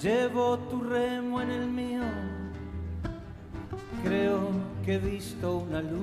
Llevo 0.00 0.58
tu 0.70 0.80
remo 0.80 1.40
en 1.42 1.50
el 1.50 1.66
mío, 1.66 2.02
creo 4.04 4.50
que 4.84 4.94
he 4.94 4.98
visto 4.98 5.56
una 5.56 5.82
luz 5.82 5.98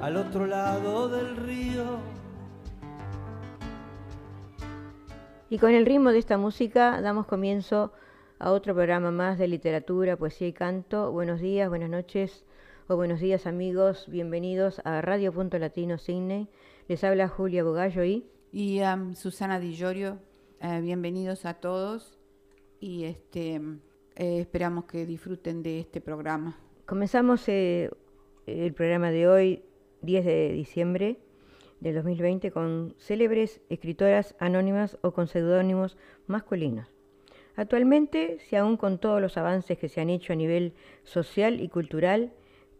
al 0.00 0.16
otro 0.16 0.46
lado 0.46 1.08
del 1.08 1.36
río. 1.36 1.98
Y 5.50 5.58
con 5.58 5.72
el 5.72 5.86
ritmo 5.86 6.12
de 6.12 6.20
esta 6.20 6.38
música 6.38 7.00
damos 7.00 7.26
comienzo 7.26 7.92
a 8.38 8.52
otro 8.52 8.72
programa 8.72 9.10
más 9.10 9.36
de 9.36 9.48
literatura, 9.48 10.16
poesía 10.16 10.46
y 10.46 10.52
canto. 10.52 11.10
Buenos 11.10 11.40
días, 11.40 11.68
buenas 11.68 11.90
noches 11.90 12.44
o 12.86 12.94
buenos 12.94 13.18
días 13.18 13.44
amigos, 13.44 14.06
bienvenidos 14.08 14.80
a 14.84 15.00
Radio 15.00 15.32
Punto 15.32 15.58
Latino 15.58 15.98
Sydney. 15.98 16.48
Les 16.86 17.02
habla 17.02 17.26
Julia 17.26 17.64
Bogallo 17.64 18.04
y... 18.04 18.30
Y 18.52 18.80
um, 18.80 19.14
Susana 19.14 19.58
Di 19.58 19.74
Llorio, 19.74 20.18
eh, 20.60 20.80
bienvenidos 20.80 21.44
a 21.44 21.54
todos 21.54 22.18
y 22.80 23.04
este, 23.04 23.60
eh, 24.16 24.38
esperamos 24.40 24.84
que 24.86 25.04
disfruten 25.04 25.62
de 25.62 25.80
este 25.80 26.00
programa. 26.00 26.58
Comenzamos 26.86 27.48
eh, 27.48 27.90
el 28.46 28.72
programa 28.72 29.10
de 29.10 29.28
hoy, 29.28 29.62
10 30.02 30.24
de 30.24 30.52
diciembre 30.52 31.18
del 31.80 31.94
2020, 31.96 32.50
con 32.50 32.94
célebres 32.98 33.60
escritoras 33.68 34.34
anónimas 34.38 34.98
o 35.02 35.12
con 35.12 35.26
seudónimos 35.26 35.96
masculinos. 36.26 36.88
Actualmente, 37.56 38.38
si 38.40 38.56
aún 38.56 38.76
con 38.76 38.98
todos 38.98 39.20
los 39.20 39.36
avances 39.36 39.78
que 39.78 39.88
se 39.88 40.00
han 40.00 40.10
hecho 40.10 40.32
a 40.32 40.36
nivel 40.36 40.74
social 41.04 41.60
y 41.60 41.68
cultural, 41.68 42.32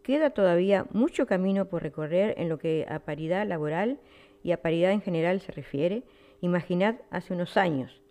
queda 0.02 0.30
todavía 0.30 0.86
mucho 0.92 1.26
camino 1.26 1.68
por 1.68 1.82
recorrer 1.82 2.34
en 2.38 2.48
lo 2.48 2.58
que 2.58 2.86
a 2.88 3.00
paridad 3.00 3.46
laboral 3.46 3.98
y 4.42 4.52
a 4.52 4.62
paridad 4.62 4.92
en 4.92 5.00
general 5.02 5.40
se 5.40 5.50
refiere, 5.52 6.04
imaginad 6.40 6.96
hace 7.10 7.34
unos 7.34 7.56
años. 7.56 8.02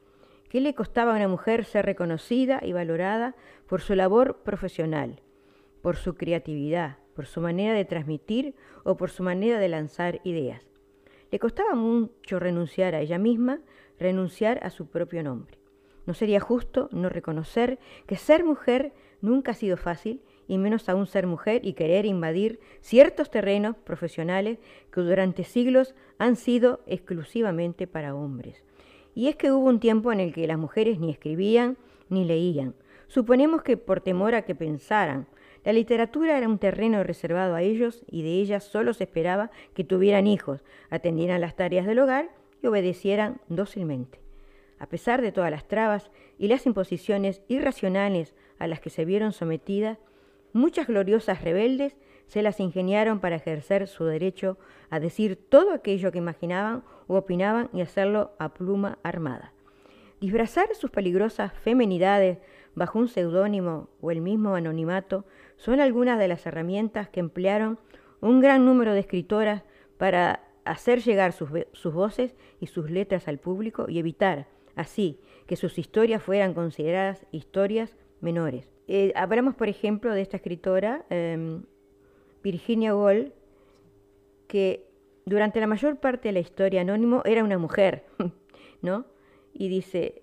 ¿Qué 0.49 0.61
le 0.61 0.73
costaba 0.73 1.13
a 1.13 1.15
una 1.15 1.27
mujer 1.27 1.65
ser 1.65 1.85
reconocida 1.85 2.61
y 2.63 2.73
valorada 2.73 3.35
por 3.67 3.81
su 3.81 3.95
labor 3.95 4.43
profesional, 4.43 5.21
por 5.81 5.97
su 5.97 6.15
creatividad, 6.15 6.97
por 7.15 7.25
su 7.25 7.41
manera 7.41 7.73
de 7.73 7.85
transmitir 7.85 8.55
o 8.83 8.97
por 8.97 9.09
su 9.09 9.23
manera 9.23 9.59
de 9.59 9.69
lanzar 9.69 10.21
ideas? 10.23 10.67
Le 11.31 11.39
costaba 11.39 11.75
mucho 11.75 12.39
renunciar 12.39 12.95
a 12.95 13.01
ella 13.01 13.17
misma, 13.17 13.59
renunciar 13.99 14.59
a 14.63 14.69
su 14.69 14.87
propio 14.87 15.23
nombre. 15.23 15.57
No 16.05 16.13
sería 16.13 16.39
justo 16.39 16.87
no 16.91 17.09
reconocer 17.09 17.79
que 18.05 18.15
ser 18.15 18.43
mujer 18.43 18.93
nunca 19.21 19.51
ha 19.51 19.55
sido 19.55 19.75
fácil 19.75 20.21
y 20.47 20.57
menos 20.57 20.87
aún 20.89 21.07
ser 21.07 21.27
mujer 21.27 21.65
y 21.65 21.73
querer 21.73 22.05
invadir 22.05 22.59
ciertos 22.81 23.29
terrenos 23.29 23.75
profesionales 23.77 24.59
que 24.91 25.01
durante 25.01 25.43
siglos 25.43 25.95
han 26.17 26.35
sido 26.35 26.81
exclusivamente 26.87 27.87
para 27.87 28.15
hombres. 28.15 28.63
Y 29.13 29.27
es 29.27 29.35
que 29.35 29.51
hubo 29.51 29.67
un 29.67 29.79
tiempo 29.79 30.11
en 30.11 30.19
el 30.19 30.33
que 30.33 30.47
las 30.47 30.57
mujeres 30.57 30.99
ni 30.99 31.11
escribían 31.11 31.77
ni 32.09 32.25
leían. 32.25 32.75
Suponemos 33.07 33.63
que 33.63 33.77
por 33.77 34.01
temor 34.01 34.35
a 34.35 34.43
que 34.43 34.55
pensaran. 34.55 35.27
La 35.63 35.73
literatura 35.73 36.37
era 36.37 36.47
un 36.47 36.59
terreno 36.59 37.03
reservado 37.03 37.55
a 37.55 37.61
ellos 37.61 38.03
y 38.09 38.23
de 38.23 38.33
ellas 38.33 38.63
solo 38.63 38.93
se 38.93 39.05
esperaba 39.05 39.51
que 39.73 39.83
tuvieran 39.83 40.27
hijos, 40.27 40.63
atendieran 40.89 41.41
las 41.41 41.55
tareas 41.55 41.87
del 41.87 41.99
hogar 41.99 42.29
y 42.61 42.67
obedecieran 42.67 43.41
dócilmente. 43.47 44.19
A 44.77 44.87
pesar 44.87 45.21
de 45.21 45.31
todas 45.31 45.49
las 45.49 45.67
trabas 45.67 46.11
y 46.37 46.47
las 46.49 46.65
imposiciones 46.65 47.41
irracionales 47.47 48.35
a 48.59 48.67
las 48.67 48.79
que 48.79 48.89
se 48.89 49.05
vieron 49.05 49.31
sometidas, 49.31 49.97
muchas 50.55 50.87
gloriosas 50.87 51.43
rebeldes 51.43 51.97
se 52.27 52.41
las 52.41 52.61
ingeniaron 52.61 53.19
para 53.19 53.35
ejercer 53.35 53.87
su 53.87 54.05
derecho 54.05 54.57
a 54.89 55.01
decir 55.01 55.35
todo 55.35 55.73
aquello 55.73 56.13
que 56.13 56.17
imaginaban 56.17 56.83
u 57.07 57.15
opinaban 57.15 57.69
y 57.73 57.81
hacerlo 57.81 58.31
a 58.39 58.53
pluma 58.53 58.97
armada. 59.03 59.51
Disfrazar 60.21 60.73
sus 60.73 60.91
peligrosas 60.91 61.51
femenidades 61.53 62.37
bajo 62.73 62.99
un 62.99 63.09
seudónimo 63.09 63.89
o 63.99 64.11
el 64.11 64.21
mismo 64.21 64.55
anonimato 64.55 65.25
son 65.57 65.81
algunas 65.81 66.17
de 66.17 66.29
las 66.29 66.45
herramientas 66.45 67.09
que 67.09 67.19
emplearon 67.19 67.77
un 68.21 68.39
gran 68.39 68.65
número 68.65 68.93
de 68.93 69.01
escritoras 69.01 69.63
para 69.97 70.47
hacer 70.63 71.01
llegar 71.01 71.33
sus, 71.33 71.49
sus 71.73 71.93
voces 71.93 72.33
y 72.61 72.67
sus 72.67 72.89
letras 72.89 73.27
al 73.27 73.39
público 73.39 73.87
y 73.89 73.99
evitar, 73.99 74.47
así, 74.75 75.19
que 75.47 75.57
sus 75.57 75.77
historias 75.77 76.23
fueran 76.23 76.53
consideradas 76.53 77.25
historias 77.31 77.97
menores. 78.21 78.74
Eh, 78.87 79.11
hablamos, 79.15 79.55
por 79.55 79.67
ejemplo, 79.67 80.13
de 80.13 80.21
esta 80.21 80.37
escritora, 80.37 81.05
em, 81.09 81.63
Virginia 82.43 82.95
Woolf, 82.95 83.33
que 84.47 84.87
durante 85.25 85.59
la 85.59 85.67
mayor 85.67 85.99
parte 85.99 86.29
de 86.29 86.33
la 86.33 86.39
historia 86.39 86.81
anónimo 86.81 87.23
era 87.25 87.43
una 87.43 87.57
mujer, 87.57 88.05
¿no? 88.81 89.05
Y 89.53 89.69
dice, 89.69 90.21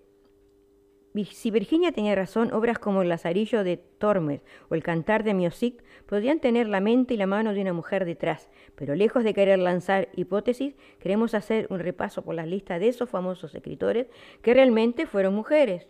si 1.30 1.50
Virginia 1.50 1.92
tenía 1.92 2.14
razón, 2.14 2.52
obras 2.52 2.78
como 2.78 3.02
El 3.02 3.08
Lazarillo 3.08 3.64
de 3.64 3.76
Tormes 3.76 4.42
o 4.68 4.74
El 4.74 4.82
Cantar 4.82 5.24
de 5.24 5.34
Miosic 5.34 5.82
podrían 6.06 6.40
tener 6.40 6.68
la 6.68 6.80
mente 6.80 7.14
y 7.14 7.16
la 7.16 7.26
mano 7.26 7.52
de 7.52 7.60
una 7.60 7.72
mujer 7.72 8.04
detrás, 8.04 8.48
pero 8.76 8.94
lejos 8.94 9.24
de 9.24 9.34
querer 9.34 9.58
lanzar 9.58 10.08
hipótesis, 10.14 10.74
queremos 11.00 11.34
hacer 11.34 11.66
un 11.70 11.80
repaso 11.80 12.22
por 12.22 12.34
la 12.34 12.46
lista 12.46 12.78
de 12.78 12.88
esos 12.88 13.10
famosos 13.10 13.54
escritores 13.54 14.06
que 14.40 14.54
realmente 14.54 15.06
fueron 15.06 15.34
mujeres. 15.34 15.88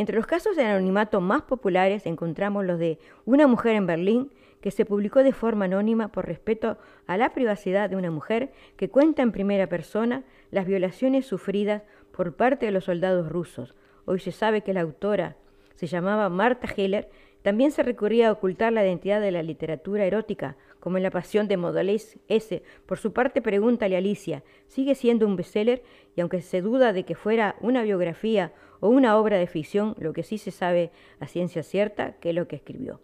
Entre 0.00 0.16
los 0.16 0.26
casos 0.26 0.56
de 0.56 0.64
anonimato 0.64 1.20
más 1.20 1.42
populares 1.42 2.06
encontramos 2.06 2.64
los 2.64 2.78
de 2.78 2.98
Una 3.26 3.46
mujer 3.46 3.76
en 3.76 3.86
Berlín, 3.86 4.32
que 4.62 4.70
se 4.70 4.86
publicó 4.86 5.22
de 5.22 5.32
forma 5.34 5.66
anónima 5.66 6.08
por 6.08 6.24
respeto 6.24 6.78
a 7.06 7.18
la 7.18 7.34
privacidad 7.34 7.90
de 7.90 7.96
una 7.96 8.10
mujer 8.10 8.50
que 8.78 8.88
cuenta 8.88 9.20
en 9.20 9.30
primera 9.30 9.66
persona 9.66 10.24
las 10.50 10.64
violaciones 10.64 11.26
sufridas 11.26 11.82
por 12.12 12.34
parte 12.34 12.64
de 12.64 12.72
los 12.72 12.84
soldados 12.84 13.28
rusos. 13.28 13.74
Hoy 14.06 14.20
se 14.20 14.32
sabe 14.32 14.62
que 14.62 14.72
la 14.72 14.80
autora 14.80 15.36
se 15.74 15.86
llamaba 15.86 16.30
Marta 16.30 16.66
Heller. 16.74 17.10
También 17.42 17.70
se 17.70 17.82
recurría 17.82 18.30
a 18.30 18.32
ocultar 18.32 18.72
la 18.72 18.82
identidad 18.82 19.20
de 19.20 19.32
la 19.32 19.42
literatura 19.42 20.06
erótica, 20.06 20.56
como 20.80 20.96
en 20.96 21.02
La 21.02 21.10
Pasión 21.10 21.46
de 21.46 21.56
Modalés 21.56 22.18
S. 22.28 22.62
Por 22.86 22.98
su 22.98 23.12
parte, 23.12 23.40
pregúntale 23.42 23.94
a 23.94 23.98
Alicia, 23.98 24.42
¿sigue 24.66 24.94
siendo 24.94 25.26
un 25.26 25.36
bestseller? 25.36 25.82
Y 26.16 26.20
aunque 26.20 26.40
se 26.40 26.62
duda 26.62 26.92
de 26.92 27.04
que 27.04 27.14
fuera 27.14 27.56
una 27.60 27.82
biografía 27.82 28.52
o 28.80 28.88
una 28.88 29.16
obra 29.16 29.38
de 29.38 29.46
ficción, 29.46 29.94
lo 29.98 30.12
que 30.12 30.22
sí 30.22 30.38
se 30.38 30.50
sabe 30.50 30.90
a 31.20 31.26
ciencia 31.26 31.62
cierta 31.62 32.14
que 32.18 32.30
es 32.30 32.34
lo 32.34 32.48
que 32.48 32.56
escribió. 32.56 33.00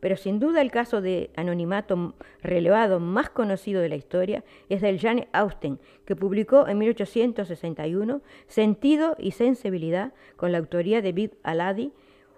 Pero 0.00 0.16
sin 0.16 0.40
duda 0.40 0.62
el 0.62 0.70
caso 0.70 1.00
de 1.00 1.30
anonimato 1.36 2.14
relevado 2.42 3.00
más 3.00 3.30
conocido 3.30 3.82
de 3.82 3.90
la 3.90 3.96
historia 3.96 4.44
es 4.68 4.80
del 4.80 4.98
Jane 4.98 5.28
Austen, 5.32 5.78
que 6.06 6.16
publicó 6.16 6.66
en 6.66 6.78
1861 6.78 8.22
Sentido 8.46 9.14
y 9.18 9.32
Sensibilidad 9.32 10.14
con 10.36 10.52
la 10.52 10.58
autoría 10.58 11.02
de 11.02 11.12
Bid 11.12 11.30
Aladi, 11.42 11.92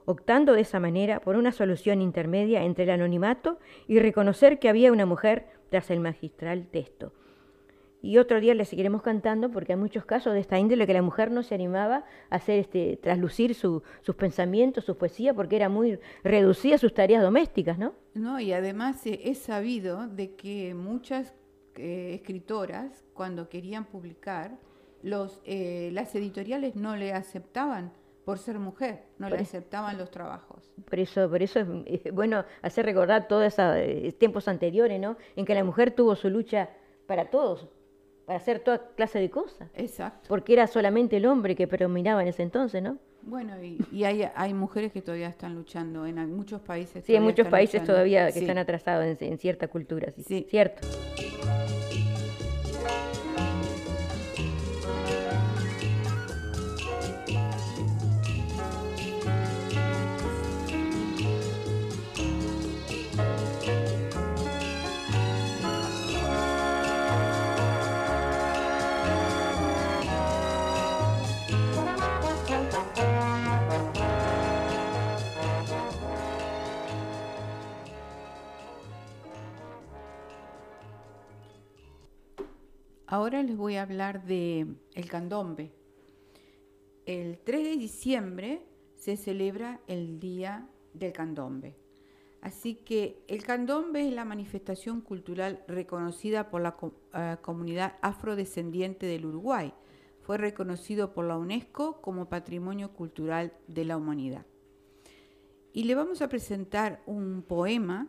optando 0.04 0.52
de 0.52 0.62
esa 0.62 0.80
manera 0.80 1.20
por 1.20 1.36
una 1.36 1.52
solución 1.52 2.00
intermedia 2.00 2.64
entre 2.64 2.84
el 2.84 2.90
anonimato 2.90 3.58
y 3.86 3.98
reconocer 3.98 4.58
que 4.58 4.68
había 4.68 4.92
una 4.92 5.06
mujer 5.06 5.46
tras 5.70 5.90
el 5.90 6.00
magistral 6.00 6.66
texto. 6.66 7.12
Y 8.02 8.18
otro 8.18 8.40
día 8.40 8.54
le 8.54 8.64
seguiremos 8.64 9.00
cantando 9.02 9.50
porque 9.52 9.74
hay 9.74 9.78
muchos 9.78 10.04
casos 10.04 10.34
de 10.34 10.40
esta 10.40 10.58
índole 10.58 10.88
que 10.88 10.92
la 10.92 11.02
mujer 11.02 11.30
no 11.30 11.44
se 11.44 11.54
animaba 11.54 12.04
a 12.30 12.34
hacer 12.34 12.58
este, 12.58 12.98
traslucir 13.00 13.54
sus 13.54 13.82
pensamientos, 14.18 14.84
su 14.84 14.96
poesía, 14.96 15.32
porque 15.32 15.54
era 15.54 15.68
muy 15.68 16.00
reducida 16.24 16.78
sus 16.78 16.92
tareas 16.92 17.22
domésticas, 17.22 17.78
¿no? 17.78 17.94
No, 18.14 18.40
y 18.40 18.52
además 18.52 19.06
eh, 19.06 19.20
es 19.22 19.38
sabido 19.38 20.08
de 20.08 20.34
que 20.34 20.74
muchas 20.74 21.32
eh, 21.76 22.14
escritoras, 22.14 23.04
cuando 23.14 23.48
querían 23.48 23.84
publicar, 23.84 24.58
los, 25.02 25.40
eh, 25.44 25.90
las 25.92 26.12
editoriales 26.16 26.74
no 26.74 26.96
le 26.96 27.12
aceptaban 27.12 27.92
por 28.24 28.38
ser 28.38 28.58
mujer, 28.58 29.04
no 29.18 29.28
le 29.28 29.36
aceptaban 29.36 29.98
los 29.98 30.10
trabajos. 30.10 30.70
Por 30.88 30.98
eso, 30.98 31.28
por 31.28 31.42
eso 31.42 31.60
es 31.86 32.12
bueno 32.12 32.44
hacer 32.62 32.86
recordar 32.86 33.26
todos 33.26 33.44
esos 33.44 34.18
tiempos 34.18 34.48
anteriores, 34.48 35.00
¿no? 35.00 35.16
En 35.36 35.44
que 35.44 35.54
la 35.54 35.64
mujer 35.64 35.90
tuvo 35.90 36.14
su 36.14 36.30
lucha 36.30 36.70
para 37.06 37.30
todos, 37.30 37.68
para 38.26 38.36
hacer 38.36 38.60
toda 38.60 38.80
clase 38.94 39.18
de 39.18 39.30
cosas. 39.30 39.68
Exacto. 39.74 40.28
Porque 40.28 40.52
era 40.52 40.66
solamente 40.66 41.16
el 41.16 41.26
hombre 41.26 41.56
que 41.56 41.66
predominaba 41.66 42.22
en 42.22 42.28
ese 42.28 42.42
entonces, 42.42 42.82
¿no? 42.82 42.98
Bueno, 43.22 43.54
y, 43.62 44.04
hay, 44.04 44.28
hay 44.34 44.52
mujeres 44.52 44.92
que 44.92 45.00
todavía 45.00 45.28
están 45.28 45.54
luchando 45.54 46.06
en 46.06 46.34
muchos 46.34 46.60
países. 46.60 47.04
Sí, 47.04 47.14
en 47.14 47.22
muchos 47.22 47.46
países 47.46 47.84
todavía 47.84 48.30
que 48.32 48.40
están 48.40 48.58
atrasados 48.58 49.20
en, 49.20 49.38
cierta 49.38 49.68
cultura, 49.68 50.10
sí. 50.10 50.22
sí. 50.22 50.46
Cierto. 50.50 50.86
Ahora 83.12 83.42
les 83.42 83.58
voy 83.58 83.76
a 83.76 83.82
hablar 83.82 84.24
de 84.24 84.66
el 84.94 85.10
candombe. 85.10 85.70
el 87.04 87.38
3 87.44 87.62
de 87.62 87.76
diciembre 87.76 88.62
se 88.94 89.18
celebra 89.18 89.80
el 89.86 90.18
Día 90.18 90.66
del 90.94 91.12
Candombe. 91.12 91.76
Así 92.40 92.74
que 92.74 93.22
el 93.28 93.44
candombe 93.44 94.08
es 94.08 94.14
la 94.14 94.24
manifestación 94.24 95.02
cultural 95.02 95.62
reconocida 95.68 96.48
por 96.48 96.62
la 96.62 96.74
eh, 97.12 97.36
comunidad 97.42 97.98
afrodescendiente 98.00 99.04
del 99.04 99.26
Uruguay. 99.26 99.74
Fue 100.22 100.38
reconocido 100.38 101.12
por 101.12 101.26
la 101.26 101.36
UNESCO 101.36 102.00
como 102.00 102.30
Patrimonio 102.30 102.94
Cultural 102.94 103.52
de 103.68 103.84
la 103.84 103.98
Humanidad. 103.98 104.46
Y 105.74 105.84
le 105.84 105.94
vamos 105.94 106.22
a 106.22 106.30
presentar 106.30 107.02
un 107.04 107.42
poema 107.42 108.08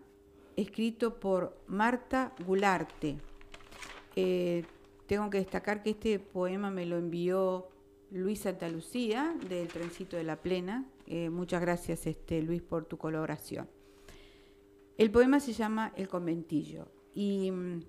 escrito 0.55 1.19
por 1.19 1.61
Marta 1.67 2.33
Gularte. 2.47 3.17
Eh, 4.15 4.63
tengo 5.13 5.29
que 5.29 5.37
destacar 5.37 5.83
que 5.83 5.91
este 5.91 6.17
poema 6.17 6.71
me 6.71 6.87
lo 6.87 6.97
envió 6.97 7.69
Luis 8.09 8.39
Santa 8.39 8.67
Lucía 8.67 9.35
del 9.47 9.67
Trencito 9.67 10.17
de 10.17 10.23
la 10.23 10.37
Plena. 10.37 10.89
Eh, 11.05 11.29
muchas 11.29 11.61
gracias 11.61 12.07
este, 12.07 12.41
Luis 12.41 12.63
por 12.63 12.85
tu 12.85 12.97
colaboración. 12.97 13.69
El 14.97 15.11
poema 15.11 15.39
se 15.39 15.53
llama 15.53 15.93
El 15.95 16.07
conventillo 16.07 16.87
y 17.13 17.51
mm, 17.51 17.83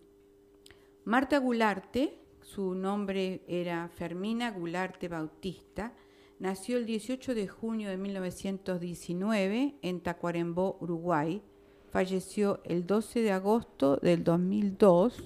Marta 1.06 1.38
Gularte, 1.38 2.18
su 2.42 2.74
nombre 2.74 3.40
era 3.48 3.88
Fermina 3.88 4.50
Gularte 4.50 5.08
Bautista, 5.08 5.94
nació 6.38 6.76
el 6.76 6.84
18 6.84 7.34
de 7.34 7.48
junio 7.48 7.88
de 7.88 7.96
1919 7.96 9.76
en 9.80 10.00
Tacuarembó, 10.02 10.76
Uruguay. 10.78 11.40
Falleció 11.90 12.60
el 12.64 12.86
12 12.86 13.20
de 13.22 13.32
agosto 13.32 13.96
del 13.96 14.24
2002. 14.24 15.24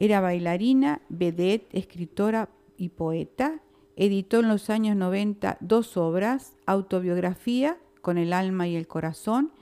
Era 0.00 0.22
bailarina, 0.22 1.02
vedette, 1.10 1.78
escritora 1.78 2.48
y 2.78 2.88
poeta. 2.88 3.60
Editó 3.96 4.40
en 4.40 4.48
los 4.48 4.70
años 4.70 4.96
90 4.96 5.58
dos 5.60 5.96
obras, 5.96 6.56
autobiografía, 6.66 7.78
Con 8.00 8.16
el 8.16 8.32
alma 8.32 8.66
y 8.66 8.76
el 8.76 8.88
corazón, 8.88 9.52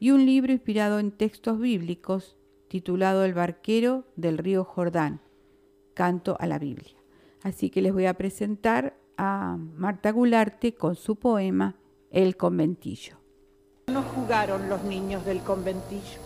y 0.00 0.12
un 0.12 0.24
libro 0.24 0.50
inspirado 0.50 0.98
en 0.98 1.12
textos 1.12 1.60
bíblicos 1.60 2.38
titulado 2.68 3.26
El 3.26 3.34
barquero 3.34 4.06
del 4.16 4.38
río 4.38 4.64
Jordán, 4.64 5.20
canto 5.92 6.38
a 6.40 6.46
la 6.46 6.58
Biblia. 6.58 6.96
Así 7.42 7.68
que 7.68 7.82
les 7.82 7.92
voy 7.92 8.06
a 8.06 8.14
presentar 8.14 8.96
a 9.18 9.58
Marta 9.76 10.10
Gularte 10.10 10.74
con 10.74 10.96
su 10.96 11.16
poema 11.16 11.76
El 12.10 12.38
conventillo. 12.38 13.18
No 13.88 14.00
jugaron 14.02 14.70
los 14.70 14.82
niños 14.84 15.26
del 15.26 15.40
conventillo. 15.40 16.18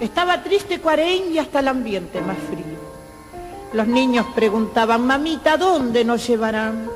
Estaba 0.00 0.42
triste 0.42 0.80
Cuarén 0.80 1.32
y 1.32 1.38
hasta 1.38 1.60
el 1.60 1.68
ambiente 1.68 2.20
más 2.20 2.38
frío. 2.38 2.69
Los 3.72 3.86
niños 3.86 4.26
preguntaban, 4.34 5.06
mamita, 5.06 5.56
¿dónde 5.56 6.04
nos 6.04 6.26
llevarán? 6.26 6.90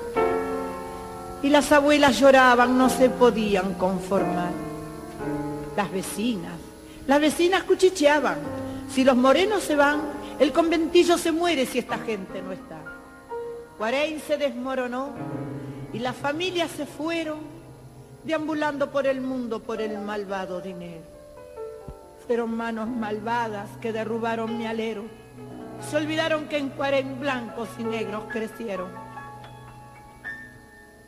Y 1.43 1.49
las 1.49 1.71
abuelas 1.71 2.19
lloraban, 2.19 2.77
no 2.77 2.89
se 2.89 3.11
podían 3.11 3.75
conformar 3.75 4.51
las 5.77 5.93
vecinas. 5.93 6.55
Las 7.07 7.21
vecinas 7.21 7.65
cuchicheaban. 7.65 8.39
Si 8.89 9.05
los 9.05 9.17
morenos 9.17 9.63
se 9.63 9.77
van, 9.77 10.01
el 10.39 10.53
conventillo 10.53 11.19
se 11.19 11.33
muere 11.33 11.67
si 11.67 11.79
esta 11.79 11.99
gente 11.99 12.43
no 12.43 12.53
está. 12.53 12.79
Guarein 13.79 14.21
se 14.21 14.37
desmoronó 14.37 15.11
y 15.93 15.99
las 15.99 16.17
familias 16.17 16.71
se 16.71 16.87
fueron 16.87 17.39
deambulando 18.25 18.91
por 18.91 19.07
el 19.07 19.21
mundo 19.21 19.61
por 19.61 19.81
el 19.81 19.99
malvado 19.99 20.61
dinero. 20.61 21.03
Fueron 22.27 22.57
manos 22.57 22.89
malvadas 22.89 23.69
que 23.81 23.93
derrubaron 23.93 24.57
mi 24.57 24.67
alero. 24.67 25.05
Se 25.91 25.97
olvidaron 25.97 26.49
que 26.49 26.59
en 26.59 26.71
Cuarén 26.71 27.21
blancos 27.21 27.69
y 27.79 27.85
negros 27.85 28.25
crecieron. 28.31 28.91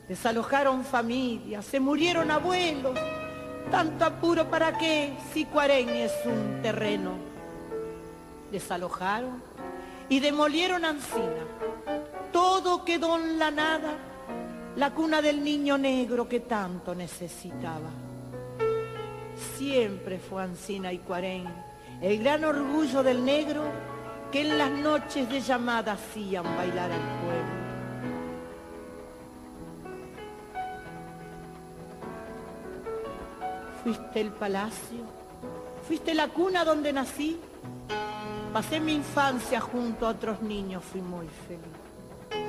Desalojaron 0.08 0.84
familias, 0.84 1.64
se 1.64 1.80
murieron 1.80 2.30
abuelos, 2.30 2.96
tanto 3.70 4.04
apuro 4.04 4.48
para 4.48 4.76
qué 4.78 5.16
si 5.32 5.44
Cuarén 5.46 5.88
es 5.88 6.12
un 6.24 6.60
terreno. 6.62 7.12
Desalojaron 8.52 9.42
y 10.08 10.20
demolieron 10.20 10.84
Ancina. 10.84 11.44
Todo 12.32 12.84
quedó 12.84 13.16
en 13.16 13.38
la 13.38 13.50
nada, 13.50 13.94
la 14.76 14.90
cuna 14.94 15.20
del 15.20 15.42
niño 15.42 15.78
negro 15.78 16.28
que 16.28 16.40
tanto 16.40 16.94
necesitaba. 16.94 17.90
Siempre 19.56 20.18
fue 20.18 20.42
Ancina 20.42 20.92
y 20.92 20.98
Cuarén 20.98 21.46
el 22.00 22.22
gran 22.22 22.44
orgullo 22.44 23.02
del 23.02 23.24
negro 23.24 23.64
que 24.36 24.42
en 24.42 24.58
las 24.58 24.70
noches 24.70 25.30
de 25.30 25.40
llamada 25.40 25.92
hacían 25.92 26.44
bailar 26.44 26.92
al 26.92 27.00
pueblo. 27.22 27.56
Fuiste 33.82 34.20
el 34.20 34.30
palacio, 34.32 35.04
fuiste 35.88 36.12
la 36.12 36.28
cuna 36.28 36.66
donde 36.66 36.92
nací. 36.92 37.40
Pasé 38.52 38.78
mi 38.78 38.92
infancia 38.92 39.58
junto 39.58 40.06
a 40.06 40.10
otros 40.10 40.42
niños, 40.42 40.84
fui 40.84 41.00
muy 41.00 41.28
feliz. 41.48 42.44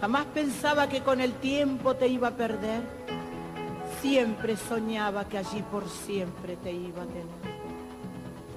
Jamás 0.00 0.26
pensaba 0.26 0.88
que 0.88 1.00
con 1.02 1.20
el 1.20 1.32
tiempo 1.32 1.96
te 1.96 2.06
iba 2.06 2.28
a 2.28 2.36
perder. 2.36 2.80
Siempre 4.00 4.56
soñaba 4.56 5.24
que 5.24 5.38
allí 5.38 5.62
por 5.62 5.88
siempre 5.88 6.54
te 6.58 6.70
iba 6.70 7.02
a 7.02 7.06
tener. 7.06 7.52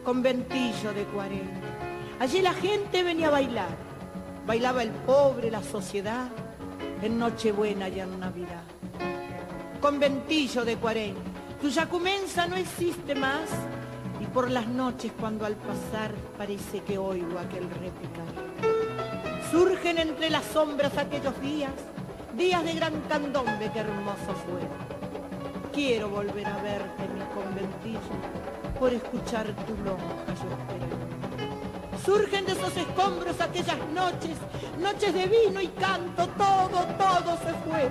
Conventillo 0.03 0.93
de 0.93 1.05
cuarenta. 1.05 1.74
Allí 2.19 2.41
la 2.41 2.53
gente 2.53 3.03
venía 3.03 3.27
a 3.27 3.31
bailar. 3.31 3.75
Bailaba 4.45 4.83
el 4.83 4.91
pobre, 4.91 5.49
la 5.51 5.63
sociedad, 5.63 6.27
en 7.01 7.17
Nochebuena 7.17 7.89
y 7.89 7.99
en 7.99 8.19
Navidad. 8.19 8.63
Conventillo 9.81 10.65
de 10.65 10.77
cuarenta 10.77 11.35
tu 11.65 11.71
yacumensa 11.71 12.45
no 12.47 12.57
existe 12.57 13.15
más 13.15 13.49
y 14.19 14.25
por 14.25 14.51
las 14.51 14.67
noches 14.67 15.11
cuando 15.19 15.45
al 15.45 15.55
pasar 15.55 16.13
parece 16.37 16.81
que 16.81 16.97
oigo 16.97 17.39
aquel 17.39 17.67
repicar. 17.69 18.27
Surgen 19.49 19.97
entre 19.97 20.29
las 20.29 20.43
sombras 20.45 20.95
aquellos 20.97 21.41
días, 21.41 21.71
días 22.37 22.63
de 22.63 22.73
gran 22.73 23.01
candombe 23.09 23.71
que 23.71 23.79
hermoso 23.79 24.35
fue. 24.45 24.61
Quiero 25.73 26.09
volver 26.09 26.45
a 26.45 26.61
verte 26.61 27.07
mi 27.13 27.21
conventillo, 27.33 28.15
por 28.79 28.93
escuchar 28.93 29.47
tu 29.65 29.73
lonja 29.83 30.35
yo 30.35 31.04
Surgen 32.05 32.45
de 32.45 32.51
esos 32.51 32.77
escombros 32.77 33.41
aquellas 33.41 33.77
noches, 33.93 34.37
noches 34.79 35.13
de 35.13 35.25
vino 35.25 35.59
y 35.59 35.67
canto, 35.69 36.27
todo, 36.37 36.85
todo 36.97 37.37
se 37.37 37.53
fue. 37.67 37.89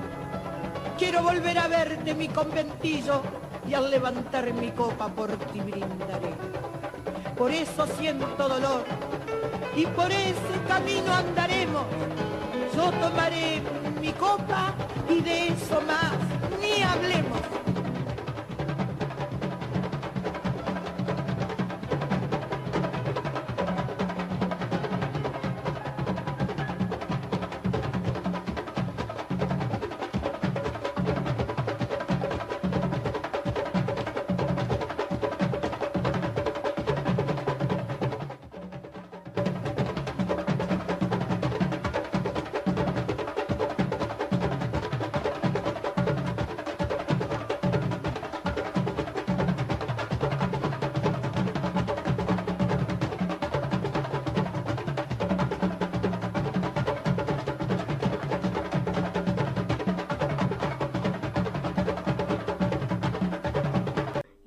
Quiero 0.97 1.23
volver 1.23 1.59
a 1.59 1.66
verte 1.66 2.14
mi 2.14 2.28
conventillo, 2.28 3.23
y 3.68 3.75
al 3.75 3.90
levantar 3.90 4.52
mi 4.52 4.71
copa 4.71 5.09
por 5.09 5.30
ti 5.30 5.61
brindaré. 5.61 6.35
Por 7.37 7.50
eso 7.50 7.87
siento 7.99 8.49
dolor 8.49 8.85
y 9.76 9.87
por 9.87 10.11
ese 10.11 10.54
camino 10.68 11.12
andaremos. 11.12 11.85
Yo 12.75 12.90
tomaré 12.92 13.62
mi 14.00 14.12
copa 14.12 14.75
y 15.09 15.21
de 15.21 15.49
eso 15.49 15.80
más 15.83 16.12
ni 16.61 16.83
hablemos. 16.83 17.40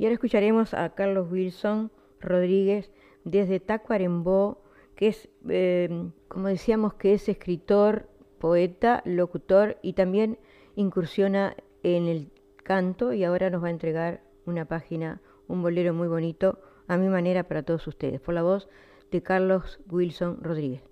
Ahora 0.07 0.13
escucharemos 0.13 0.73
a 0.73 0.89
Carlos 0.95 1.29
Wilson 1.29 1.91
Rodríguez 2.21 2.91
desde 3.25 3.59
Tacuarembó, 3.59 4.63
que 4.95 5.09
es, 5.09 5.27
eh, 5.49 6.09
como 6.29 6.47
decíamos, 6.47 6.93
que 6.93 7.13
es 7.13 7.27
escritor, 7.27 8.07
poeta, 8.39 9.01
locutor 9.03 9.77
y 9.81 9.93
también 9.93 10.39
incursiona 10.75 11.57
en 11.83 12.07
el 12.07 12.31
canto 12.63 13.11
y 13.11 13.25
ahora 13.25 13.49
nos 13.49 13.61
va 13.61 13.67
a 13.67 13.71
entregar 13.71 14.21
una 14.45 14.63
página, 14.63 15.21
un 15.49 15.61
bolero 15.61 15.93
muy 15.93 16.07
bonito, 16.07 16.59
a 16.87 16.95
mi 16.95 17.09
manera 17.09 17.43
para 17.43 17.63
todos 17.63 17.85
ustedes, 17.87 18.21
por 18.21 18.33
la 18.33 18.43
voz 18.43 18.69
de 19.11 19.21
Carlos 19.21 19.81
Wilson 19.89 20.41
Rodríguez. 20.41 20.83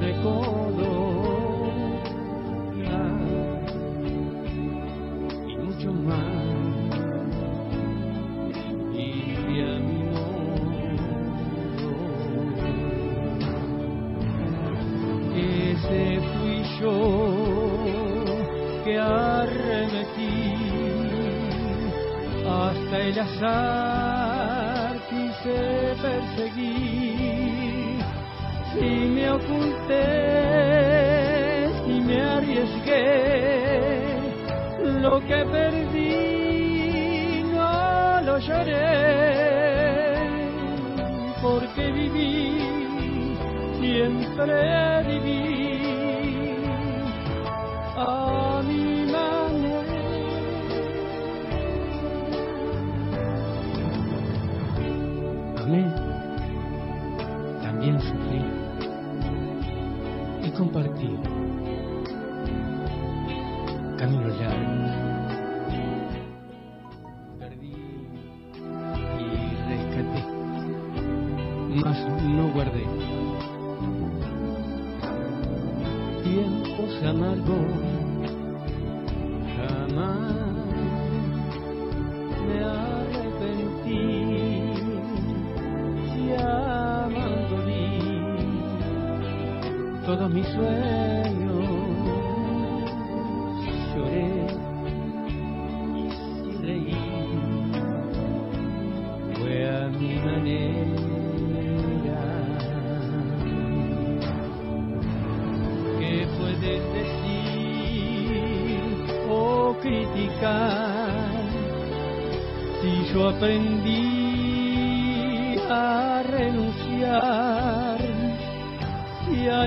Recodo 0.00 0.56
y 0.56 0.59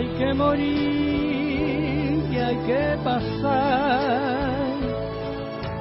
hay 0.04 0.10
que 0.18 0.34
morir 0.34 0.70
y 2.32 2.38
hay 2.38 2.58
que 2.68 2.98
pasar 3.04 4.78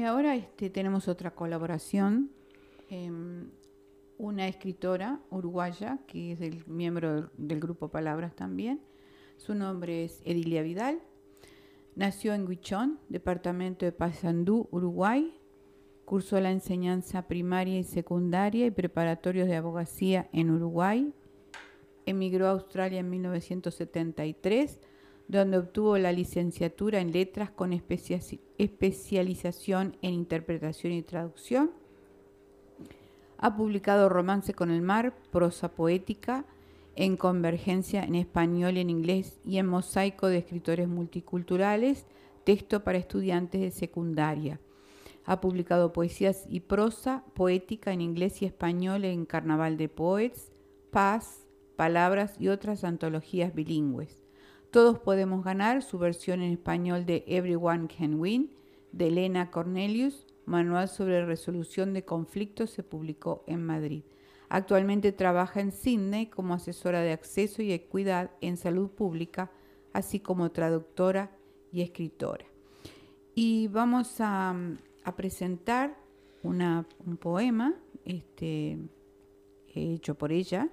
Ahora 0.09 0.35
este, 0.35 0.69
tenemos 0.69 1.07
otra 1.07 1.31
colaboración. 1.31 2.31
em, 2.89 3.51
una 4.17 4.47
escritora 4.47 5.21
uruguaya, 5.29 5.99
que 6.05 6.33
es 6.33 6.41
el 6.41 6.65
miembro 6.65 7.13
del, 7.13 7.29
del 7.37 7.59
grupo 7.59 7.89
Palabras 7.89 8.35
también. 8.35 8.81
Su 9.37 9.55
nombre 9.55 10.03
es 10.03 10.21
Edilia 10.25 10.61
Vidal. 10.61 10.99
Nació 11.95 12.33
en 12.33 12.45
Huichón, 12.45 12.99
departamento 13.07 13.85
de 13.85 13.91
Paysandú, 13.91 14.67
Uruguay. 14.71 15.39
Cursó 16.03 16.39
la 16.41 16.51
enseñanza 16.51 17.27
primaria 17.27 17.79
y 17.79 17.83
secundaria 17.83 18.65
y 18.65 18.71
preparatorios 18.71 19.47
de 19.47 19.55
abogacía 19.55 20.27
en 20.33 20.49
Uruguay. 20.49 21.13
Emigró 22.05 22.47
a 22.47 22.51
Australia 22.51 22.99
en 22.99 23.09
1973, 23.09 24.79
donde 25.29 25.59
obtuvo 25.59 25.97
la 25.99 26.11
licenciatura 26.11 26.99
en 26.99 27.11
letras 27.11 27.51
con 27.51 27.71
especia- 27.71 28.19
especialización 28.57 29.95
en 30.01 30.15
interpretación 30.15 30.91
y 30.91 31.03
traducción. 31.03 31.71
Ha 33.37 33.55
publicado 33.55 34.09
Romance 34.09 34.53
con 34.53 34.71
el 34.71 34.81
Mar, 34.81 35.15
prosa 35.31 35.69
poética, 35.69 36.45
en 36.95 37.15
Convergencia 37.15 38.03
en 38.03 38.15
español 38.15 38.75
y 38.75 38.79
en 38.81 38.89
inglés 38.89 39.39
y 39.45 39.59
en 39.59 39.67
Mosaico 39.67 40.27
de 40.27 40.39
Escritores 40.39 40.87
Multiculturales, 40.87 42.07
texto 42.43 42.83
para 42.83 42.97
estudiantes 42.97 43.61
de 43.61 43.71
secundaria. 43.71 44.59
Ha 45.25 45.39
publicado 45.41 45.93
poesías 45.93 46.45
y 46.49 46.61
prosa 46.61 47.23
poética 47.35 47.93
en 47.93 48.01
inglés 48.01 48.41
y 48.41 48.45
español 48.45 49.05
en 49.05 49.25
Carnaval 49.25 49.77
de 49.77 49.89
Poets, 49.89 50.51
Paz, 50.89 51.45
Palabras 51.75 52.35
y 52.39 52.47
otras 52.47 52.83
antologías 52.83 53.53
bilingües. 53.53 54.18
Todos 54.71 54.99
podemos 54.99 55.43
ganar 55.43 55.81
su 55.81 55.97
versión 55.97 56.43
en 56.43 56.51
español 56.51 57.07
de 57.07 57.23
Everyone 57.27 57.87
Can 57.87 58.19
Win, 58.19 58.51
de 58.91 59.07
Elena 59.07 59.49
Cornelius, 59.49 60.27
Manual 60.45 60.89
sobre 60.89 61.25
Resolución 61.25 61.93
de 61.93 62.05
Conflictos 62.05 62.69
se 62.69 62.83
publicó 62.83 63.43
en 63.47 63.65
Madrid. 63.65 64.03
Actualmente 64.47 65.11
trabaja 65.11 65.59
en 65.59 65.71
Sydney 65.71 66.27
como 66.27 66.53
asesora 66.53 67.01
de 67.01 67.13
acceso 67.13 67.61
y 67.61 67.71
equidad 67.71 68.31
en 68.41 68.57
salud 68.57 68.89
pública, 68.89 69.51
así 69.93 70.19
como 70.19 70.51
traductora 70.51 71.31
y 71.71 71.81
escritora. 71.81 72.45
Y 73.33 73.67
vamos 73.69 74.15
a, 74.19 74.55
presentar 75.15 75.97
un 76.43 77.17
poema 77.19 77.73
este, 78.05 78.77
hecho 79.73 80.15
por 80.15 80.31
ella, 80.31 80.69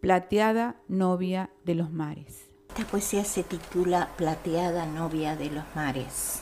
Plateada 0.00 0.80
Novia 0.88 1.50
de 1.64 1.74
los 1.74 1.90
Mares. 1.90 2.53
Esta 2.76 2.90
poesía 2.90 3.24
se 3.24 3.44
titula 3.44 4.08
Plateada 4.16 4.84
Novia 4.84 5.36
de 5.36 5.48
los 5.48 5.62
Mares 5.76 6.40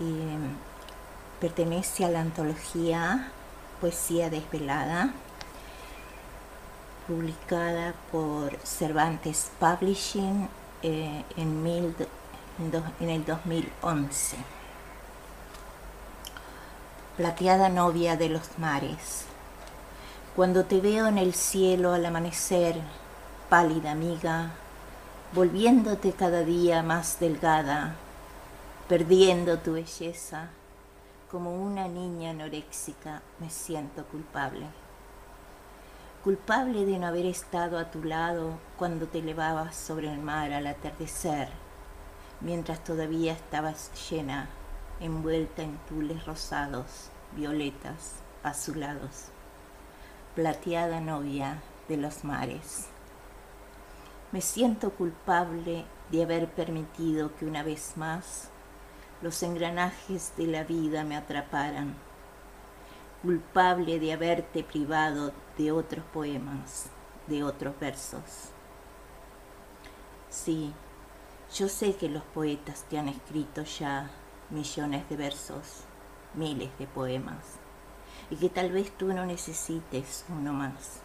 y 0.00 0.02
em, 0.02 0.56
pertenece 1.40 2.04
a 2.04 2.08
la 2.08 2.20
antología 2.20 3.30
Poesía 3.80 4.28
Desvelada, 4.28 5.12
publicada 7.06 7.94
por 8.10 8.58
Cervantes 8.64 9.52
Publishing 9.60 10.48
eh, 10.82 11.22
en, 11.36 11.64
en 12.98 13.08
el 13.08 13.24
2011. 13.24 14.36
Plateada 17.16 17.68
novia 17.68 18.16
de 18.16 18.30
los 18.30 18.58
mares. 18.58 19.26
Cuando 20.34 20.64
te 20.64 20.80
veo 20.80 21.06
en 21.06 21.18
el 21.18 21.34
cielo 21.34 21.92
al 21.92 22.04
amanecer, 22.04 22.80
pálida 23.48 23.92
amiga, 23.92 24.50
volviéndote 25.36 26.12
cada 26.14 26.44
día 26.44 26.82
más 26.82 27.20
delgada, 27.20 27.94
perdiendo 28.88 29.58
tu 29.58 29.74
belleza, 29.74 30.48
como 31.30 31.62
una 31.62 31.88
niña 31.88 32.30
anoréxica 32.30 33.20
me 33.38 33.50
siento 33.50 34.06
culpable. 34.06 34.66
Culpable 36.24 36.86
de 36.86 36.98
no 36.98 37.06
haber 37.06 37.26
estado 37.26 37.78
a 37.78 37.90
tu 37.90 38.02
lado 38.02 38.58
cuando 38.78 39.06
te 39.08 39.18
elevabas 39.18 39.76
sobre 39.76 40.10
el 40.10 40.18
mar 40.18 40.54
al 40.54 40.66
atardecer, 40.66 41.50
mientras 42.40 42.82
todavía 42.82 43.34
estabas 43.34 43.90
llena, 44.10 44.48
envuelta 45.00 45.62
en 45.62 45.76
tules 45.86 46.24
rosados, 46.24 47.10
violetas, 47.36 48.14
azulados 48.42 49.30
plateada 50.36 51.00
novia 51.00 51.62
de 51.88 51.96
los 51.96 52.22
mares. 52.22 52.88
Me 54.32 54.40
siento 54.40 54.90
culpable 54.90 55.84
de 56.10 56.22
haber 56.22 56.48
permitido 56.48 57.34
que 57.36 57.46
una 57.46 57.62
vez 57.62 57.96
más 57.96 58.50
los 59.22 59.42
engranajes 59.42 60.32
de 60.36 60.46
la 60.46 60.64
vida 60.64 61.04
me 61.04 61.16
atraparan, 61.16 61.94
culpable 63.22 63.98
de 63.98 64.12
haberte 64.12 64.64
privado 64.64 65.32
de 65.56 65.72
otros 65.72 66.04
poemas, 66.12 66.86
de 67.28 67.44
otros 67.44 67.78
versos. 67.80 68.50
Sí, 70.28 70.72
yo 71.54 71.68
sé 71.68 71.94
que 71.94 72.08
los 72.08 72.22
poetas 72.24 72.84
te 72.90 72.98
han 72.98 73.08
escrito 73.08 73.62
ya 73.62 74.10
millones 74.50 75.08
de 75.08 75.16
versos, 75.16 75.84
miles 76.34 76.76
de 76.78 76.86
poemas 76.86 77.58
y 78.30 78.36
que 78.36 78.48
tal 78.48 78.72
vez 78.72 78.90
tú 78.98 79.12
no 79.12 79.24
necesites 79.24 80.24
uno 80.28 80.52
más. 80.52 81.00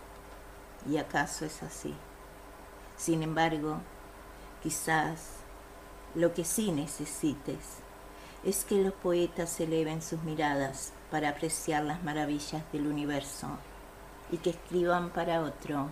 ¿Y 0.90 0.98
acaso 0.98 1.46
es 1.46 1.62
así? 1.62 1.94
Sin 3.02 3.24
embargo, 3.24 3.78
quizás 4.62 5.38
lo 6.14 6.36
que 6.36 6.46
sí 6.46 6.72
necesites 6.72 7.80
es 8.44 8.64
que 8.64 8.76
los 8.76 8.94
poetas 8.94 9.60
eleven 9.60 10.04
sus 10.04 10.22
miradas 10.22 10.94
para 11.10 11.30
apreciar 11.30 11.84
las 11.84 12.04
maravillas 12.04 12.62
del 12.72 12.86
universo 12.86 13.48
y 14.32 14.38
que 14.38 14.52
escriban 14.52 15.10
para 15.10 15.42
otro 15.42 15.88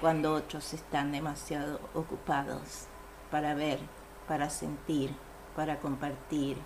cuando 0.00 0.34
otros 0.34 0.72
están 0.72 1.10
demasiado 1.10 1.80
ocupados 1.94 2.84
para 3.32 3.54
ver, 3.54 3.80
para 4.28 4.48
sentir, 4.48 5.16
para 5.56 5.80
compartir, 5.80 6.58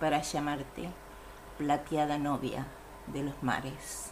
para 0.00 0.20
llamarte 0.20 0.90
plateada 1.56 2.18
novia 2.18 2.66
de 3.06 3.22
los 3.22 3.42
mares. 3.42 4.10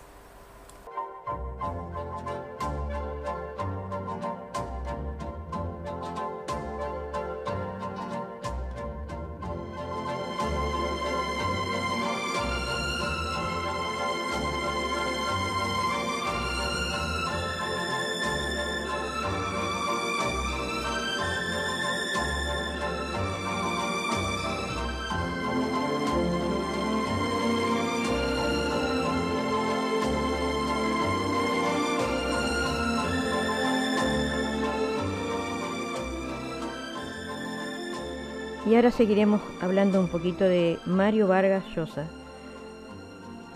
Ahora 38.83 38.97
seguiremos 38.97 39.41
hablando 39.61 40.01
un 40.01 40.09
poquito 40.09 40.43
de 40.43 40.77
Mario 40.87 41.29
Vargas 41.29 41.65
Llosa. 41.73 42.11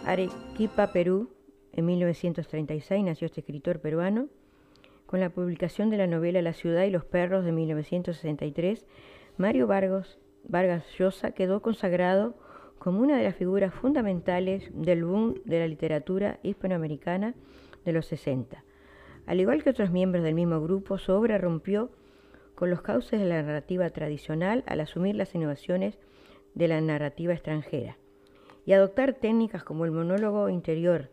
Arequipa, 0.05 0.93
Perú, 0.93 1.31
en 1.73 1.85
1936 1.85 3.03
nació 3.03 3.27
este 3.27 3.41
escritor 3.41 3.81
peruano. 3.81 4.29
Con 5.05 5.19
la 5.19 5.31
publicación 5.31 5.91
de 5.91 5.97
la 5.97 6.07
novela 6.07 6.43
La 6.43 6.53
ciudad 6.53 6.85
y 6.85 6.91
los 6.91 7.05
perros 7.05 7.45
de 7.45 7.51
1963, 7.51 8.87
Mario 9.37 9.67
Vargas, 9.67 10.21
Vargas 10.45 10.85
Llosa 10.97 11.33
quedó 11.33 11.61
consagrado 11.61 12.37
como 12.79 13.01
una 13.01 13.17
de 13.17 13.25
las 13.25 13.35
figuras 13.35 13.75
fundamentales 13.75 14.71
del 14.75 15.05
boom 15.05 15.35
de 15.45 15.59
la 15.59 15.67
literatura 15.67 16.39
hispanoamericana 16.45 17.35
de 17.85 17.93
los 17.93 18.07
60. 18.07 18.63
Al 19.27 19.41
igual 19.41 19.65
que 19.65 19.71
otros 19.71 19.91
miembros 19.91 20.23
del 20.23 20.37
mismo 20.37 20.61
grupo, 20.61 20.99
su 20.99 21.11
obra 21.11 21.37
rompió 21.37 21.91
con 22.57 22.71
los 22.71 22.83
cauces 22.83 23.21
de 23.21 23.27
la 23.27 23.43
narrativa 23.43 23.89
tradicional 23.91 24.65
al 24.67 24.81
asumir 24.81 25.15
las 25.15 25.33
innovaciones 25.35 25.99
de 26.55 26.67
la 26.67 26.81
narrativa 26.81 27.35
extranjera 27.35 27.99
y 28.65 28.73
adoptar 28.73 29.13
técnicas 29.13 29.63
como 29.63 29.85
el 29.85 29.93
monólogo 29.93 30.49
interior, 30.49 31.11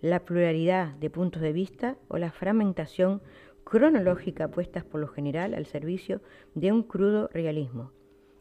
la 0.00 0.20
pluralidad 0.20 0.88
de 0.94 1.10
puntos 1.10 1.42
de 1.42 1.52
vista 1.52 1.96
o 2.08 2.18
la 2.18 2.30
fragmentación 2.30 3.22
cronológica 3.64 4.48
puestas 4.48 4.84
por 4.84 5.00
lo 5.00 5.08
general 5.08 5.54
al 5.54 5.66
servicio 5.66 6.20
de 6.54 6.72
un 6.72 6.82
crudo 6.82 7.28
realismo. 7.32 7.90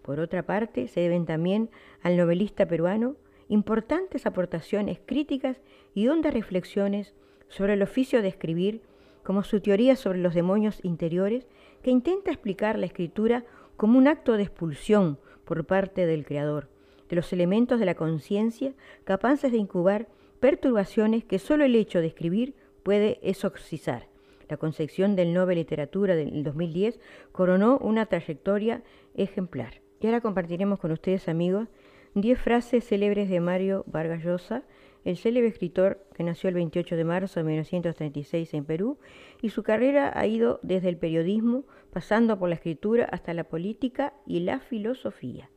Por 0.02 0.20
otra 0.20 0.44
parte, 0.44 0.88
se 0.88 1.00
deben 1.00 1.26
también 1.26 1.70
al 2.02 2.18
novelista 2.18 2.68
peruano 2.68 3.16
importantes 3.48 4.26
aportaciones 4.26 5.00
críticas 5.06 5.62
y 5.94 6.08
hondas 6.08 6.34
reflexiones 6.34 7.14
sobre 7.48 7.74
el 7.74 7.82
oficio 7.82 8.22
de 8.22 8.28
escribir, 8.28 8.82
como 9.24 9.44
su 9.44 9.62
teoría 9.62 9.96
sobre 9.96 10.20
los 10.20 10.34
demonios 10.34 10.80
interiores 10.84 11.48
que 11.82 11.91
intenta 11.91 12.32
explicar 12.32 12.78
la 12.78 12.86
escritura 12.86 13.46
como 13.78 13.98
un 13.98 14.08
acto 14.08 14.34
de 14.34 14.44
expulsión 14.44 15.20
por 15.46 15.65
parte 15.65 16.06
del 16.06 16.26
creador, 16.26 16.70
de 17.10 17.15
los 17.15 17.34
elementos 17.34 17.80
de 17.80 17.86
la 17.86 17.96
conciencia 17.96 18.74
capaces 19.04 19.52
de 19.52 19.58
incubar 19.58 20.08
perturbaciones 20.39 21.24
que 21.24 21.39
solo 21.39 21.65
el 21.65 21.76
hecho 21.76 22.00
de 22.00 22.08
escribir 22.08 22.56
puede 22.84 23.20
exorcizar. 23.22 24.08
La 24.50 24.58
concepción 24.58 25.15
del 25.15 25.34
Nobel 25.34 25.58
Literatura 25.58 26.15
del 26.15 26.44
2010 26.44 27.00
coronó 27.32 27.78
una 27.78 28.06
trayectoria 28.08 28.84
ejemplar. 29.13 29.82
Y 30.02 30.08
ahora 30.08 30.20
compartiremos 30.20 30.80
con 30.80 30.91
ustedes, 30.91 31.30
amigos, 31.30 31.67
10 32.15 32.38
frases 32.39 32.86
célebres 32.86 33.30
de 33.30 33.39
Mario 33.39 33.86
Vargas 33.88 34.24
Llosa, 34.24 34.63
el 35.04 35.18
célebre 35.18 35.50
escritor 35.50 36.06
que 36.14 36.24
nació 36.24 36.50
el 36.50 36.56
28 36.56 36.96
de 36.96 37.04
marzo 37.04 37.40
de 37.40 37.46
1936 37.46 38.54
en 38.54 38.66
Perú, 38.66 39.00
y 39.42 39.50
su 39.50 39.64
carrera 39.64 40.12
ha 40.16 40.28
ido 40.28 40.60
desde 40.62 40.90
el 40.90 40.98
periodismo, 40.98 41.66
pasando 41.92 42.38
por 42.38 42.50
la 42.50 42.56
escritura 42.56 43.06
hasta 43.06 43.34
la 43.34 43.44
política 43.44 44.14
y 44.26 44.42
la 44.42 44.60
filosofía. 44.60 45.50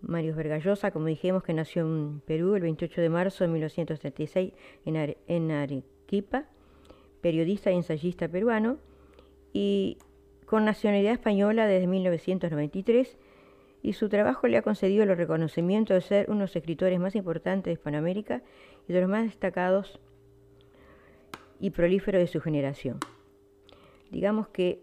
Mario 0.00 0.34
Vergallosa, 0.34 0.90
como 0.90 1.06
dijimos, 1.06 1.42
que 1.42 1.54
nació 1.54 1.82
en 1.82 2.20
Perú 2.20 2.54
el 2.54 2.62
28 2.62 3.00
de 3.00 3.08
marzo 3.08 3.44
de 3.44 3.48
1936 3.48 4.52
en, 4.84 5.16
en 5.26 5.50
Arequipa, 5.50 6.46
periodista 7.20 7.70
y 7.70 7.76
ensayista 7.76 8.28
peruano, 8.28 8.78
y 9.52 9.98
con 10.46 10.64
nacionalidad 10.64 11.12
española 11.12 11.66
desde 11.66 11.86
1993 11.86 13.18
y 13.82 13.92
su 13.92 14.08
trabajo 14.08 14.48
le 14.48 14.56
ha 14.56 14.62
concedido 14.62 15.02
el 15.02 15.16
reconocimiento 15.16 15.94
de 15.94 16.00
ser 16.00 16.26
uno 16.28 16.38
de 16.38 16.44
los 16.44 16.56
escritores 16.56 16.98
más 16.98 17.14
importantes 17.14 17.64
de 17.64 17.72
Hispanoamérica 17.72 18.42
y 18.88 18.92
de 18.92 19.00
los 19.00 19.08
más 19.08 19.24
destacados 19.24 20.00
y 21.60 21.70
prolíferos 21.70 22.20
de 22.20 22.26
su 22.26 22.40
generación. 22.40 22.98
Digamos 24.10 24.48
que 24.48 24.82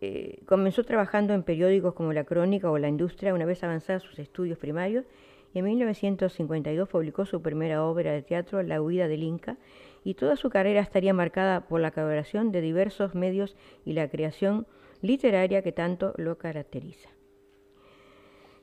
eh, 0.00 0.40
comenzó 0.46 0.84
trabajando 0.84 1.32
en 1.34 1.42
periódicos 1.42 1.94
como 1.94 2.12
La 2.12 2.24
Crónica 2.24 2.70
o 2.70 2.78
La 2.78 2.88
Industria 2.88 3.34
una 3.34 3.46
vez 3.46 3.64
avanzados 3.64 4.02
sus 4.02 4.18
estudios 4.18 4.58
primarios 4.58 5.06
y 5.54 5.60
en 5.60 5.64
1952 5.64 6.88
publicó 6.88 7.24
su 7.24 7.40
primera 7.40 7.82
obra 7.82 8.12
de 8.12 8.22
teatro, 8.22 8.62
La 8.62 8.82
huida 8.82 9.08
del 9.08 9.22
Inca, 9.22 9.56
y 10.04 10.14
toda 10.14 10.36
su 10.36 10.50
carrera 10.50 10.80
estaría 10.80 11.14
marcada 11.14 11.66
por 11.66 11.80
la 11.80 11.92
colaboración 11.92 12.52
de 12.52 12.60
diversos 12.60 13.14
medios 13.14 13.56
y 13.84 13.94
la 13.94 14.08
creación 14.08 14.66
literaria 15.00 15.62
que 15.62 15.72
tanto 15.72 16.12
lo 16.16 16.36
caracteriza. 16.36 17.15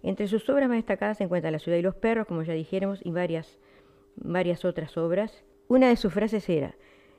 Entre 0.03 0.27
sus 0.27 0.47
obras 0.49 0.67
más 0.67 0.77
destacadas 0.77 1.17
se 1.17 1.23
encuentra 1.23 1.49
La 1.49 1.59
ciudad 1.59 1.77
y 1.77 1.81
los 1.81 1.95
perros, 1.95 2.27
como 2.27 2.43
ya 2.43 2.53
dijéramos, 2.53 2.99
y 3.03 3.11
varias, 3.11 3.57
varias 4.17 4.65
otras 4.65 4.97
obras. 4.97 5.43
Una 5.69 5.87
de 5.87 5.95
sus 5.95 6.13
frases 6.13 6.47
era, 6.49 6.75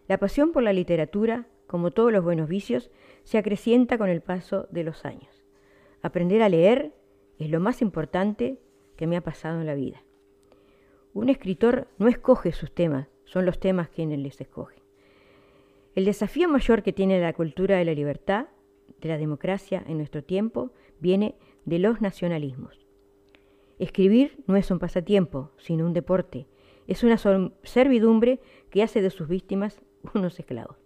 la 0.07 0.19
pasión 0.19 0.53
por 0.53 0.63
la 0.63 0.75
literatura, 0.75 1.47
como 1.67 1.91
todos 1.91 2.13
los 2.13 2.23
buenos 2.23 2.49
vicios, 2.49 2.91
se 3.25 3.39
acrecienta 3.39 3.97
con 3.97 4.11
el 4.11 4.21
paso 4.21 4.69
de 4.71 4.85
los 4.85 5.07
años. 5.07 5.45
Aprender 6.03 6.43
a 6.43 6.51
leer 6.51 6.93
es 7.39 7.49
lo 7.49 7.59
más 7.59 7.81
importante 7.81 8.61
que 8.97 9.07
me 9.07 9.17
ha 9.17 9.23
pasado 9.23 9.61
en 9.61 9.67
la 9.67 9.75
vida. 9.75 10.03
Un 11.15 11.31
escritor 11.31 11.89
no 11.99 12.07
escoge 12.09 12.53
sus 12.53 12.75
temas, 12.75 13.09
son 13.25 13.47
los 13.47 13.59
temas 13.59 13.89
quienes 13.89 14.19
les 14.19 14.39
escogen. 14.41 14.83
El 15.95 16.05
desafío 16.05 16.49
mayor 16.49 16.83
que 16.83 16.93
tiene 16.93 17.19
la 17.19 17.33
cultura 17.33 17.79
de 17.79 17.85
la 17.87 17.95
libertad, 17.95 18.49
de 19.01 19.09
la 19.09 19.17
democracia 19.17 19.83
en 19.87 19.97
nuestro 19.97 20.23
tiempo, 20.23 20.73
viene 21.01 21.37
de 21.65 21.79
los 21.79 22.01
nacionalismos. 22.01 22.87
Escribir 23.79 24.43
no 24.47 24.57
es 24.57 24.71
un 24.71 24.79
pasatiempo, 24.79 25.51
sino 25.59 25.87
un 25.87 25.93
deporte. 25.93 26.47
Es 26.87 27.03
una 27.03 27.19
servidumbre 27.63 28.41
que 28.71 28.83
hace 28.83 29.03
de 29.03 29.11
sus 29.11 29.29
víctimas 29.29 29.81
unos 30.15 30.39
esclavos. 30.39 30.77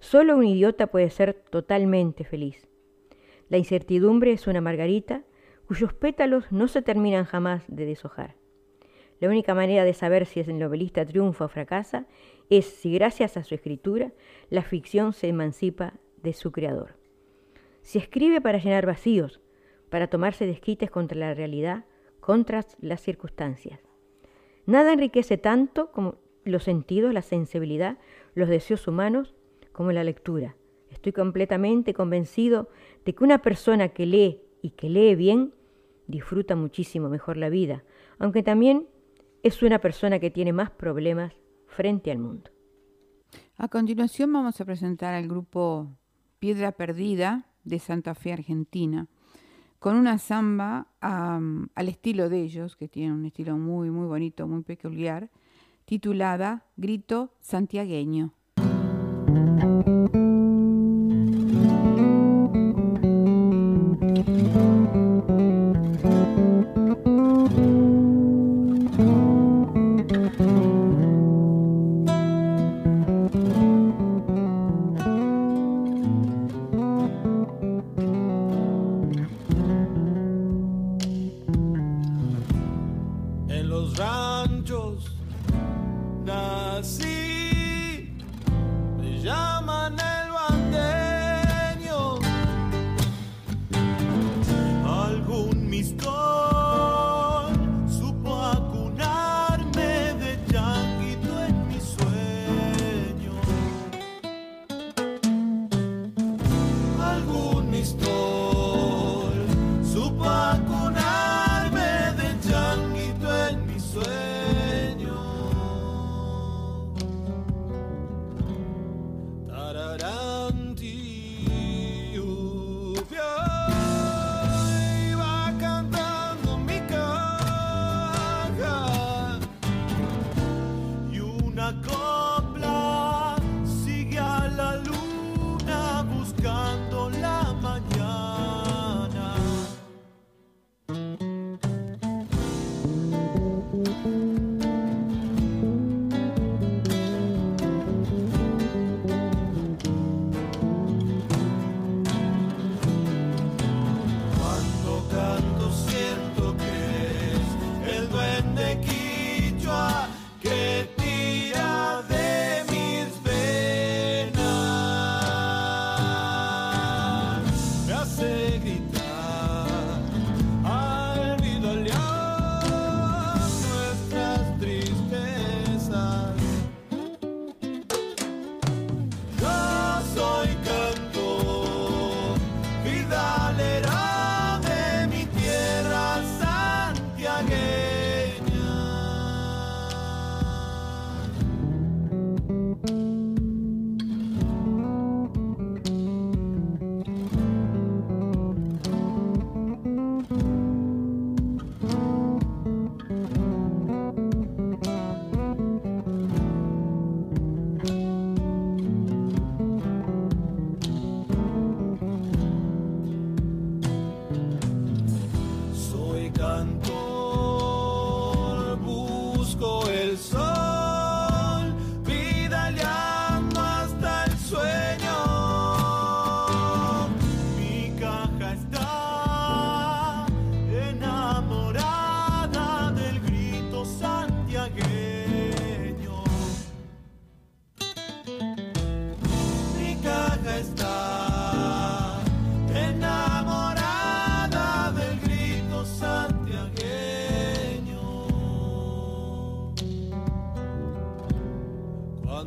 Solo 0.00 0.36
un 0.36 0.44
idiota 0.44 0.88
puede 0.88 1.10
ser 1.10 1.34
totalmente 1.34 2.24
feliz. 2.24 2.68
La 3.48 3.58
incertidumbre 3.58 4.32
es 4.32 4.46
una 4.46 4.60
margarita 4.60 5.24
cuyos 5.66 5.92
pétalos 5.94 6.50
no 6.52 6.68
se 6.68 6.82
terminan 6.82 7.24
jamás 7.24 7.64
de 7.68 7.86
deshojar. 7.86 8.34
La 9.18 9.28
única 9.28 9.54
manera 9.54 9.84
de 9.84 9.94
saber 9.94 10.26
si 10.26 10.40
el 10.40 10.58
novelista 10.58 11.04
triunfa 11.04 11.46
o 11.46 11.48
fracasa 11.48 12.06
es 12.50 12.66
si 12.66 12.92
gracias 12.92 13.36
a 13.36 13.44
su 13.44 13.54
escritura 13.54 14.12
la 14.50 14.62
ficción 14.62 15.12
se 15.12 15.28
emancipa 15.28 15.94
de 16.22 16.32
su 16.32 16.52
creador. 16.52 16.96
Si 17.80 17.98
escribe 17.98 18.40
para 18.40 18.58
llenar 18.58 18.84
vacíos, 18.84 19.40
para 19.90 20.08
tomarse 20.08 20.46
desquites 20.46 20.90
contra 20.90 21.18
la 21.18 21.34
realidad, 21.34 21.84
contra 22.20 22.64
las 22.80 23.00
circunstancias. 23.00 23.80
Nada 24.66 24.92
enriquece 24.92 25.38
tanto 25.38 25.92
como 25.92 26.16
los 26.44 26.64
sentidos, 26.64 27.12
la 27.14 27.22
sensibilidad, 27.22 27.98
los 28.34 28.48
deseos 28.48 28.88
humanos, 28.88 29.34
como 29.72 29.92
la 29.92 30.04
lectura. 30.04 30.56
Estoy 30.90 31.12
completamente 31.12 31.94
convencido 31.94 32.68
de 33.04 33.14
que 33.14 33.24
una 33.24 33.42
persona 33.42 33.88
que 33.90 34.06
lee 34.06 34.42
y 34.62 34.70
que 34.70 34.88
lee 34.88 35.14
bien 35.14 35.54
disfruta 36.06 36.56
muchísimo 36.56 37.08
mejor 37.08 37.36
la 37.36 37.48
vida, 37.48 37.84
aunque 38.18 38.42
también 38.42 38.88
es 39.42 39.62
una 39.62 39.80
persona 39.80 40.18
que 40.18 40.30
tiene 40.30 40.52
más 40.52 40.70
problemas 40.70 41.34
frente 41.66 42.10
al 42.10 42.18
mundo. 42.18 42.50
A 43.58 43.68
continuación 43.68 44.32
vamos 44.32 44.60
a 44.60 44.64
presentar 44.64 45.14
al 45.14 45.28
grupo 45.28 45.96
Piedra 46.38 46.72
Perdida 46.72 47.46
de 47.64 47.78
Santa 47.78 48.14
Fe, 48.14 48.32
Argentina, 48.32 49.08
con 49.78 49.96
una 49.96 50.18
samba 50.18 50.88
al 51.00 51.88
estilo 51.88 52.28
de 52.28 52.42
ellos, 52.42 52.76
que 52.76 52.88
tiene 52.88 53.12
un 53.12 53.24
estilo 53.24 53.56
muy, 53.56 53.90
muy 53.90 54.06
bonito, 54.06 54.46
muy 54.46 54.62
peculiar, 54.62 55.30
titulada 55.84 56.64
Grito 56.76 57.32
Santiagueño. 57.40 58.32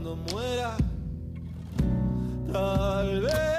Cuando 0.01 0.15
muera, 0.31 0.77
tal 2.53 3.19
vez 3.21 3.58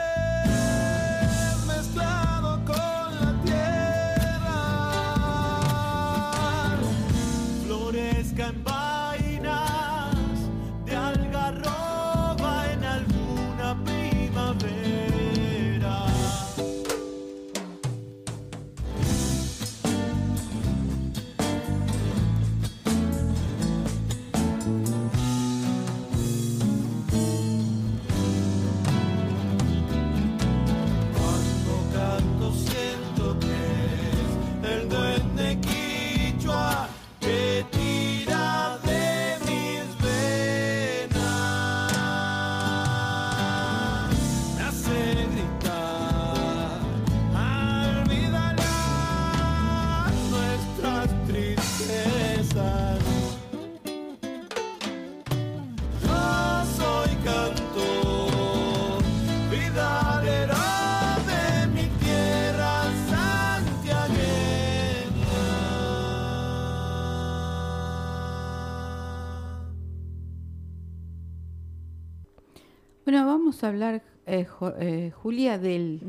vamos 73.60 73.64
a 73.64 73.68
hablar, 73.68 74.02
eh, 74.26 74.44
Jo- 74.44 74.72
eh, 74.78 75.10
Julia, 75.10 75.58
del 75.58 76.00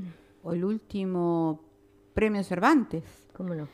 o 0.44 0.54
el 0.54 0.64
último 0.64 1.60
premio 2.14 2.44
Cervantes. 2.44 3.04
¿Cómo 3.36 3.54
no? 3.56 3.68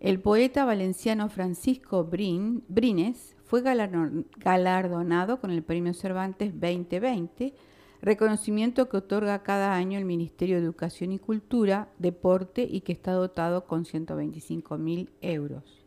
El 0.00 0.20
poeta 0.20 0.64
valenciano 0.66 1.28
Francisco 1.30 2.04
Brin- 2.04 2.62
Brines 2.68 3.34
fue 3.44 3.62
galardo- 3.62 4.24
galardonado 4.36 5.40
con 5.40 5.50
el 5.50 5.62
Premio 5.62 5.94
Cervantes 5.94 6.52
2020, 6.52 7.54
reconocimiento 8.02 8.88
que 8.90 8.98
otorga 8.98 9.42
cada 9.42 9.74
año 9.74 9.98
el 9.98 10.04
Ministerio 10.04 10.56
de 10.56 10.64
Educación 10.64 11.12
y 11.12 11.18
Cultura, 11.18 11.88
Deporte 11.98 12.66
y 12.70 12.82
que 12.82 12.92
está 12.92 13.12
dotado 13.12 13.64
con 13.66 13.84
125 13.86 14.76
mil 14.76 15.08
euros. 15.22 15.86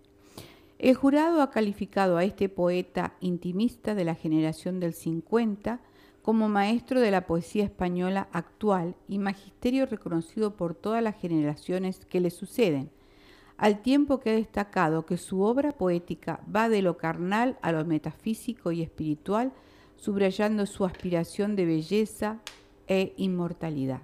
El 0.79 0.95
jurado 0.95 1.41
ha 1.43 1.51
calificado 1.51 2.17
a 2.17 2.23
este 2.23 2.49
poeta 2.49 3.13
intimista 3.19 3.93
de 3.93 4.05
la 4.05 4.15
generación 4.15 4.79
del 4.79 4.93
50 4.93 5.81
como 6.29 6.47
maestro 6.47 7.01
de 7.01 7.09
la 7.09 7.25
poesía 7.25 7.63
española 7.63 8.27
actual 8.33 8.95
y 9.07 9.17
magisterio 9.17 9.87
reconocido 9.87 10.55
por 10.55 10.75
todas 10.75 11.01
las 11.01 11.19
generaciones 11.19 12.05
que 12.05 12.19
le 12.19 12.29
suceden, 12.29 12.91
al 13.57 13.81
tiempo 13.81 14.19
que 14.19 14.29
ha 14.29 14.33
destacado 14.33 15.07
que 15.07 15.17
su 15.17 15.41
obra 15.41 15.71
poética 15.71 16.39
va 16.55 16.69
de 16.69 16.83
lo 16.83 16.97
carnal 16.97 17.57
a 17.63 17.71
lo 17.71 17.83
metafísico 17.83 18.71
y 18.71 18.83
espiritual, 18.83 19.53
subrayando 19.95 20.67
su 20.67 20.85
aspiración 20.85 21.55
de 21.55 21.65
belleza 21.65 22.41
e 22.87 23.15
inmortalidad. 23.17 24.01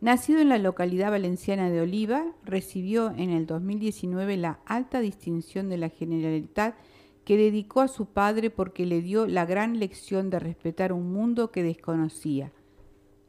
Nacido 0.00 0.38
en 0.38 0.50
la 0.50 0.58
localidad 0.58 1.10
valenciana 1.10 1.68
de 1.68 1.80
Oliva, 1.80 2.26
recibió 2.44 3.10
en 3.10 3.30
el 3.30 3.46
2019 3.46 4.36
la 4.36 4.60
alta 4.66 5.00
distinción 5.00 5.68
de 5.68 5.78
la 5.78 5.88
Generalitat 5.88 6.76
que 7.24 7.36
dedicó 7.36 7.80
a 7.80 7.88
su 7.88 8.06
padre 8.06 8.50
porque 8.50 8.86
le 8.86 9.00
dio 9.00 9.26
la 9.26 9.46
gran 9.46 9.78
lección 9.78 10.30
de 10.30 10.38
respetar 10.38 10.92
un 10.92 11.12
mundo 11.12 11.50
que 11.50 11.62
desconocía, 11.62 12.52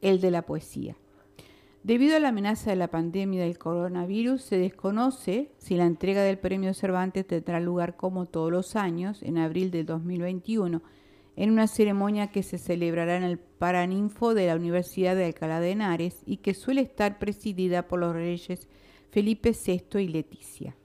el 0.01 0.19
de 0.19 0.31
la 0.31 0.43
poesía. 0.43 0.95
Debido 1.83 2.15
a 2.15 2.19
la 2.19 2.29
amenaza 2.29 2.69
de 2.69 2.77
la 2.77 2.87
pandemia 2.87 3.43
del 3.43 3.57
coronavirus, 3.57 4.41
se 4.41 4.57
desconoce 4.57 5.51
si 5.57 5.75
la 5.75 5.85
entrega 5.85 6.23
del 6.23 6.39
premio 6.39 6.73
Cervantes 6.73 7.27
tendrá 7.27 7.59
lugar 7.59 7.97
como 7.97 8.25
todos 8.25 8.51
los 8.51 8.77
años, 8.77 9.21
en 9.21 9.37
abril 9.37 9.69
del 9.69 9.85
2021, 9.85 10.81
en 11.35 11.51
una 11.51 11.67
ceremonia 11.67 12.27
que 12.27 12.41
se 12.41 12.57
celebrará 12.57 13.17
en 13.17 13.23
el 13.23 13.37
Paraninfo 13.37 14.33
de 14.33 14.47
la 14.47 14.55
Universidad 14.55 15.15
de 15.15 15.25
Alcalá 15.25 15.59
de 15.59 15.71
Henares 15.71 16.21
y 16.25 16.37
que 16.37 16.53
suele 16.53 16.81
estar 16.81 17.19
presidida 17.19 17.87
por 17.87 17.99
los 17.99 18.13
reyes 18.13 18.69
Felipe 19.11 19.51
VI 19.51 19.99
y 19.99 20.07
Leticia. 20.07 20.75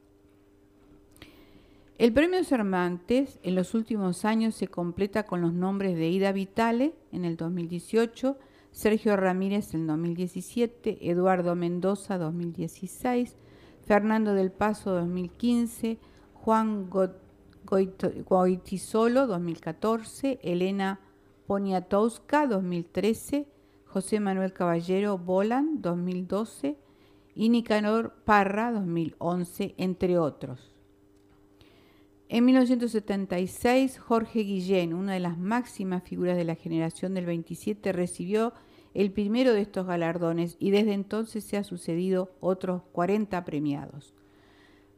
El 1.98 2.12
premio 2.12 2.44
Cervantes 2.44 3.40
en 3.42 3.56
los 3.56 3.74
últimos 3.74 4.24
años 4.24 4.54
se 4.54 4.68
completa 4.68 5.24
con 5.24 5.40
los 5.40 5.52
nombres 5.52 5.96
de 5.96 6.08
Ida 6.08 6.30
Vitale 6.30 6.94
en 7.10 7.24
el 7.24 7.36
2018, 7.36 8.38
Sergio 8.70 9.16
Ramírez 9.16 9.74
en 9.74 9.88
2017, 9.88 11.10
Eduardo 11.10 11.56
Mendoza 11.56 12.16
2016, 12.16 13.34
Fernando 13.84 14.34
del 14.34 14.52
Paso 14.52 14.92
2015, 14.92 15.98
Juan 16.34 16.88
Go- 16.88 17.16
Goitisolo 18.28 19.26
2014, 19.26 20.38
Elena 20.42 21.00
Poniatowska 21.48 22.46
2013, 22.46 23.48
José 23.86 24.20
Manuel 24.20 24.52
Caballero 24.52 25.18
Bolan 25.18 25.82
2012 25.82 26.78
y 27.34 27.48
Nicanor 27.48 28.14
Parra 28.24 28.70
2011, 28.70 29.74
entre 29.78 30.16
otros. 30.18 30.77
En 32.30 32.44
1976, 32.44 33.98
Jorge 33.98 34.40
Guillén, 34.40 34.92
una 34.92 35.14
de 35.14 35.20
las 35.20 35.38
máximas 35.38 36.02
figuras 36.02 36.36
de 36.36 36.44
la 36.44 36.56
generación 36.56 37.14
del 37.14 37.24
27, 37.24 37.90
recibió 37.92 38.52
el 38.92 39.12
primero 39.12 39.54
de 39.54 39.62
estos 39.62 39.86
galardones 39.86 40.56
y 40.58 40.70
desde 40.70 40.92
entonces 40.92 41.44
se 41.44 41.56
ha 41.56 41.64
sucedido 41.64 42.32
otros 42.40 42.82
40 42.92 43.44
premiados. 43.46 44.12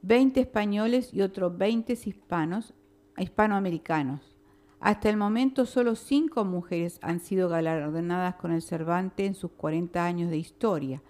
20 0.03 0.41
españoles 0.41 1.15
y 1.15 1.21
otros 1.23 1.57
20 1.57 1.93
hispanos, 1.93 2.75
hispanoamericanos. 3.17 4.35
Hasta 4.81 5.09
el 5.09 5.17
momento 5.17 5.67
solo 5.67 5.95
5 5.95 6.45
mujeres 6.45 6.99
han 7.01 7.21
sido 7.21 7.49
galardonadas 7.49 8.37
con 8.37 8.51
el 8.51 8.63
Cervantes 8.63 9.27
en 9.27 9.35
sus 9.35 9.53
40 9.53 10.05
años 10.05 10.31
de 10.31 10.39
historia. 10.39 11.01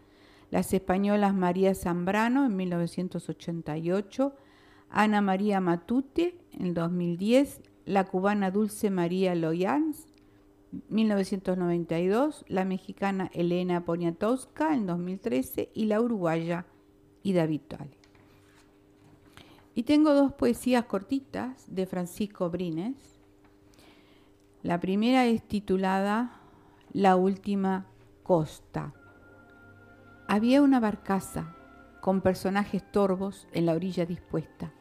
Las 0.50 0.74
españolas 0.74 1.34
María 1.34 1.74
Zambrano 1.74 2.44
en 2.44 2.56
1988, 2.56 4.34
Ana 4.90 5.20
María 5.20 5.60
Matute 5.60 6.36
en 6.52 6.66
el 6.66 6.74
2010, 6.74 7.60
la 7.86 8.04
cubana 8.04 8.50
Dulce 8.50 8.90
María 8.90 9.34
Loyans 9.34 10.06
1992, 10.88 12.44
la 12.48 12.64
mexicana 12.64 13.30
Elena 13.32 13.84
Poniatowska 13.84 14.74
en 14.74 14.86
2013 14.86 15.70
y 15.74 15.86
la 15.86 16.00
uruguaya 16.00 16.66
Ida 17.22 17.46
Vitale. 17.46 17.98
Y 19.74 19.84
tengo 19.84 20.14
dos 20.14 20.32
poesías 20.32 20.84
cortitas 20.84 21.64
de 21.68 21.86
Francisco 21.86 22.50
Brines. 22.50 22.96
La 24.62 24.80
primera 24.80 25.26
es 25.26 25.42
titulada 25.42 26.40
La 26.92 27.16
última 27.16 27.86
costa. 28.22 28.92
Había 30.28 30.62
una 30.62 30.80
barcaza 30.80 31.56
con 32.00 32.20
personajes 32.20 32.82
torvos 32.90 33.46
en 33.52 33.66
la 33.66 33.74
orilla 33.74 34.06
dispuesta, 34.06 34.72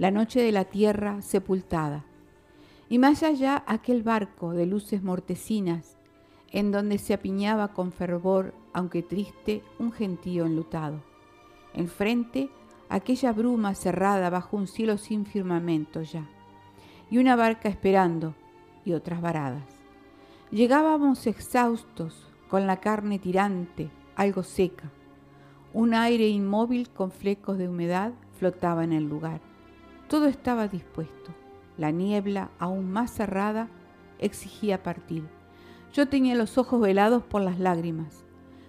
la 0.00 0.10
noche 0.10 0.40
de 0.40 0.50
la 0.50 0.64
tierra 0.64 1.20
sepultada, 1.20 2.06
y 2.88 2.96
más 2.98 3.22
allá 3.22 3.62
aquel 3.66 4.02
barco 4.02 4.52
de 4.52 4.64
luces 4.64 5.02
mortecinas, 5.02 5.98
en 6.52 6.72
donde 6.72 6.96
se 6.96 7.12
apiñaba 7.12 7.74
con 7.74 7.92
fervor, 7.92 8.54
aunque 8.72 9.02
triste, 9.02 9.62
un 9.78 9.92
gentío 9.92 10.46
enlutado. 10.46 11.02
Enfrente, 11.74 12.48
aquella 12.88 13.34
bruma 13.34 13.74
cerrada 13.74 14.30
bajo 14.30 14.56
un 14.56 14.68
cielo 14.68 14.96
sin 14.96 15.26
firmamento 15.26 16.00
ya, 16.00 16.26
y 17.10 17.18
una 17.18 17.36
barca 17.36 17.68
esperando, 17.68 18.34
y 18.86 18.94
otras 18.94 19.20
varadas. 19.20 19.64
Llegábamos 20.50 21.26
exhaustos, 21.26 22.26
con 22.48 22.66
la 22.66 22.78
carne 22.78 23.18
tirante, 23.18 23.90
algo 24.16 24.44
seca. 24.44 24.90
Un 25.74 25.92
aire 25.92 26.26
inmóvil 26.26 26.88
con 26.88 27.10
flecos 27.10 27.58
de 27.58 27.68
humedad 27.68 28.14
flotaba 28.38 28.82
en 28.82 28.94
el 28.94 29.04
lugar. 29.04 29.49
Todo 30.10 30.26
estaba 30.26 30.66
dispuesto. 30.66 31.30
La 31.78 31.92
niebla, 31.92 32.50
aún 32.58 32.90
más 32.90 33.12
cerrada, 33.12 33.68
exigía 34.18 34.82
partir. 34.82 35.22
Yo 35.92 36.08
tenía 36.08 36.34
los 36.34 36.58
ojos 36.58 36.80
velados 36.80 37.22
por 37.22 37.42
las 37.42 37.60
lágrimas. 37.60 38.24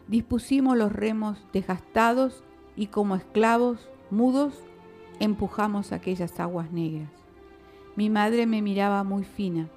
Dispusimos 0.08 0.78
los 0.78 0.92
remos 0.92 1.44
desgastados 1.52 2.44
y 2.76 2.88
como 2.88 3.16
esclavos, 3.16 3.90
mudos, 4.12 4.54
empujamos 5.20 5.92
aquellas 5.94 6.40
aguas 6.40 6.72
negras. 6.72 7.10
Mi 7.96 8.12
madre 8.12 8.46
me 8.46 8.62
miraba 8.62 9.04
muy 9.04 9.24
fina, 9.24 9.68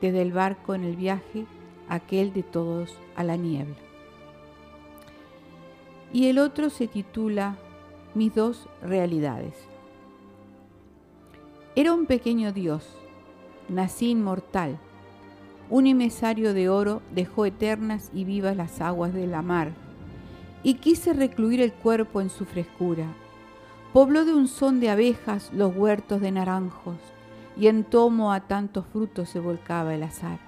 desde 0.00 0.22
el 0.22 0.32
barco 0.32 0.74
en 0.74 0.82
el 0.82 0.96
viaje, 0.96 1.46
aquel 1.88 2.32
de 2.32 2.42
todos 2.42 2.98
a 3.14 3.22
la 3.22 3.36
niebla. 3.36 3.76
Y 6.12 6.26
el 6.26 6.40
otro 6.40 6.68
se 6.68 6.88
titula 6.88 7.58
Mis 8.12 8.34
dos 8.34 8.68
realidades. 8.82 9.71
Era 11.74 11.94
un 11.94 12.04
pequeño 12.04 12.52
dios, 12.52 12.86
nací 13.70 14.10
inmortal. 14.10 14.78
Un 15.70 15.86
emisario 15.86 16.52
de 16.52 16.68
oro 16.68 17.00
dejó 17.14 17.46
eternas 17.46 18.10
y 18.12 18.24
vivas 18.24 18.54
las 18.58 18.82
aguas 18.82 19.14
de 19.14 19.26
la 19.26 19.40
mar, 19.40 19.72
y 20.62 20.74
quise 20.74 21.14
recluir 21.14 21.62
el 21.62 21.72
cuerpo 21.72 22.20
en 22.20 22.28
su 22.28 22.44
frescura. 22.44 23.06
Pobló 23.94 24.26
de 24.26 24.34
un 24.34 24.48
son 24.48 24.80
de 24.80 24.90
abejas 24.90 25.50
los 25.54 25.74
huertos 25.74 26.20
de 26.20 26.30
naranjos, 26.30 26.98
y 27.56 27.68
en 27.68 27.84
tomo 27.84 28.34
a 28.34 28.40
tantos 28.40 28.84
frutos 28.92 29.30
se 29.30 29.40
volcaba 29.40 29.94
el 29.94 30.02
azar. 30.02 30.40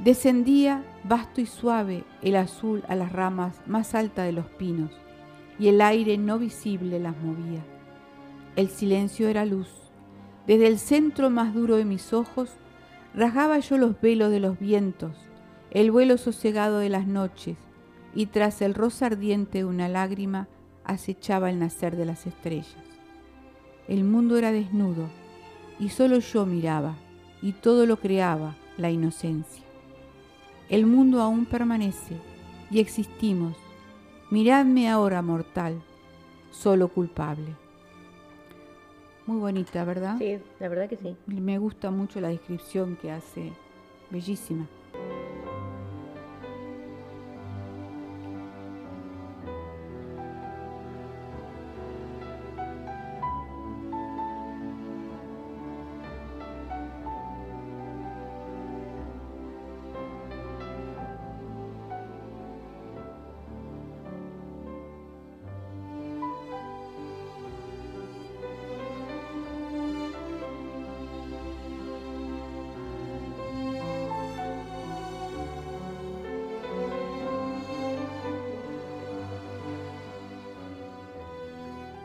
Descendía 0.00 0.82
vasto 1.04 1.40
y 1.40 1.46
suave 1.46 2.02
el 2.20 2.34
azul 2.34 2.82
a 2.88 2.96
las 2.96 3.12
ramas 3.12 3.60
más 3.68 3.94
altas 3.94 4.26
de 4.26 4.32
los 4.32 4.46
pinos, 4.46 4.90
y 5.60 5.68
el 5.68 5.80
aire 5.80 6.18
no 6.18 6.40
visible 6.40 6.98
las 6.98 7.16
movía. 7.18 7.62
El 8.56 8.70
silencio 8.70 9.28
era 9.28 9.44
luz. 9.44 9.81
Desde 10.46 10.66
el 10.66 10.78
centro 10.78 11.30
más 11.30 11.54
duro 11.54 11.76
de 11.76 11.84
mis 11.84 12.12
ojos 12.12 12.50
rasgaba 13.14 13.58
yo 13.58 13.78
los 13.78 14.00
velos 14.00 14.30
de 14.30 14.40
los 14.40 14.58
vientos, 14.58 15.16
el 15.70 15.90
vuelo 15.90 16.18
sosegado 16.18 16.78
de 16.78 16.88
las 16.88 17.06
noches, 17.06 17.56
y 18.14 18.26
tras 18.26 18.60
el 18.60 18.74
rosa 18.74 19.06
ardiente 19.06 19.58
de 19.58 19.64
una 19.64 19.88
lágrima 19.88 20.48
acechaba 20.84 21.50
el 21.50 21.58
nacer 21.58 21.96
de 21.96 22.06
las 22.06 22.26
estrellas. 22.26 22.76
El 23.88 24.04
mundo 24.04 24.36
era 24.36 24.52
desnudo, 24.52 25.08
y 25.78 25.90
solo 25.90 26.18
yo 26.18 26.44
miraba, 26.44 26.96
y 27.40 27.52
todo 27.52 27.86
lo 27.86 27.98
creaba 27.98 28.56
la 28.76 28.90
inocencia. 28.90 29.64
El 30.68 30.86
mundo 30.86 31.20
aún 31.20 31.46
permanece, 31.46 32.16
y 32.70 32.80
existimos. 32.80 33.56
Miradme 34.30 34.88
ahora, 34.88 35.22
mortal, 35.22 35.82
solo 36.50 36.88
culpable. 36.88 37.61
Muy 39.26 39.38
bonita, 39.38 39.84
¿verdad? 39.84 40.16
Sí, 40.18 40.38
la 40.58 40.68
verdad 40.68 40.88
que 40.88 40.96
sí. 40.96 41.16
Me 41.26 41.58
gusta 41.58 41.90
mucho 41.90 42.20
la 42.20 42.28
descripción 42.28 42.96
que 42.96 43.10
hace, 43.12 43.52
bellísima. 44.10 44.66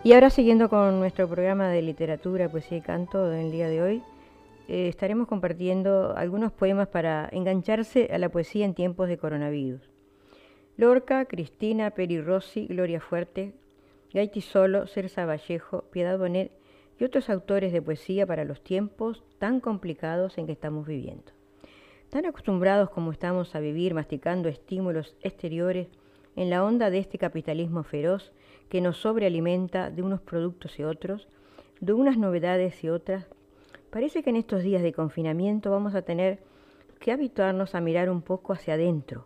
Y 0.08 0.14
ahora 0.14 0.30
siguiendo 0.30 0.70
con 0.70 1.00
nuestro 1.00 1.28
programa 1.28 1.68
de 1.68 1.82
literatura, 1.82 2.48
poesía 2.48 2.78
y 2.78 2.82
canto 2.82 3.28
del 3.28 3.52
día 3.52 3.68
de 3.68 3.82
hoy, 3.82 4.04
eh, 4.70 4.88
estaremos 4.88 5.28
compartiendo 5.28 6.16
algunos 6.16 6.54
poemas 6.54 6.88
para 6.88 7.28
engancharse 7.34 8.08
a 8.14 8.18
la 8.18 8.30
poesía 8.30 8.64
en 8.64 8.74
tiempos 8.74 9.10
de 9.10 9.18
coronavirus. 9.18 9.82
Lorca, 10.78 11.26
Cristina, 11.26 11.90
Peri 11.90 12.22
Rossi, 12.22 12.68
Gloria 12.68 13.02
Fuerte, 13.02 13.52
Gaiti 14.14 14.40
Solo, 14.40 14.88
Cersa 14.88 15.26
Vallejo, 15.26 15.82
Piedad 15.92 16.18
Bonet 16.18 16.54
y 16.98 17.04
otros 17.04 17.30
autores 17.30 17.74
de 17.74 17.82
poesía 17.82 18.26
para 18.26 18.46
los 18.46 18.64
tiempos 18.64 19.26
tan 19.40 19.60
complicados 19.60 20.38
en 20.38 20.46
que 20.46 20.54
estamos 20.54 20.88
viviendo. 20.88 21.34
Tan 22.12 22.26
acostumbrados 22.26 22.92
como 22.92 23.12
estamos 23.12 23.56
a 23.56 23.60
vivir 23.60 23.94
masticando 23.94 24.48
estímulos 24.48 25.18
exteriores 25.22 25.90
en 26.38 26.52
la 26.52 26.64
onda 26.64 26.90
de 26.92 27.00
este 27.00 27.18
capitalismo 27.18 27.84
feroz 27.84 28.32
que 28.70 28.80
nos 28.80 28.98
sobrealimenta 28.98 29.90
de 29.90 30.04
unos 30.04 30.22
productos 30.22 30.80
y 30.80 30.84
otros, 30.84 31.28
de 31.82 31.94
unas 31.94 32.18
novedades 32.18 32.84
y 32.84 32.90
otras, 32.90 33.28
parece 33.90 34.22
que 34.22 34.30
en 34.30 34.36
estos 34.36 34.62
días 34.62 34.84
de 34.84 34.94
confinamiento 34.94 35.72
vamos 35.72 35.96
a 35.96 36.04
tener 36.04 36.40
que 37.00 37.12
habituarnos 37.12 37.74
a 37.74 37.82
mirar 37.82 38.10
un 38.10 38.22
poco 38.22 38.54
hacia 38.54 38.76
adentro, 38.76 39.26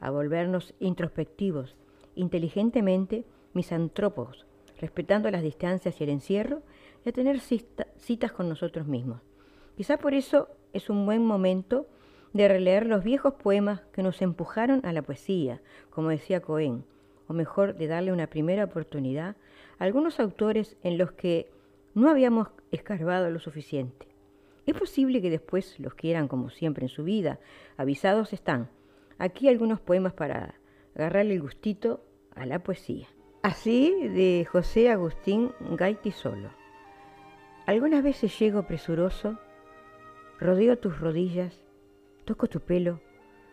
a 0.00 0.10
volvernos 0.10 0.74
introspectivos, 0.80 1.76
inteligentemente 2.14 3.26
misantropos, 3.52 4.46
respetando 4.80 5.30
las 5.30 5.42
distancias 5.42 6.00
y 6.00 6.04
el 6.04 6.10
encierro, 6.10 6.62
y 7.04 7.10
a 7.10 7.12
tener 7.12 7.38
citas 7.40 8.32
con 8.32 8.48
nosotros 8.48 8.86
mismos. 8.86 9.20
Quizá 9.76 9.98
por 9.98 10.14
eso 10.14 10.48
es 10.72 10.88
un 10.88 11.04
buen 11.04 11.22
momento 11.22 11.86
de 12.36 12.48
releer 12.48 12.86
los 12.86 13.02
viejos 13.02 13.34
poemas 13.34 13.80
que 13.92 14.02
nos 14.02 14.20
empujaron 14.22 14.84
a 14.84 14.92
la 14.92 15.02
poesía, 15.02 15.60
como 15.90 16.10
decía 16.10 16.40
Cohen, 16.40 16.84
o 17.28 17.32
mejor, 17.32 17.76
de 17.76 17.86
darle 17.86 18.12
una 18.12 18.28
primera 18.28 18.64
oportunidad 18.64 19.36
a 19.78 19.84
algunos 19.84 20.20
autores 20.20 20.76
en 20.82 20.98
los 20.98 21.12
que 21.12 21.50
no 21.94 22.10
habíamos 22.10 22.48
escarbado 22.70 23.30
lo 23.30 23.40
suficiente. 23.40 24.06
Es 24.66 24.74
posible 24.74 25.22
que 25.22 25.30
después 25.30 25.78
los 25.80 25.94
quieran, 25.94 26.28
como 26.28 26.50
siempre 26.50 26.84
en 26.84 26.88
su 26.88 27.04
vida, 27.04 27.38
avisados 27.76 28.32
están. 28.32 28.68
Aquí 29.18 29.48
algunos 29.48 29.80
poemas 29.80 30.12
para 30.12 30.54
agarrarle 30.94 31.34
el 31.34 31.42
gustito 31.42 32.04
a 32.34 32.46
la 32.46 32.58
poesía. 32.58 33.06
Así 33.42 34.08
de 34.08 34.46
José 34.50 34.90
Agustín 34.90 35.52
Gaiti 35.70 36.10
Solo. 36.10 36.50
Algunas 37.64 38.02
veces 38.02 38.36
llego 38.38 38.64
presuroso, 38.64 39.38
rodeo 40.38 40.78
tus 40.78 40.98
rodillas, 41.00 41.65
toco 42.26 42.48
tu 42.48 42.60
pelo. 42.60 43.00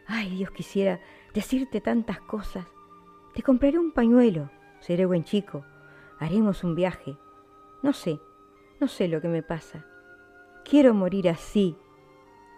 Ay, 0.05 0.35
Dios 0.35 0.51
quisiera 0.51 0.99
decirte 1.33 1.79
tantas 1.79 2.19
cosas. 2.19 2.65
Te 3.33 3.41
compraré 3.41 3.79
un 3.79 3.93
pañuelo, 3.93 4.49
seré 4.81 5.05
buen 5.05 5.23
chico, 5.23 5.63
haremos 6.19 6.65
un 6.65 6.75
viaje. 6.75 7.17
No 7.81 7.93
sé, 7.93 8.19
no 8.81 8.89
sé 8.89 9.07
lo 9.07 9.21
que 9.21 9.29
me 9.29 9.43
pasa. 9.43 9.85
Quiero 10.65 10.93
morir 10.93 11.29
así, 11.29 11.77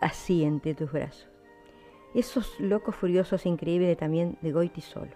así 0.02 0.44
entre 0.44 0.74
tus 0.74 0.92
brazos. 0.92 1.30
Esos 2.16 2.60
locos 2.60 2.96
furiosos 2.96 3.46
increíbles 3.46 3.98
también 3.98 4.38
de 4.42 4.52
Goiti 4.52 4.82
solo. 4.82 5.12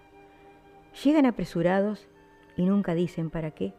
Llegan 1.02 1.26
apresurados 1.26 2.08
y 2.56 2.64
nunca 2.64 2.94
dicen 2.94 3.30
para 3.30 3.52
qué, 3.52 3.74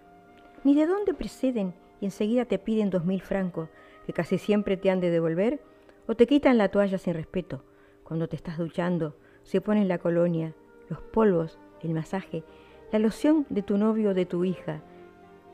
ni 0.63 0.75
de 0.75 0.87
dónde 0.87 1.13
preceden 1.13 1.75
y 1.99 2.05
enseguida 2.05 2.45
te 2.45 2.57
piden 2.57 2.89
dos 2.89 3.05
mil 3.05 3.21
francos 3.21 3.69
que 4.05 4.13
casi 4.13 4.37
siempre 4.37 4.77
te 4.77 4.89
han 4.89 4.99
de 4.99 5.11
devolver 5.11 5.61
o 6.11 6.15
te 6.15 6.27
quitan 6.27 6.57
la 6.57 6.67
toalla 6.67 6.97
sin 6.97 7.13
respeto. 7.13 7.63
Cuando 8.03 8.27
te 8.27 8.35
estás 8.35 8.57
duchando, 8.57 9.15
se 9.43 9.61
ponen 9.61 9.87
la 9.87 9.97
colonia, 9.97 10.53
los 10.89 10.99
polvos, 10.99 11.57
el 11.81 11.93
masaje, 11.93 12.43
la 12.91 12.99
loción 12.99 13.45
de 13.49 13.61
tu 13.61 13.77
novio 13.77 14.09
o 14.09 14.13
de 14.13 14.25
tu 14.25 14.43
hija. 14.43 14.81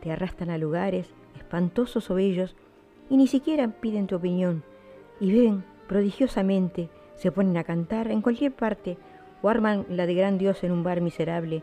Te 0.01 0.11
arrastran 0.11 0.49
a 0.49 0.57
lugares 0.57 1.13
espantosos 1.35 2.09
o 2.09 2.15
bellos 2.15 2.55
y 3.07 3.17
ni 3.17 3.27
siquiera 3.27 3.67
piden 3.67 4.07
tu 4.07 4.15
opinión. 4.15 4.63
Y 5.19 5.31
ven 5.31 5.63
prodigiosamente, 5.87 6.89
se 7.13 7.31
ponen 7.31 7.55
a 7.57 7.63
cantar 7.63 8.09
en 8.09 8.23
cualquier 8.23 8.51
parte 8.51 8.97
o 9.43 9.49
arman 9.49 9.85
la 9.89 10.07
de 10.07 10.15
gran 10.15 10.39
Dios 10.39 10.63
en 10.63 10.71
un 10.71 10.81
bar 10.81 11.01
miserable 11.01 11.61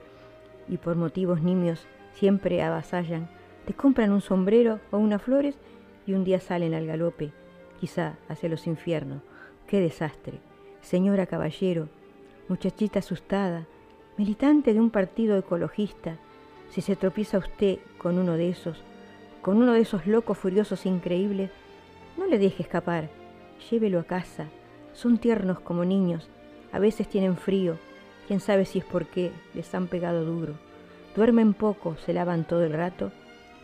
y 0.69 0.77
por 0.77 0.95
motivos 0.95 1.43
nimios 1.43 1.89
siempre 2.13 2.63
avasallan. 2.63 3.29
Te 3.67 3.75
compran 3.75 4.13
un 4.13 4.21
sombrero 4.21 4.79
o 4.93 4.99
unas 4.99 5.21
flores 5.21 5.59
y 6.07 6.13
un 6.13 6.23
día 6.23 6.39
salen 6.39 6.75
al 6.75 6.87
galope, 6.87 7.33
quizá 7.85 8.15
hacia 8.31 8.49
los 8.49 8.67
infiernos. 8.67 9.21
¡Qué 9.67 9.79
desastre! 9.79 10.41
Señora 10.81 11.27
caballero, 11.27 11.91
muchachita 12.49 13.01
asustada, 13.01 13.67
militante 14.17 14.73
de 14.73 14.81
un 14.81 14.89
partido 14.89 15.37
ecologista, 15.37 16.17
si 16.71 16.81
se 16.81 16.97
tropieza 16.97 17.37
usted 17.37 17.81
con 17.99 18.19
uno 18.19 18.39
de 18.39 18.49
esos, 18.49 18.83
con 19.43 19.59
uno 19.59 19.75
de 19.75 19.81
esos 19.81 20.07
locos 20.07 20.39
furiosos 20.39 20.87
increíbles, 20.87 21.51
no 22.17 22.27
le 22.27 22.39
deje 22.39 22.63
escapar, 22.63 23.11
llévelo 23.71 24.01
a 24.01 24.05
casa. 24.05 24.47
Son 24.95 25.19
tiernos 25.19 25.61
como 25.61 25.85
niños, 25.85 26.31
a 26.73 26.79
veces 26.79 27.07
tienen 27.07 27.37
frío, 27.37 27.77
quién 28.27 28.41
sabe 28.41 28.65
si 28.65 28.79
es 28.79 28.87
porque 28.87 29.31
les 29.53 29.75
han 29.75 29.89
pegado 29.89 30.25
duro. 30.25 30.55
Duermen 31.15 31.53
poco, 31.53 31.99
se 31.99 32.15
lavan 32.15 32.47
todo 32.47 32.65
el 32.65 32.73
rato 32.73 33.13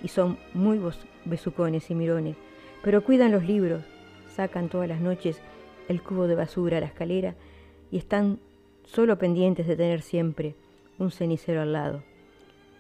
y 0.03 0.09
son 0.09 0.37
muy 0.53 0.79
besucones 1.25 1.91
y 1.91 1.95
mirones, 1.95 2.37
pero 2.83 3.03
cuidan 3.03 3.33
los 3.33 3.45
libros, 3.45 3.83
sacan 4.41 4.71
todas 4.71 4.89
las 4.89 5.03
noches 5.03 5.39
el 5.87 6.03
cubo 6.03 6.27
de 6.27 6.35
basura 6.35 6.79
a 6.79 6.81
la 6.81 6.87
escalera 6.87 7.35
y 7.91 7.99
están 7.99 8.41
solo 8.85 9.19
pendientes 9.19 9.67
de 9.67 9.77
tener 9.77 10.01
siempre 10.01 10.55
un 10.99 11.11
cenicero 11.11 11.61
al 11.61 11.75
lado. 11.75 12.03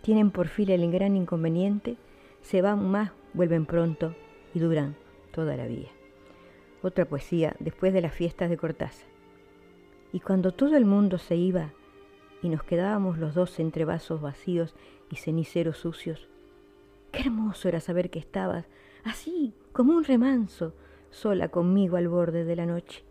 Tienen 0.00 0.30
por 0.30 0.48
fila 0.48 0.72
el 0.72 0.90
gran 0.90 1.16
inconveniente, 1.16 1.98
se 2.40 2.62
van 2.62 2.90
más, 2.90 3.12
vuelven 3.34 3.66
pronto 3.66 4.14
y 4.54 4.58
duran 4.58 4.96
toda 5.32 5.54
la 5.58 5.66
vida. 5.66 5.90
Otra 6.82 7.04
poesía 7.04 7.54
después 7.58 7.92
de 7.92 8.00
las 8.00 8.14
fiestas 8.14 8.48
de 8.48 8.56
Cortázar. 8.56 9.10
Y 10.14 10.20
cuando 10.20 10.52
todo 10.52 10.78
el 10.78 10.86
mundo 10.86 11.18
se 11.18 11.36
iba 11.36 11.74
y 12.42 12.48
nos 12.48 12.62
quedábamos 12.62 13.18
los 13.18 13.34
dos 13.34 13.60
entre 13.60 13.84
vasos 13.84 14.22
vacíos 14.22 14.74
y 15.10 15.16
ceniceros 15.16 15.76
sucios, 15.76 16.26
qué 17.12 17.20
hermoso 17.20 17.68
era 17.68 17.80
saber 17.80 18.08
que 18.08 18.18
estabas 18.18 18.64
así 19.04 19.52
como 19.74 19.92
un 19.92 20.04
remanso, 20.04 20.72
sola 21.10 21.48
conmigo 21.48 21.96
al 21.96 22.08
borde 22.08 22.44
de 22.44 22.56
la 22.56 22.66
noche, 22.66 23.04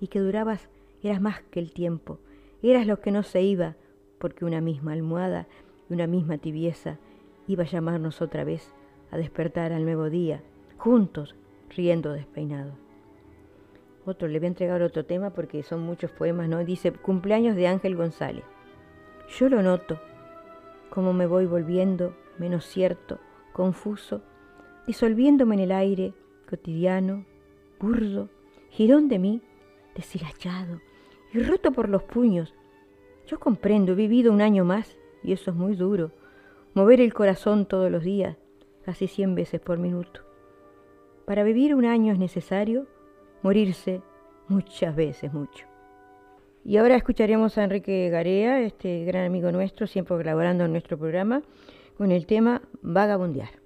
y 0.00 0.08
que 0.08 0.20
durabas, 0.20 0.68
eras 1.02 1.20
más 1.20 1.42
que 1.50 1.60
el 1.60 1.72
tiempo, 1.72 2.18
eras 2.62 2.86
lo 2.86 3.00
que 3.00 3.10
no 3.10 3.22
se 3.22 3.42
iba, 3.42 3.76
porque 4.18 4.44
una 4.44 4.60
misma 4.60 4.92
almohada 4.92 5.46
y 5.88 5.94
una 5.94 6.06
misma 6.06 6.38
tibieza 6.38 6.98
iba 7.46 7.64
a 7.64 7.66
llamarnos 7.66 8.20
otra 8.22 8.44
vez 8.44 8.72
a 9.10 9.16
despertar 9.16 9.72
al 9.72 9.84
nuevo 9.84 10.10
día, 10.10 10.42
juntos, 10.76 11.34
riendo 11.74 12.12
despeinados. 12.12 12.74
Otro, 14.04 14.28
le 14.28 14.38
voy 14.38 14.46
a 14.46 14.48
entregar 14.48 14.82
otro 14.82 15.04
tema 15.04 15.30
porque 15.30 15.62
son 15.62 15.82
muchos 15.82 16.10
poemas, 16.10 16.48
¿no? 16.48 16.64
Dice, 16.64 16.92
cumpleaños 16.92 17.56
de 17.56 17.66
Ángel 17.66 17.96
González. 17.96 18.44
Yo 19.36 19.48
lo 19.48 19.62
noto, 19.62 20.00
como 20.90 21.12
me 21.12 21.26
voy 21.26 21.46
volviendo 21.46 22.14
menos 22.38 22.64
cierto, 22.64 23.18
confuso, 23.52 24.22
disolviéndome 24.86 25.56
en 25.56 25.60
el 25.60 25.72
aire 25.72 26.14
cotidiano, 26.48 27.24
burdo, 27.80 28.28
girón 28.70 29.08
de 29.08 29.18
mí, 29.18 29.42
deshilachado 29.94 30.80
y 31.32 31.40
roto 31.40 31.72
por 31.72 31.88
los 31.88 32.02
puños. 32.02 32.54
Yo 33.26 33.40
comprendo, 33.40 33.92
he 33.92 33.96
vivido 33.96 34.32
un 34.32 34.40
año 34.40 34.64
más 34.64 34.96
y 35.22 35.32
eso 35.32 35.50
es 35.50 35.56
muy 35.56 35.74
duro, 35.74 36.12
mover 36.74 37.00
el 37.00 37.12
corazón 37.12 37.66
todos 37.66 37.90
los 37.90 38.04
días, 38.04 38.36
casi 38.84 39.08
cien 39.08 39.34
veces 39.34 39.60
por 39.60 39.78
minuto. 39.78 40.20
Para 41.24 41.42
vivir 41.42 41.74
un 41.74 41.84
año 41.84 42.12
es 42.12 42.18
necesario 42.18 42.86
morirse 43.42 44.02
muchas 44.48 44.94
veces 44.94 45.32
mucho. 45.32 45.66
Y 46.64 46.78
ahora 46.78 46.96
escucharemos 46.96 47.58
a 47.58 47.64
Enrique 47.64 48.08
Garea, 48.10 48.60
este 48.60 49.04
gran 49.04 49.24
amigo 49.24 49.52
nuestro, 49.52 49.86
siempre 49.86 50.16
colaborando 50.16 50.64
en 50.64 50.72
nuestro 50.72 50.98
programa, 50.98 51.42
con 51.96 52.10
el 52.10 52.26
tema 52.26 52.62
Vagabundear. 52.82 53.65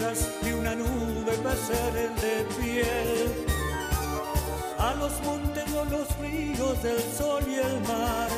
Tras 0.00 0.40
de 0.40 0.54
una 0.54 0.74
nube 0.74 1.32
para 1.42 1.54
ser 1.56 1.92
de 1.92 2.46
piel. 2.56 3.46
A 4.78 4.94
los 4.94 5.12
montes 5.22 5.64
o 5.74 5.84
los 5.84 6.08
ríos 6.16 6.82
del 6.82 6.98
sol 7.18 7.44
y 7.46 7.56
el 7.56 7.80
mar. 7.82 8.30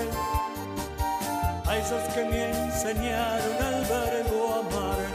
A 1.64 1.78
esos 1.78 2.02
que 2.14 2.24
me 2.24 2.50
enseñaron 2.50 3.62
al 3.62 3.84
verbo 3.84 4.64
amar. 4.66 5.06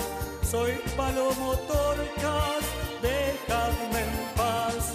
Soy 0.50 0.72
palomo 0.95 1.52
torcas, 1.68 2.64
dejadme 3.02 4.00
en 4.08 4.16
paz. 4.38 4.93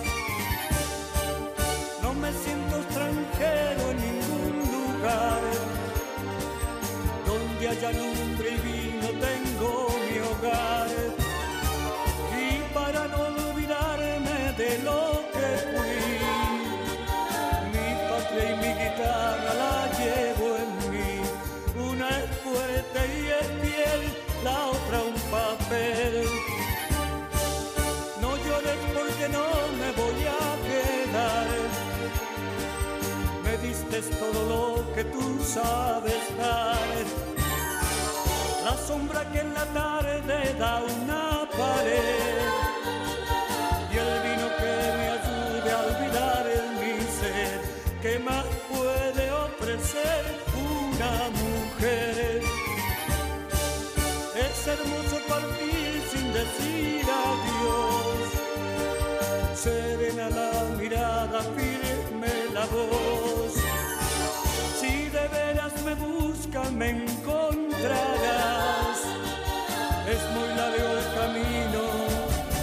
No 2.03 2.15
me 2.15 2.33
siento 2.33 2.79
extranjero 2.79 3.91
en 3.91 3.99
ningún 3.99 4.55
lugar. 4.73 5.43
Donde 7.27 7.69
haya 7.69 7.93
lumbre 7.93 8.22
todo 34.11 34.41
lo 34.49 34.95
que 34.95 35.05
tú 35.05 35.39
sabes 35.45 36.37
dar. 36.37 36.93
La 38.65 38.77
sombra 38.77 39.31
que 39.31 39.41
en 39.41 39.55
la 39.55 39.67
tarde 39.67 40.55
da 40.59 40.83
una 40.85 41.49
pared 41.51 42.42
me 65.95 66.07
buscan, 66.07 66.79
me 66.79 66.91
encontrarás. 66.91 67.53
Es 70.09 70.23
muy 70.35 70.49
largo 70.57 70.99
el 70.99 71.05
camino 71.15 71.83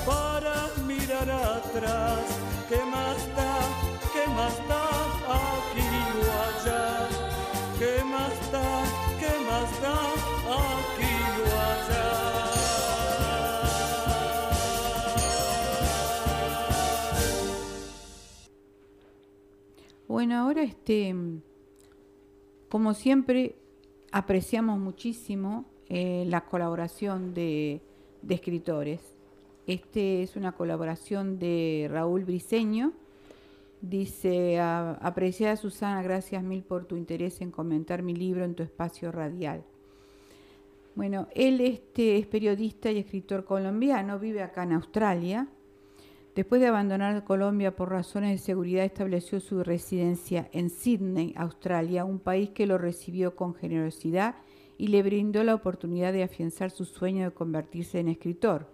para 0.06 0.56
mirar 0.86 1.30
atrás. 1.30 2.22
¿Qué 2.68 2.82
más 2.86 3.18
da? 3.36 3.60
¿Qué 4.14 4.26
más 4.32 4.56
da 4.68 4.86
aquí 5.42 5.90
o 6.16 6.22
allá? 6.48 6.86
¿Qué 7.78 8.04
más 8.04 8.52
da? 8.52 8.84
¿Qué 9.20 9.32
más 9.50 9.70
da 9.82 9.98
aquí 10.60 11.14
o 11.42 11.48
allá? 11.70 12.08
Bueno, 20.08 20.34
ahora 20.38 20.64
este, 20.64 21.14
como 22.70 22.94
siempre, 22.94 23.56
apreciamos 24.12 24.80
muchísimo 24.80 25.66
eh, 25.88 26.24
la 26.28 26.42
colaboración 26.46 27.34
de, 27.34 27.82
escritores. 28.28 29.00
Este 29.66 30.24
es 30.24 30.36
una 30.36 30.52
colaboración 30.52 31.40
de 31.40 31.88
Raúl 31.92 32.26
Briceño. 32.26 32.94
Dice, 33.82 34.60
"A- 34.60 34.94
apreciada 35.02 35.56
Susana, 35.56 36.02
gracias 36.04 36.44
mil 36.44 36.64
por 36.64 36.86
tu 36.86 36.96
interés 36.96 37.42
en 37.42 37.50
comentar 37.52 38.04
mi 38.04 38.14
libro 38.14 38.44
en 38.44 38.56
tu 38.56 38.64
espacio 38.64 39.12
radial. 39.12 39.64
Bueno, 40.96 41.28
él 41.34 41.62
este, 41.62 42.18
es 42.18 42.28
periodista 42.28 42.92
y 42.92 42.98
escritor 43.00 43.46
colombiano, 43.46 44.20
vive 44.20 44.42
acá 44.44 44.64
en 44.64 44.74
Australia. 44.74 45.48
Después 46.40 46.62
de 46.62 46.68
abandonar 46.68 47.26
Colombia 47.26 47.76
por 47.76 47.90
razones 47.90 48.32
de 48.32 48.38
seguridad, 48.38 48.86
estableció 48.86 49.42
su 49.42 49.62
residencia 49.62 50.48
en 50.54 50.70
Sydney, 50.70 51.34
Australia, 51.36 52.06
un 52.06 52.18
país 52.18 52.52
que 52.52 52.66
lo 52.66 52.78
recibió 52.78 53.36
con 53.36 53.56
generosidad 53.56 54.36
y 54.78 54.88
le 54.88 55.04
brindó 55.04 55.44
la 55.44 55.54
oportunidad 55.54 56.14
de 56.14 56.24
afianzar 56.24 56.72
su 56.72 56.86
sueño 56.86 57.26
de 57.26 57.34
convertirse 57.34 58.00
en 58.00 58.08
escritor. 58.08 58.72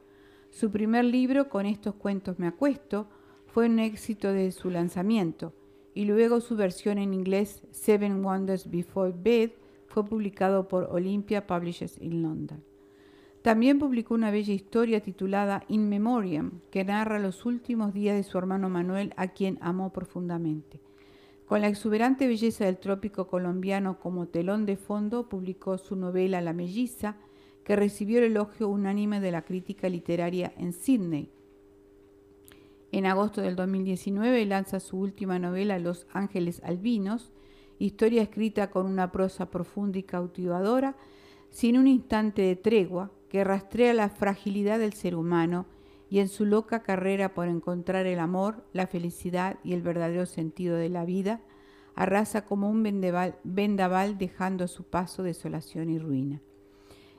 Su 0.52 0.70
primer 0.70 1.06
libro, 1.06 1.50
Con 1.50 1.66
estos 1.66 1.96
cuentos 1.96 2.38
me 2.38 2.46
acuesto, 2.46 3.08
fue 3.48 3.66
un 3.66 3.80
éxito 3.80 4.32
de 4.32 4.52
su 4.52 4.70
lanzamiento 4.70 5.52
y 5.96 6.06
luego 6.06 6.42
su 6.42 6.56
versión 6.56 7.00
en 7.00 7.16
inglés, 7.16 7.64
Seven 7.72 8.24
Wonders 8.24 8.70
Before 8.70 9.12
Bed, 9.12 9.54
fue 9.88 10.06
publicado 10.06 10.68
por 10.68 10.84
Olympia 10.92 11.48
Publishers 11.48 12.00
in 12.00 12.22
London. 12.22 12.75
También 13.46 13.78
publicó 13.78 14.16
una 14.16 14.32
bella 14.32 14.56
historia 14.56 15.02
titulada 15.02 15.66
In 15.68 15.88
Memoriam, 15.88 16.62
que 16.72 16.84
narra 16.84 17.20
los 17.20 17.46
últimos 17.46 17.94
días 17.94 18.16
de 18.16 18.24
su 18.24 18.40
hermano 18.40 18.70
Manuel, 18.70 19.14
a 19.18 19.28
quien 19.28 19.60
amó 19.62 19.94
profundamente. 19.94 20.80
Con 21.46 21.62
la 21.62 21.68
exuberante 21.68 22.26
belleza 22.26 22.66
del 22.66 22.80
trópico 22.80 23.28
colombiano 23.28 24.00
como 24.00 24.26
telón 24.30 24.66
de 24.66 24.78
fondo, 24.78 25.30
publicó 25.30 25.78
su 25.78 25.96
novela 25.96 26.42
La 26.42 26.54
Melliza, 26.54 27.18
que 27.64 27.76
recibió 27.76 28.18
el 28.18 28.32
elogio 28.32 28.68
unánime 28.68 29.20
de 29.20 29.32
la 29.32 29.44
crítica 29.44 29.90
literaria 29.90 30.52
en 30.58 30.74
Sydney. 30.74 31.30
En 32.92 33.06
agosto 33.06 33.42
del 33.42 33.56
2019 33.56 34.44
lanza 34.48 34.80
su 34.80 34.98
última 34.98 35.38
novela 35.38 35.78
Los 35.78 36.08
Ángeles 36.12 36.64
Albinos, 36.64 37.32
historia 37.78 38.24
escrita 38.24 38.72
con 38.72 38.88
una 38.88 39.12
prosa 39.12 39.52
profunda 39.52 40.00
y 40.00 40.04
cautivadora, 40.04 40.96
sin 41.52 41.78
un 41.78 41.86
instante 41.86 42.42
de 42.42 42.56
tregua, 42.56 43.12
que 43.30 43.44
rastrea 43.44 43.94
la 43.94 44.10
fragilidad 44.10 44.80
del 44.80 44.94
ser 44.94 45.16
humano 45.16 45.66
y 46.10 46.20
en 46.20 46.28
su 46.28 46.46
loca 46.46 46.84
carrera 46.84 47.34
por 47.34 47.48
encontrar 47.48 48.06
el 48.06 48.20
amor, 48.20 48.64
la 48.74 48.88
felicidad 48.88 49.58
y 49.64 49.74
el 49.74 49.82
verdadero 49.82 50.26
sentido 50.26 50.78
de 50.78 50.90
la 50.90 51.06
vida, 51.06 51.42
arrasa 51.96 52.46
como 52.46 52.70
un 52.70 52.84
vendaval, 52.84 54.18
dejando 54.18 54.66
a 54.66 54.68
su 54.68 54.84
paso 54.84 55.24
desolación 55.24 55.90
y 55.90 55.98
ruina. 55.98 56.42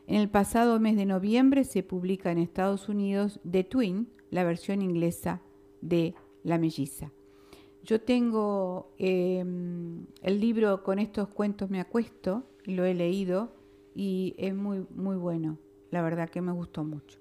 En 0.06 0.16
el 0.16 0.28
pasado 0.28 0.78
mes 0.78 0.96
de 0.96 1.06
noviembre 1.06 1.64
se 1.64 1.82
publica 1.82 2.30
en 2.30 2.38
Estados 2.38 2.88
Unidos 2.88 3.40
The 3.50 3.64
Twin, 3.64 4.08
la 4.30 4.44
versión 4.44 4.82
inglesa 4.82 5.40
de 5.80 6.14
La 6.44 6.58
Melliza. 6.58 7.10
Yo 7.82 8.00
tengo 8.00 8.92
em, 8.98 10.06
el 10.22 10.40
libro 10.40 10.82
con 10.82 10.98
estos 10.98 11.28
cuentos 11.28 11.70
me 11.70 11.80
acuesto, 11.80 12.44
lo 12.64 12.84
he 12.84 12.94
leído 12.94 13.52
y 13.94 14.34
es 14.38 14.54
muy, 14.54 14.86
muy 14.94 15.16
bueno, 15.16 15.58
la 15.90 16.02
verdad 16.02 16.28
que 16.28 16.40
me 16.40 16.52
gustó 16.52 16.84
mucho. 16.84 17.18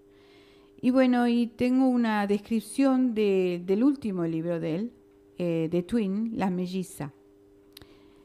Y 0.81 0.91
bueno, 0.91 1.27
y 1.27 1.47
tengo 1.47 1.87
una 1.87 2.27
descripción 2.27 3.13
del 3.15 3.83
último 3.83 4.25
libro 4.25 4.59
de 4.59 4.75
él, 4.75 4.91
eh, 5.37 5.67
de 5.71 5.83
Twin, 5.83 6.33
La 6.35 6.49
Melliza. 6.49 7.11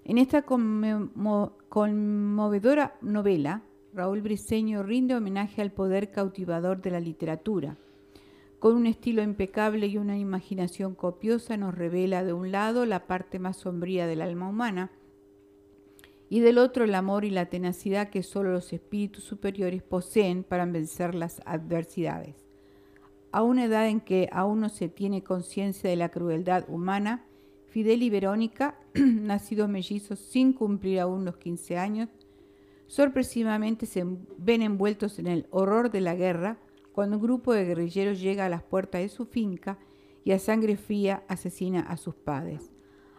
En 0.04 0.18
esta 0.18 0.42
conmovedora 0.42 1.08
novela, 3.00 3.62
Raúl 3.94 4.22
Briceño 4.22 4.82
rinde 4.82 5.14
homenaje 5.14 5.62
al 5.62 5.72
poder 5.72 6.10
cautivador 6.10 6.82
de 6.82 6.90
la 6.90 7.00
literatura 7.00 7.76
con 8.60 8.76
un 8.76 8.86
estilo 8.86 9.22
impecable 9.22 9.86
y 9.86 9.96
una 9.96 10.18
imaginación 10.18 10.94
copiosa 10.94 11.56
nos 11.56 11.74
revela 11.74 12.22
de 12.22 12.34
un 12.34 12.52
lado 12.52 12.84
la 12.84 13.06
parte 13.06 13.38
más 13.38 13.56
sombría 13.56 14.06
del 14.06 14.20
alma 14.20 14.48
humana 14.48 14.90
y 16.32 16.38
del 16.38 16.58
otro 16.58 16.84
el 16.84 16.94
amor 16.94 17.24
y 17.24 17.30
la 17.30 17.46
tenacidad 17.46 18.08
que 18.08 18.22
solo 18.22 18.52
los 18.52 18.72
espíritus 18.72 19.24
superiores 19.24 19.82
poseen 19.82 20.44
para 20.44 20.64
vencer 20.64 21.16
las 21.16 21.42
adversidades. 21.44 22.36
A 23.32 23.42
una 23.42 23.64
edad 23.64 23.88
en 23.88 24.00
que 24.00 24.28
aún 24.32 24.60
no 24.60 24.68
se 24.68 24.88
tiene 24.88 25.24
conciencia 25.24 25.90
de 25.90 25.96
la 25.96 26.08
crueldad 26.08 26.64
humana, 26.68 27.24
Fidel 27.66 28.04
y 28.04 28.10
Verónica, 28.10 28.78
nacidos 28.94 29.68
mellizos 29.68 30.20
sin 30.20 30.52
cumplir 30.52 31.00
aún 31.00 31.24
los 31.24 31.36
15 31.36 31.76
años, 31.76 32.08
sorpresivamente 32.86 33.86
se 33.86 34.06
ven 34.38 34.62
envueltos 34.62 35.18
en 35.18 35.26
el 35.26 35.48
horror 35.50 35.90
de 35.90 36.00
la 36.00 36.14
guerra, 36.14 36.58
cuando 36.92 37.16
un 37.16 37.22
grupo 37.22 37.52
de 37.52 37.64
guerrilleros 37.64 38.20
llega 38.20 38.46
a 38.46 38.48
las 38.48 38.62
puertas 38.62 39.00
de 39.00 39.08
su 39.08 39.26
finca 39.26 39.78
y 40.22 40.30
a 40.30 40.38
sangre 40.38 40.76
fría 40.76 41.24
asesina 41.26 41.80
a 41.80 41.96
sus 41.96 42.14
padres. 42.14 42.70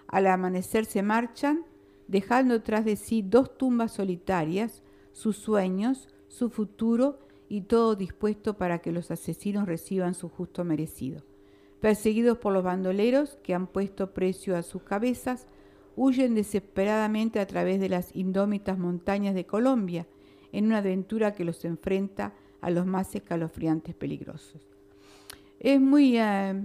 Al 0.08 0.28
amanecer 0.28 0.86
se 0.86 1.04
marchan, 1.04 1.66
dejando 2.12 2.62
tras 2.62 2.84
de 2.84 2.98
sí 2.98 3.24
dos 3.26 3.58
tumbas 3.58 3.94
solitarias, 3.94 4.84
sus 5.14 5.38
sueños, 5.38 6.10
su 6.28 6.50
futuro 6.50 7.20
y 7.48 7.62
todo 7.62 7.96
dispuesto 7.96 8.58
para 8.58 8.80
que 8.80 8.92
los 8.92 9.12
asesinos 9.12 9.66
reciban 9.66 10.14
su 10.14 10.28
justo 10.28 10.66
merecido. 10.66 11.24
Perseguidos 11.80 12.38
por 12.38 12.52
los 12.52 12.66
bandoleros 12.66 13.38
que 13.44 13.54
han 13.54 13.66
puesto 13.66 14.14
precio 14.14 14.58
a 14.58 14.62
sus 14.62 14.84
cabezas, 14.84 15.48
huyen 15.96 16.36
desesperadamente 16.36 17.40
a 17.40 17.48
través 17.48 17.80
de 17.80 17.88
las 17.88 18.14
indómitas 18.14 18.78
montañas 18.78 19.34
de 19.34 19.46
Colombia, 19.46 20.06
en 20.52 20.66
una 20.66 20.80
aventura 20.80 21.34
que 21.34 21.46
los 21.46 21.64
enfrenta 21.64 22.34
a 22.60 22.70
los 22.72 22.86
más 22.86 23.16
escalofriantes 23.16 23.96
peligrosos. 23.96 24.68
Es 25.60 25.80
muy 25.80 26.18
eh, 26.18 26.62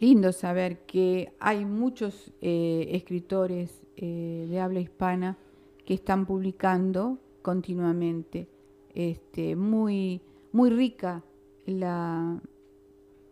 lindo 0.00 0.32
saber 0.32 0.80
que 0.86 1.32
hay 1.38 1.64
muchos 1.64 2.32
eh, 2.40 2.88
escritores 2.90 3.82
eh, 3.96 4.46
de 4.48 4.60
habla 4.60 4.80
hispana 4.80 5.38
que 5.84 5.94
están 5.94 6.26
publicando 6.26 7.18
continuamente. 7.42 8.48
Este, 8.94 9.56
muy, 9.56 10.22
muy 10.52 10.70
rica 10.70 11.24
la, 11.66 12.40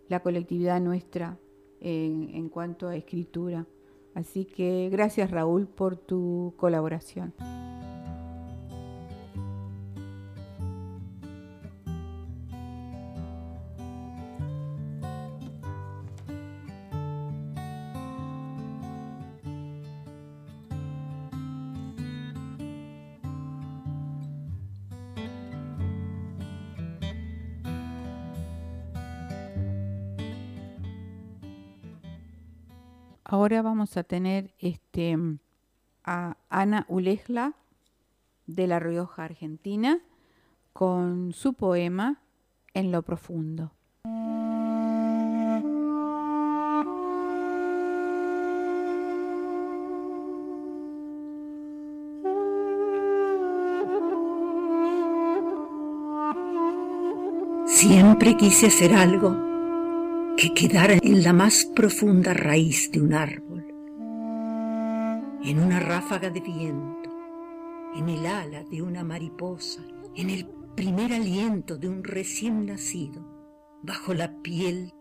la 0.09 0.21
colectividad 0.21 0.81
nuestra 0.81 1.39
en, 1.81 2.31
en 2.35 2.49
cuanto 2.49 2.89
a 2.89 2.97
escritura. 2.97 3.67
Así 4.15 4.45
que 4.45 4.89
gracias 4.91 5.31
Raúl 5.31 5.67
por 5.67 5.97
tu 5.97 6.53
colaboración. 6.57 7.33
Ahora 33.33 33.63
vamos 33.63 33.97
a 33.97 34.03
tener 34.03 34.53
este, 34.59 35.17
a 36.05 36.37
Ana 36.51 36.85
Ulejla 36.87 37.55
de 38.47 38.67
La 38.67 38.79
Rioja, 38.79 39.25
Argentina, 39.25 40.01
con 40.75 41.33
su 41.33 41.55
poema 41.55 42.21
En 42.75 42.93
lo 42.93 43.01
profundo. 43.01 43.73
Siempre 57.65 58.37
quise 58.37 58.67
hacer 58.67 58.93
algo 58.93 59.52
que 60.37 60.55
quedara 60.55 60.95
en 60.95 61.23
la 61.23 61.33
más 61.33 61.65
profunda 61.65 62.33
raíz 62.33 62.91
de 62.91 63.01
un 63.01 63.13
árbol, 63.13 63.65
en 65.45 65.59
una 65.59 65.79
ráfaga 65.79 66.31
de 66.31 66.41
viento, 66.41 67.11
en 67.95 68.09
el 68.09 68.25
ala 68.27 68.65
de 68.65 68.83
una 68.83 69.05
mariposa, 69.05 69.83
en 70.17 70.31
el 70.31 70.47
primer 70.75 71.13
aliento 71.13 71.77
de 71.77 71.89
un 71.89 72.03
recién 72.03 72.67
nacido, 72.67 73.25
bajo 73.83 74.15
la 74.15 74.41
piel 74.41 74.93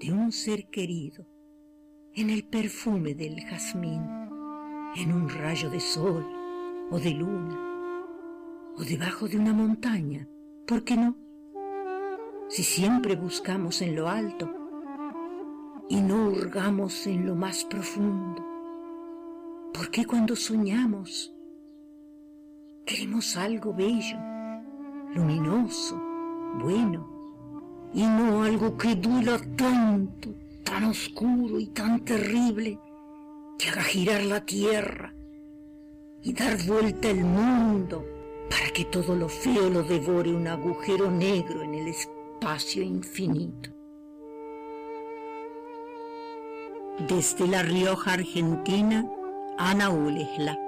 de 0.00 0.12
un 0.12 0.32
ser 0.32 0.68
querido, 0.70 1.26
en 2.14 2.30
el 2.30 2.44
perfume 2.44 3.14
del 3.14 3.40
jazmín, 3.44 4.02
en 4.96 5.12
un 5.12 5.28
rayo 5.28 5.68
de 5.68 5.80
sol 5.80 6.26
o 6.90 6.98
de 6.98 7.10
luna, 7.10 8.04
o 8.76 8.82
debajo 8.84 9.28
de 9.28 9.36
una 9.36 9.52
montaña, 9.52 10.26
¿por 10.66 10.82
qué 10.82 10.96
no? 10.96 11.16
Si 12.48 12.62
siempre 12.62 13.14
buscamos 13.16 13.82
en 13.82 13.94
lo 13.94 14.08
alto, 14.08 14.57
y 15.88 16.00
no 16.00 16.28
hurgamos 16.28 17.06
en 17.06 17.26
lo 17.26 17.34
más 17.34 17.64
profundo? 17.64 18.44
¿Por 19.72 19.90
qué 19.90 20.04
cuando 20.04 20.36
soñamos 20.36 21.32
queremos 22.84 23.36
algo 23.36 23.74
bello, 23.74 24.16
luminoso, 25.14 26.00
bueno, 26.62 27.06
y 27.92 28.02
no 28.02 28.42
algo 28.42 28.76
que 28.76 28.94
duela 28.96 29.38
tanto, 29.56 30.30
tan 30.64 30.84
oscuro 30.84 31.60
y 31.60 31.66
tan 31.66 32.00
terrible, 32.04 32.78
que 33.58 33.68
haga 33.68 33.82
girar 33.82 34.22
la 34.22 34.44
tierra 34.44 35.14
y 36.22 36.32
dar 36.32 36.56
vuelta 36.66 37.10
el 37.10 37.24
mundo 37.24 38.04
para 38.48 38.70
que 38.70 38.86
todo 38.86 39.14
lo 39.14 39.28
feo 39.28 39.68
lo 39.68 39.82
devore 39.82 40.34
un 40.34 40.46
agujero 40.48 41.10
negro 41.10 41.62
en 41.62 41.74
el 41.74 41.88
espacio 41.88 42.82
infinito? 42.82 43.77
Desde 47.06 47.46
La 47.46 47.62
Rioja, 47.62 48.14
Argentina, 48.14 49.06
Ana 49.56 49.88
Ulesla. 49.90 50.58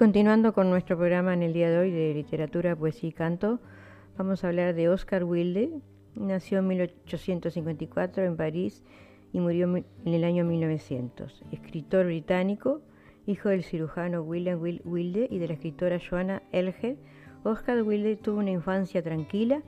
Continuando 0.00 0.54
con 0.54 0.70
nuestro 0.70 0.96
programa 0.96 1.34
en 1.34 1.42
el 1.42 1.52
día 1.52 1.68
de 1.68 1.76
hoy 1.76 1.90
de 1.90 2.14
literatura, 2.14 2.74
poesía 2.74 3.10
y 3.10 3.12
canto, 3.12 3.60
Vamos 4.16 4.42
a 4.42 4.48
hablar 4.48 4.74
de 4.74 4.88
Oscar 4.88 5.24
Wilde. 5.24 5.78
Nació 6.14 6.60
en 6.60 6.68
1854 6.68 8.24
en 8.24 8.38
París 8.38 8.82
y 9.34 9.40
murió 9.40 9.66
en 9.76 9.84
el 10.06 10.24
año 10.24 10.46
1900. 10.46 11.42
Escritor 11.52 12.06
británico, 12.06 12.80
hijo 13.26 13.50
del 13.50 13.62
cirujano 13.62 14.22
William 14.22 14.58
Wilde 14.62 15.28
y 15.30 15.38
de 15.38 15.48
la 15.48 15.52
escritora 15.52 15.98
Joanna 16.00 16.42
Elge, 16.50 16.96
Oscar 17.44 17.82
Wilde 17.82 18.16
tuvo 18.16 18.38
una 18.38 18.52
infancia 18.52 19.02
tranquila 19.02 19.60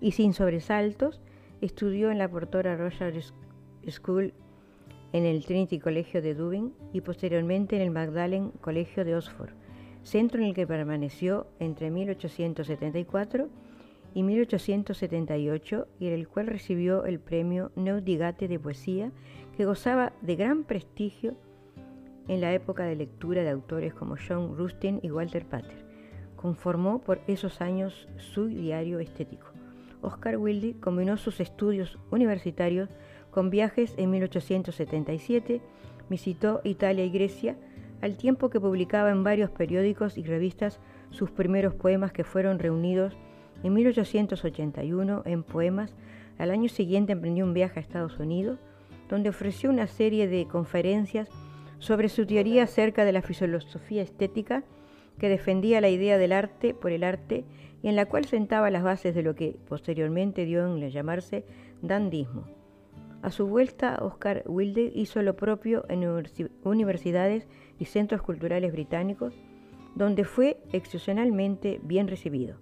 y 0.00 0.12
sin 0.12 0.34
sobresaltos. 0.34 1.20
Estudió 1.60 2.12
en 2.12 2.18
la 2.18 2.28
Portora 2.28 2.76
Royal 2.76 3.20
School 3.88 4.34
en 5.12 5.24
el 5.24 5.44
Trinity 5.44 5.80
Colegio 5.80 6.22
de 6.22 6.34
Dublín 6.34 6.74
y 6.92 7.00
posteriormente 7.00 7.74
en 7.74 7.82
el 7.82 7.90
Magdalen 7.90 8.50
Colegio 8.60 9.04
de 9.04 9.16
Oxford, 9.16 9.50
centro 10.02 10.40
en 10.40 10.48
el 10.48 10.54
que 10.54 10.66
permaneció 10.66 11.46
entre 11.58 11.90
1874 11.90 13.48
y 14.14 14.22
1878 14.22 15.86
y 15.98 16.06
en 16.08 16.12
el 16.12 16.28
cual 16.28 16.46
recibió 16.46 17.04
el 17.04 17.20
premio 17.20 17.70
Neudigate 17.76 18.48
de 18.48 18.58
poesía 18.58 19.12
que 19.56 19.64
gozaba 19.64 20.12
de 20.22 20.36
gran 20.36 20.64
prestigio 20.64 21.36
en 22.28 22.40
la 22.40 22.52
época 22.52 22.84
de 22.84 22.96
lectura 22.96 23.42
de 23.42 23.50
autores 23.50 23.94
como 23.94 24.16
John 24.16 24.56
Rustin 24.56 25.00
y 25.02 25.10
Walter 25.10 25.44
Pater. 25.44 25.84
Conformó 26.36 27.00
por 27.00 27.20
esos 27.26 27.60
años 27.60 28.08
su 28.16 28.46
diario 28.46 29.00
estético. 29.00 29.48
Oscar 30.02 30.38
Wilde 30.38 30.76
combinó 30.80 31.16
sus 31.16 31.40
estudios 31.40 31.98
universitarios 32.10 32.88
con 33.30 33.50
viajes 33.50 33.94
en 33.96 34.10
1877, 34.10 35.60
visitó 36.08 36.60
Italia 36.64 37.04
y 37.04 37.10
Grecia, 37.10 37.56
al 38.00 38.16
tiempo 38.16 38.50
que 38.50 38.60
publicaba 38.60 39.10
en 39.10 39.24
varios 39.24 39.50
periódicos 39.50 40.16
y 40.16 40.22
revistas 40.22 40.80
sus 41.10 41.30
primeros 41.30 41.74
poemas 41.74 42.12
que 42.12 42.24
fueron 42.24 42.58
reunidos 42.58 43.16
en 43.62 43.74
1881 43.74 45.22
en 45.26 45.42
poemas. 45.42 45.94
Al 46.38 46.50
año 46.50 46.68
siguiente 46.68 47.12
emprendió 47.12 47.44
un 47.44 47.54
viaje 47.54 47.78
a 47.78 47.82
Estados 47.82 48.18
Unidos, 48.18 48.58
donde 49.08 49.28
ofreció 49.28 49.70
una 49.70 49.86
serie 49.86 50.28
de 50.28 50.46
conferencias 50.46 51.28
sobre 51.78 52.08
su 52.08 52.26
teoría 52.26 52.64
acerca 52.64 53.04
de 53.04 53.12
la 53.12 53.22
filosofía 53.22 54.02
estética 54.02 54.64
que 55.18 55.28
defendía 55.28 55.80
la 55.80 55.88
idea 55.88 56.16
del 56.16 56.32
arte 56.32 56.74
por 56.74 56.92
el 56.92 57.04
arte 57.04 57.44
y 57.82 57.88
en 57.88 57.96
la 57.96 58.06
cual 58.06 58.24
sentaba 58.24 58.70
las 58.70 58.82
bases 58.82 59.14
de 59.14 59.22
lo 59.22 59.34
que 59.34 59.56
posteriormente 59.68 60.44
dio 60.44 60.64
en 60.64 60.90
llamarse 60.90 61.44
dandismo. 61.82 62.59
A 63.22 63.30
su 63.30 63.46
vuelta, 63.46 63.98
Oscar 64.00 64.44
Wilde 64.46 64.90
hizo 64.94 65.20
lo 65.20 65.36
propio 65.36 65.84
en 65.90 66.08
universidades 66.64 67.46
y 67.78 67.84
centros 67.84 68.22
culturales 68.22 68.72
británicos, 68.72 69.34
donde 69.94 70.24
fue 70.24 70.56
excepcionalmente 70.72 71.80
bien 71.82 72.08
recibido. 72.08 72.56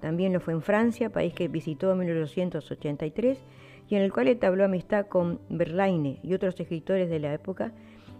También 0.00 0.32
lo 0.32 0.38
fue 0.38 0.54
en 0.54 0.62
Francia, 0.62 1.10
país 1.10 1.34
que 1.34 1.48
visitó 1.48 1.90
en 1.90 1.98
1883 1.98 3.42
y 3.88 3.96
en 3.96 4.02
el 4.02 4.12
cual 4.12 4.28
entabló 4.28 4.64
amistad 4.64 5.06
con 5.06 5.40
Verlaine 5.48 6.20
y 6.22 6.34
otros 6.34 6.60
escritores 6.60 7.10
de 7.10 7.18
la 7.18 7.34
época, 7.34 7.72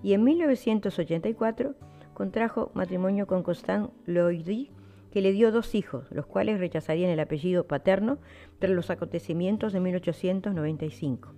y 0.02 0.14
en 0.14 0.24
1984 0.24 1.74
contrajo 2.12 2.72
matrimonio 2.74 3.28
con 3.28 3.44
Constant 3.44 3.92
Loidy, 4.06 4.72
que 5.12 5.20
le 5.20 5.30
dio 5.30 5.52
dos 5.52 5.76
hijos, 5.76 6.10
los 6.10 6.26
cuales 6.26 6.58
rechazarían 6.58 7.10
el 7.10 7.20
apellido 7.20 7.68
paterno 7.68 8.18
tras 8.58 8.72
los 8.72 8.90
acontecimientos 8.90 9.72
de 9.72 9.80
1895. 9.80 11.37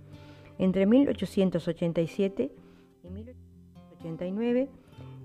Entre 0.61 0.85
1887 0.85 2.51
y 3.03 3.09
1889 3.09 4.69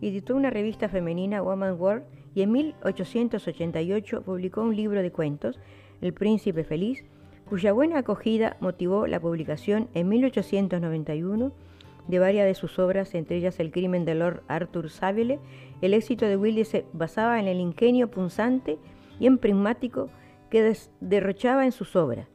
editó 0.00 0.34
una 0.34 0.48
revista 0.48 0.88
femenina 0.88 1.42
Woman 1.42 1.78
World 1.78 2.04
y 2.34 2.40
en 2.40 2.52
1888 2.52 4.22
publicó 4.22 4.62
un 4.62 4.74
libro 4.74 5.02
de 5.02 5.12
cuentos, 5.12 5.60
El 6.00 6.14
Príncipe 6.14 6.64
Feliz, 6.64 7.04
cuya 7.50 7.74
buena 7.74 7.98
acogida 7.98 8.56
motivó 8.60 9.06
la 9.06 9.20
publicación 9.20 9.90
en 9.92 10.08
1891 10.08 11.52
de 12.08 12.18
varias 12.18 12.46
de 12.46 12.54
sus 12.54 12.78
obras, 12.78 13.14
entre 13.14 13.36
ellas 13.36 13.60
El 13.60 13.72
crimen 13.72 14.06
de 14.06 14.14
Lord 14.14 14.42
Arthur 14.48 14.88
Savile. 14.88 15.38
El 15.82 15.92
éxito 15.92 16.24
de 16.24 16.38
Wilde 16.38 16.64
se 16.64 16.86
basaba 16.94 17.38
en 17.40 17.46
el 17.46 17.60
ingenio 17.60 18.10
punzante 18.10 18.78
y 19.20 19.26
en 19.26 19.36
prismático 19.36 20.08
que 20.48 20.74
derrochaba 21.00 21.66
en 21.66 21.72
sus 21.72 21.94
obras, 21.94 22.26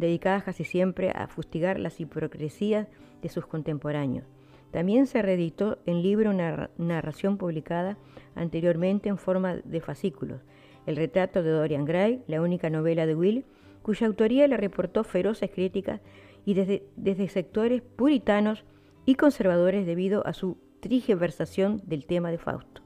dedicadas 0.00 0.42
casi 0.42 0.64
siempre 0.64 1.10
a 1.10 1.28
fustigar 1.28 1.78
las 1.78 2.00
hipocresías 2.00 2.88
de 3.22 3.28
sus 3.28 3.46
contemporáneos. 3.46 4.24
También 4.70 5.06
se 5.06 5.22
reeditó 5.22 5.78
en 5.86 6.02
libro 6.02 6.30
una 6.30 6.70
narración 6.78 7.36
publicada 7.36 7.98
anteriormente 8.34 9.08
en 9.08 9.18
forma 9.18 9.56
de 9.56 9.80
fascículos, 9.80 10.40
El 10.86 10.96
retrato 10.96 11.42
de 11.42 11.50
Dorian 11.50 11.84
Gray, 11.84 12.22
la 12.26 12.40
única 12.40 12.70
novela 12.70 13.06
de 13.06 13.14
Will, 13.14 13.44
cuya 13.82 14.06
autoría 14.06 14.46
le 14.46 14.56
reportó 14.56 15.04
feroces 15.04 15.50
críticas 15.50 16.00
y 16.44 16.54
desde, 16.54 16.84
desde 16.96 17.28
sectores 17.28 17.82
puritanos 17.82 18.64
y 19.04 19.16
conservadores 19.16 19.86
debido 19.86 20.26
a 20.26 20.32
su 20.32 20.56
trigiversación 20.80 21.82
del 21.84 22.06
tema 22.06 22.30
de 22.30 22.38
Fausto. 22.38 22.82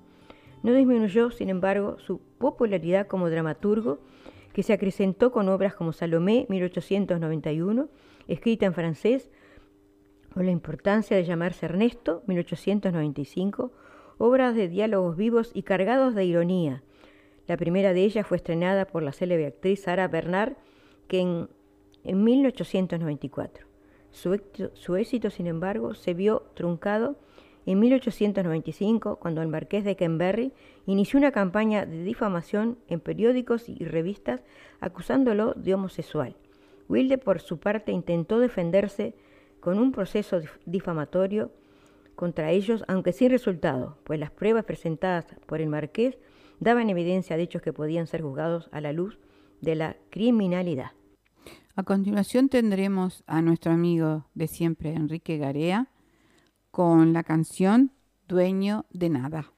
No 0.62 0.72
disminuyó, 0.72 1.30
sin 1.30 1.50
embargo, 1.50 1.98
su 1.98 2.20
popularidad 2.38 3.06
como 3.06 3.28
dramaturgo, 3.30 4.00
que 4.54 4.62
se 4.62 4.72
acrecentó 4.72 5.32
con 5.32 5.48
obras 5.48 5.74
como 5.74 5.92
Salomé 5.92 6.46
1891, 6.48 7.88
escrita 8.28 8.64
en 8.64 8.72
francés, 8.72 9.28
o 10.36 10.42
La 10.42 10.52
importancia 10.52 11.16
de 11.16 11.24
llamarse 11.24 11.66
Ernesto 11.66 12.22
1895, 12.26 13.72
obras 14.16 14.54
de 14.54 14.68
diálogos 14.68 15.16
vivos 15.16 15.50
y 15.54 15.64
cargados 15.64 16.14
de 16.14 16.24
ironía. 16.24 16.82
La 17.48 17.56
primera 17.56 17.92
de 17.92 18.04
ellas 18.04 18.26
fue 18.26 18.36
estrenada 18.36 18.86
por 18.86 19.02
la 19.02 19.12
célebre 19.12 19.46
actriz 19.46 19.82
Sara 19.82 20.08
Bernard, 20.08 20.54
que 21.08 21.20
en, 21.20 21.48
en 22.04 22.24
1894. 22.24 23.66
Su 24.12 24.96
éxito, 24.96 25.30
sin 25.30 25.48
embargo, 25.48 25.94
se 25.94 26.14
vio 26.14 26.44
truncado 26.54 27.16
en 27.66 27.80
1895 27.80 29.16
cuando 29.16 29.42
el 29.42 29.48
marqués 29.48 29.84
de 29.84 29.96
Kenberry 29.96 30.52
inició 30.86 31.18
una 31.18 31.32
campaña 31.32 31.86
de 31.86 32.02
difamación 32.02 32.78
en 32.88 33.00
periódicos 33.00 33.68
y 33.68 33.84
revistas 33.84 34.42
acusándolo 34.80 35.54
de 35.54 35.74
homosexual. 35.74 36.36
Wilde, 36.88 37.18
por 37.18 37.40
su 37.40 37.58
parte, 37.58 37.92
intentó 37.92 38.38
defenderse 38.38 39.14
con 39.60 39.78
un 39.78 39.92
proceso 39.92 40.40
difamatorio 40.66 41.50
contra 42.14 42.50
ellos, 42.50 42.84
aunque 42.86 43.12
sin 43.12 43.30
resultado, 43.30 43.98
pues 44.04 44.20
las 44.20 44.30
pruebas 44.30 44.64
presentadas 44.64 45.26
por 45.46 45.60
el 45.60 45.68
marqués 45.68 46.18
daban 46.60 46.90
evidencia 46.90 47.36
de 47.36 47.42
hechos 47.42 47.62
que 47.62 47.72
podían 47.72 48.06
ser 48.06 48.22
juzgados 48.22 48.68
a 48.72 48.80
la 48.80 48.92
luz 48.92 49.18
de 49.60 49.74
la 49.74 49.96
criminalidad. 50.10 50.92
A 51.76 51.82
continuación 51.82 52.48
tendremos 52.48 53.24
a 53.26 53.42
nuestro 53.42 53.72
amigo 53.72 54.26
de 54.34 54.46
siempre, 54.46 54.92
Enrique 54.92 55.38
Garea, 55.38 55.88
con 56.74 57.12
la 57.12 57.22
canción 57.22 57.92
Dueño 58.26 58.84
de 58.90 59.08
Nada. 59.08 59.52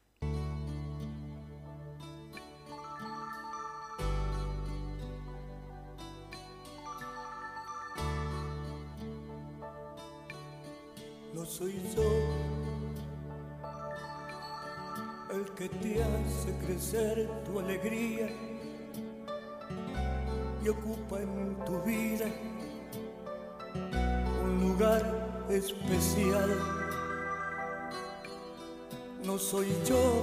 No 11.33 11.47
soy 11.47 11.81
yo 11.97 12.03
el 15.33 15.51
que 15.55 15.71
te 15.71 16.03
hace 16.03 16.55
crecer 16.67 17.31
tu 17.47 17.61
alegría 17.61 18.29
ocupa 20.69 21.21
en 21.21 21.57
tu 21.65 21.81
vida 21.83 22.27
un 24.45 24.61
lugar 24.61 25.47
especial. 25.49 26.76
No 29.27 29.37
soy 29.39 29.67
yo 29.85 30.23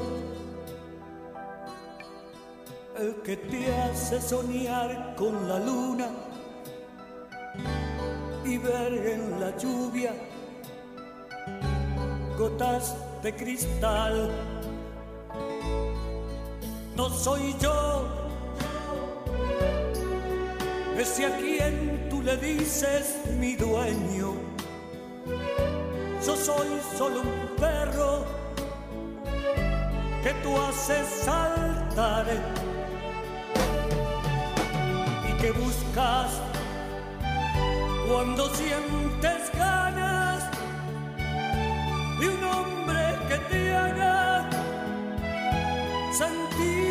el 2.97 3.15
que 3.21 3.35
te 3.35 3.75
hace 3.75 4.21
soñar 4.21 5.13
con 5.17 5.45
la 5.49 5.59
luna 5.59 6.07
y 8.45 8.57
ver 8.57 8.93
en 8.93 9.41
la 9.41 9.57
lluvia 9.57 10.13
gotas 12.37 12.95
de 13.21 13.35
cristal. 13.35 14.31
No 16.95 17.09
soy 17.09 17.53
yo 17.59 18.07
ese 20.97 21.25
a 21.25 21.37
quien 21.39 22.07
tú 22.09 22.21
le 22.21 22.37
dices 22.37 23.17
mi 23.37 23.57
dueño. 23.57 24.33
Yo 26.25 26.37
soy 26.37 26.67
solo 26.97 27.19
un 27.19 27.55
perro 27.57 28.42
que 30.23 30.33
tú 30.35 30.57
haces 30.57 31.05
saltar 31.25 32.25
y 35.27 35.41
que 35.41 35.51
buscas 35.51 36.39
cuando 38.07 38.47
sientes 38.55 39.51
ganas 39.57 40.43
de 42.19 42.29
un 42.29 42.43
hombre 42.45 43.17
que 43.27 43.37
te 43.49 43.75
haga 43.75 44.49
sentir 46.13 46.82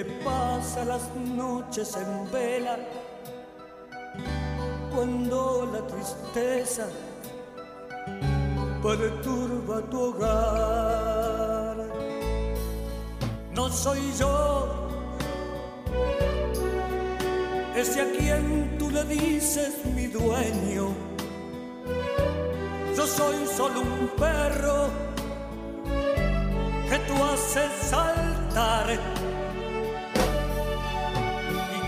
que 0.00 0.06
pasa 0.24 0.82
las 0.86 1.14
noches 1.14 1.94
en 1.94 2.32
vela 2.32 2.78
cuando 4.94 5.68
la 5.70 5.86
tristeza 5.86 6.86
perturba 8.82 9.82
tu 9.90 10.00
hogar. 10.00 11.76
No 13.52 13.68
soy 13.68 14.00
yo 14.18 14.88
ese 17.76 18.00
a 18.00 18.10
quien 18.12 18.78
tú 18.78 18.90
le 18.90 19.04
dices 19.04 19.84
mi 19.94 20.06
dueño. 20.06 20.94
Yo 22.96 23.06
soy 23.06 23.46
solo 23.54 23.80
un 23.80 24.08
perro 24.16 24.88
que 26.88 26.98
tú 27.06 27.14
haces 27.22 27.70
saltar 27.90 29.19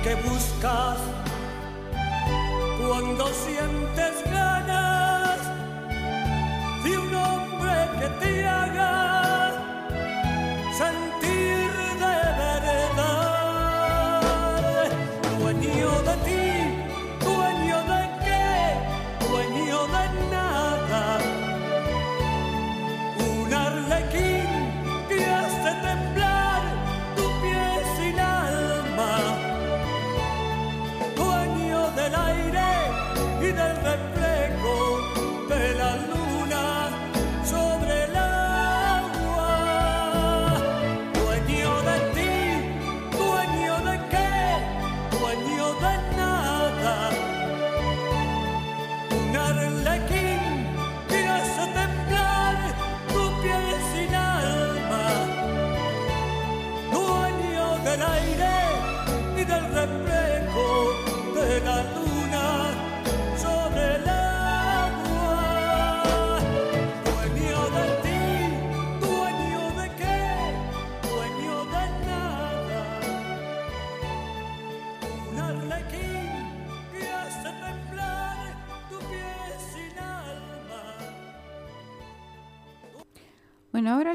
que 0.03 0.15
buscas 0.17 0.99
cuando 2.81 3.27
sientes 3.29 4.22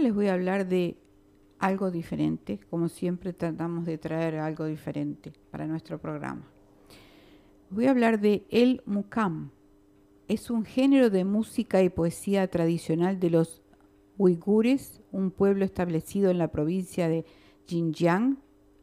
les 0.08 0.16
voy 0.16 0.28
a 0.28 0.36
hablar 0.36 0.70
de 0.70 0.95
algo 1.60 1.91
diferente, 1.91 2.62
como 2.70 2.88
siempre 2.88 3.34
tratamos 3.34 3.86
de 3.86 3.97
traer 3.97 4.38
algo 4.38 4.64
diferente 4.64 5.34
para 5.51 5.68
nuestro 5.68 5.99
programa. 5.99 6.47
Voy 7.70 7.88
a 7.88 7.91
hablar 7.91 8.22
de 8.22 8.45
el 8.49 8.82
mukam. 8.86 9.49
Es 10.30 10.49
un 10.49 10.64
género 10.64 11.10
de 11.10 11.26
música 11.26 11.84
y 11.84 11.89
poesía 11.89 12.47
tradicional 12.47 13.20
de 13.20 13.32
los 13.32 13.62
uigures, 14.18 15.01
un 15.12 15.30
pueblo 15.30 15.66
establecido 15.66 16.32
en 16.32 16.38
la 16.38 16.53
provincia 16.53 17.10
de 17.10 17.26
Xinjiang, 17.68 18.38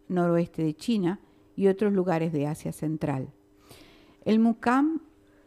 noroeste 0.09 0.63
de 0.63 0.75
China, 0.75 1.21
y 1.57 1.69
otros 1.69 1.95
lugares 1.95 2.35
de 2.35 2.47
Asia 2.47 2.73
Central. 2.73 3.33
El 4.27 4.41
mukam 4.41 5.01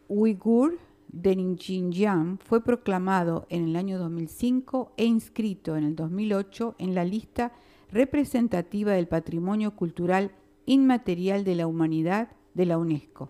uigur 0.07 0.79
de 1.21 1.55
Xinjiang 1.57 2.37
fue 2.39 2.63
proclamado 2.63 3.47
en 3.49 3.67
el 3.67 3.75
año 3.75 3.97
2005 3.97 4.93
e 4.97 5.05
inscrito 5.05 5.75
en 5.75 5.83
el 5.83 5.95
2008 5.95 6.75
en 6.77 6.93
la 6.93 7.03
lista 7.05 7.51
representativa 7.91 8.91
del 8.91 9.07
patrimonio 9.07 9.71
cultural 9.75 10.31
inmaterial 10.65 11.43
de 11.43 11.55
la 11.55 11.67
humanidad 11.67 12.29
de 12.53 12.65
la 12.65 12.77
UNESCO. 12.77 13.29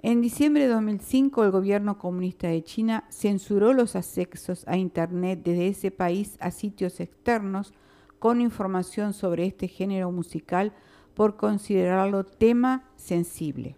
En 0.00 0.20
diciembre 0.20 0.64
de 0.64 0.72
2005, 0.72 1.44
el 1.44 1.52
gobierno 1.52 1.96
comunista 1.96 2.48
de 2.48 2.64
China 2.64 3.04
censuró 3.08 3.72
los 3.72 3.94
accesos 3.94 4.66
a 4.66 4.76
Internet 4.76 5.40
desde 5.44 5.68
ese 5.68 5.90
país 5.92 6.36
a 6.40 6.50
sitios 6.50 6.98
externos 6.98 7.72
con 8.18 8.40
información 8.40 9.14
sobre 9.14 9.46
este 9.46 9.68
género 9.68 10.10
musical 10.10 10.72
por 11.14 11.36
considerarlo 11.36 12.24
tema 12.24 12.90
sensible. 12.96 13.76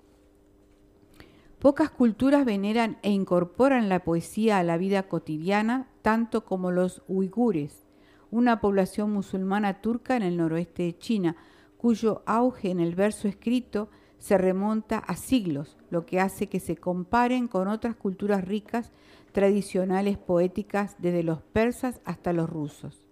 Pocas 1.64 1.88
culturas 1.88 2.44
veneran 2.44 2.98
e 3.00 3.10
incorporan 3.10 3.88
la 3.88 4.04
poesía 4.04 4.58
a 4.58 4.62
la 4.62 4.76
vida 4.76 5.04
cotidiana, 5.04 5.88
tanto 6.02 6.44
como 6.44 6.70
los 6.70 7.00
uigures, 7.08 7.86
una 8.30 8.60
población 8.60 9.10
musulmana 9.14 9.80
turca 9.80 10.14
en 10.14 10.24
el 10.24 10.36
noroeste 10.36 10.82
de 10.82 10.98
China, 10.98 11.36
cuyo 11.78 12.22
auge 12.26 12.70
en 12.70 12.80
el 12.80 12.94
verso 12.94 13.28
escrito 13.28 13.88
se 14.18 14.36
remonta 14.36 14.98
a 14.98 15.16
siglos, 15.16 15.78
lo 15.88 16.04
que 16.04 16.20
hace 16.20 16.48
que 16.48 16.60
se 16.60 16.76
comparen 16.76 17.48
con 17.48 17.68
otras 17.68 17.96
culturas 17.96 18.44
ricas, 18.44 18.92
tradicionales, 19.32 20.18
poéticas, 20.18 20.96
desde 20.98 21.22
los 21.22 21.40
persas 21.40 22.02
hasta 22.04 22.34
los 22.34 22.50
rusos. 22.50 23.06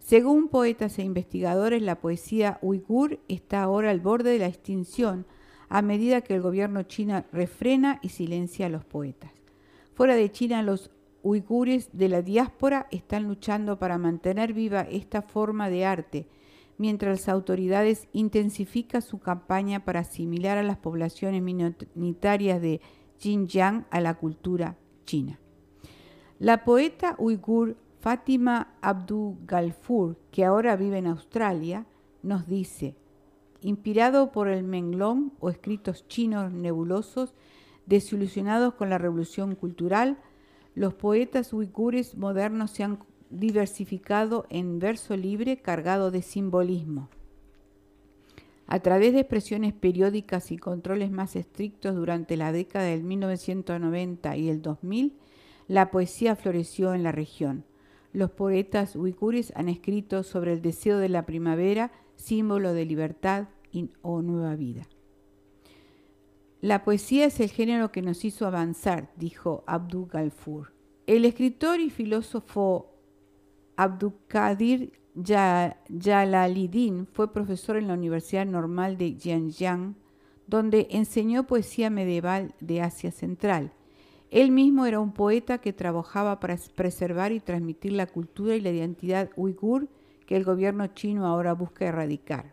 Según 0.00 0.48
poetas 0.48 0.98
e 0.98 1.04
investigadores, 1.04 1.82
la 1.82 2.00
poesía 2.00 2.58
uigur 2.62 3.20
está 3.28 3.62
ahora 3.62 3.92
al 3.92 4.00
borde 4.00 4.32
de 4.32 4.40
la 4.40 4.48
extinción 4.48 5.24
a 5.68 5.82
medida 5.82 6.20
que 6.20 6.34
el 6.34 6.42
gobierno 6.42 6.82
chino 6.84 7.24
refrena 7.32 7.98
y 8.02 8.10
silencia 8.10 8.66
a 8.66 8.70
los 8.70 8.84
poetas. 8.84 9.32
Fuera 9.94 10.14
de 10.14 10.30
China, 10.30 10.62
los 10.62 10.90
uigures 11.22 11.90
de 11.92 12.08
la 12.08 12.22
diáspora 12.22 12.86
están 12.90 13.24
luchando 13.24 13.78
para 13.78 13.98
mantener 13.98 14.52
viva 14.52 14.82
esta 14.82 15.22
forma 15.22 15.68
de 15.68 15.84
arte, 15.84 16.28
mientras 16.78 17.20
las 17.20 17.28
autoridades 17.28 18.08
intensifican 18.12 19.02
su 19.02 19.18
campaña 19.18 19.84
para 19.84 20.00
asimilar 20.00 20.58
a 20.58 20.62
las 20.62 20.76
poblaciones 20.76 21.42
minoritarias 21.42 22.60
de 22.60 22.80
Xinjiang 23.18 23.86
a 23.90 24.00
la 24.00 24.14
cultura 24.14 24.76
china. 25.04 25.40
La 26.38 26.64
poeta 26.64 27.16
uigur 27.18 27.76
Fátima 28.00 28.76
Abdul 28.82 29.38
Galfur, 29.46 30.16
que 30.30 30.44
ahora 30.44 30.76
vive 30.76 30.98
en 30.98 31.06
Australia, 31.08 31.86
nos 32.22 32.46
dice, 32.46 32.94
inspirado 33.66 34.30
por 34.30 34.46
el 34.46 34.62
Menglong 34.62 35.32
o 35.40 35.50
escritos 35.50 36.06
chinos 36.06 36.52
nebulosos, 36.52 37.34
desilusionados 37.84 38.74
con 38.74 38.90
la 38.90 38.98
revolución 38.98 39.56
cultural, 39.56 40.18
los 40.76 40.94
poetas 40.94 41.52
uigures 41.52 42.16
modernos 42.16 42.70
se 42.70 42.84
han 42.84 43.00
diversificado 43.28 44.46
en 44.50 44.78
verso 44.78 45.16
libre 45.16 45.56
cargado 45.56 46.12
de 46.12 46.22
simbolismo. 46.22 47.08
A 48.68 48.78
través 48.78 49.12
de 49.14 49.20
expresiones 49.20 49.72
periódicas 49.72 50.52
y 50.52 50.58
controles 50.58 51.10
más 51.10 51.34
estrictos 51.34 51.96
durante 51.96 52.36
la 52.36 52.52
década 52.52 52.84
del 52.84 53.02
1990 53.02 54.36
y 54.36 54.48
el 54.48 54.62
2000, 54.62 55.12
la 55.66 55.90
poesía 55.90 56.36
floreció 56.36 56.94
en 56.94 57.02
la 57.02 57.10
región. 57.10 57.64
Los 58.12 58.30
poetas 58.30 58.94
uigures 58.94 59.52
han 59.56 59.68
escrito 59.68 60.22
sobre 60.22 60.52
el 60.52 60.62
deseo 60.62 60.98
de 60.98 61.08
la 61.08 61.26
primavera, 61.26 61.90
símbolo 62.14 62.72
de 62.72 62.84
libertad 62.84 63.48
o 64.02 64.22
nueva 64.22 64.56
vida. 64.56 64.88
La 66.60 66.84
poesía 66.84 67.26
es 67.26 67.38
el 67.40 67.50
género 67.50 67.92
que 67.92 68.02
nos 68.02 68.24
hizo 68.24 68.46
avanzar, 68.46 69.10
dijo 69.16 69.62
Abdul 69.66 70.08
Galfur. 70.08 70.72
El 71.06 71.24
escritor 71.24 71.80
y 71.80 71.90
filósofo 71.90 72.92
Abdulkadir 73.76 74.92
Jalaliddin 75.22 77.06
fue 77.06 77.32
profesor 77.32 77.76
en 77.76 77.88
la 77.88 77.94
Universidad 77.94 78.46
Normal 78.46 78.96
de 78.98 79.16
Xinjiang, 79.18 79.94
donde 80.46 80.88
enseñó 80.90 81.46
poesía 81.46 81.90
medieval 81.90 82.54
de 82.60 82.82
Asia 82.82 83.10
Central. 83.10 83.72
Él 84.30 84.50
mismo 84.50 84.86
era 84.86 85.00
un 85.00 85.12
poeta 85.12 85.58
que 85.58 85.72
trabajaba 85.72 86.40
para 86.40 86.56
preservar 86.74 87.32
y 87.32 87.40
transmitir 87.40 87.92
la 87.92 88.06
cultura 88.06 88.56
y 88.56 88.60
la 88.60 88.70
identidad 88.70 89.30
uigur 89.36 89.88
que 90.26 90.36
el 90.36 90.44
gobierno 90.44 90.86
chino 90.88 91.26
ahora 91.26 91.52
busca 91.52 91.86
erradicar, 91.86 92.52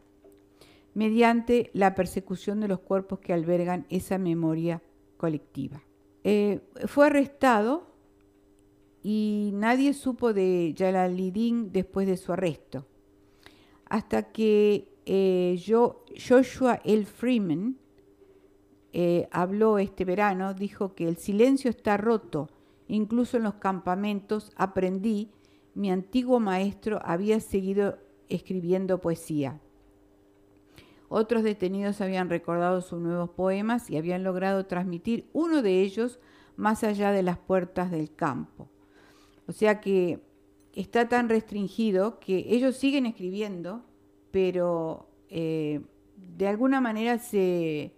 mediante 0.93 1.69
la 1.73 1.95
persecución 1.95 2.59
de 2.59 2.67
los 2.67 2.79
cuerpos 2.79 3.19
que 3.19 3.33
albergan 3.33 3.85
esa 3.89 4.17
memoria 4.17 4.81
colectiva. 5.17 5.81
Eh, 6.23 6.61
fue 6.87 7.07
arrestado 7.07 7.87
y 9.01 9.51
nadie 9.53 9.93
supo 9.93 10.33
de 10.33 10.73
Jalaluddin 10.77 11.71
después 11.71 12.07
de 12.07 12.17
su 12.17 12.31
arresto, 12.31 12.85
hasta 13.85 14.31
que 14.31 14.87
eh, 15.05 15.61
Joshua 15.65 16.79
L. 16.85 17.05
Freeman 17.05 17.77
eh, 18.93 19.27
habló 19.31 19.79
este 19.79 20.05
verano, 20.05 20.53
dijo 20.53 20.95
que 20.95 21.07
el 21.07 21.17
silencio 21.17 21.69
está 21.69 21.97
roto, 21.97 22.49
incluso 22.87 23.37
en 23.37 23.43
los 23.43 23.55
campamentos 23.55 24.51
aprendí, 24.55 25.31
mi 25.73 25.91
antiguo 25.91 26.39
maestro 26.39 26.99
había 27.03 27.39
seguido 27.39 27.97
escribiendo 28.29 29.01
poesía. 29.01 29.59
Otros 31.15 31.43
detenidos 31.43 32.01
habían 32.01 32.27
recordado 32.27 32.81
sus 32.81 32.99
nuevos 32.99 33.29
poemas 33.29 33.87
y 33.87 33.97
habían 33.97 34.23
logrado 34.23 34.65
transmitir 34.65 35.29
uno 35.31 35.61
de 35.61 35.83
ellos 35.83 36.19
más 36.55 36.83
allá 36.83 37.11
de 37.11 37.21
las 37.21 37.37
puertas 37.37 37.91
del 37.91 38.15
campo. 38.15 38.67
O 39.45 39.51
sea 39.51 39.79
que 39.79 40.23
está 40.73 41.07
tan 41.09 41.29
restringido 41.29 42.19
que 42.19 42.47
ellos 42.49 42.77
siguen 42.77 43.05
escribiendo, 43.05 43.85
pero 44.31 45.07
eh, 45.29 45.81
de 46.15 46.47
alguna 46.47 46.81
manera 46.81 47.19
se, 47.19 47.93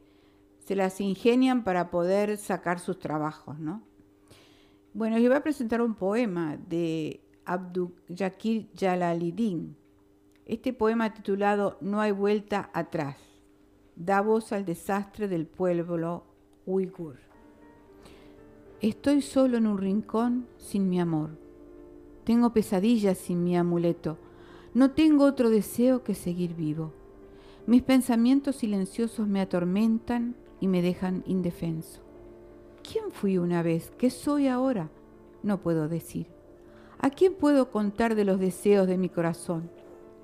las 0.67 0.99
ingenian 0.99 1.63
para 1.63 1.91
poder 1.91 2.35
sacar 2.35 2.81
sus 2.81 2.99
trabajos, 2.99 3.57
¿no? 3.57 3.81
Bueno, 4.93 5.17
les 5.17 5.29
voy 5.29 5.37
a 5.37 5.41
presentar 5.41 5.81
un 5.81 5.95
poema 5.95 6.57
de 6.57 7.21
Abdul 7.45 7.95
Yakir 8.09 8.67
Jalaliddin. 8.77 9.77
Este 10.45 10.73
poema 10.73 11.13
titulado 11.13 11.77
No 11.81 12.01
hay 12.01 12.11
vuelta 12.11 12.69
atrás 12.73 13.17
da 13.95 14.21
voz 14.21 14.51
al 14.51 14.65
desastre 14.65 15.27
del 15.27 15.45
pueblo 15.47 16.23
uigur. 16.65 17.17
Estoy 18.81 19.21
solo 19.21 19.57
en 19.57 19.67
un 19.67 19.77
rincón 19.77 20.47
sin 20.57 20.89
mi 20.89 20.99
amor. 20.99 21.31
Tengo 22.23 22.51
pesadillas 22.51 23.17
sin 23.17 23.43
mi 23.43 23.57
amuleto. 23.57 24.17
No 24.73 24.91
tengo 24.91 25.23
otro 25.25 25.49
deseo 25.49 26.03
que 26.03 26.13
seguir 26.13 26.55
vivo. 26.55 26.91
Mis 27.67 27.81
pensamientos 27.81 28.57
silenciosos 28.57 29.27
me 29.27 29.41
atormentan 29.41 30.35
y 30.59 30.67
me 30.67 30.81
dejan 30.81 31.23
indefenso. 31.25 32.01
¿Quién 32.83 33.11
fui 33.11 33.37
una 33.37 33.63
vez? 33.63 33.91
¿Qué 33.97 34.09
soy 34.09 34.47
ahora? 34.47 34.89
No 35.41 35.61
puedo 35.61 35.87
decir. 35.87 36.27
¿A 36.99 37.09
quién 37.09 37.33
puedo 37.33 37.71
contar 37.71 38.15
de 38.15 38.25
los 38.25 38.39
deseos 38.39 38.87
de 38.87 38.97
mi 38.97 39.09
corazón? 39.09 39.69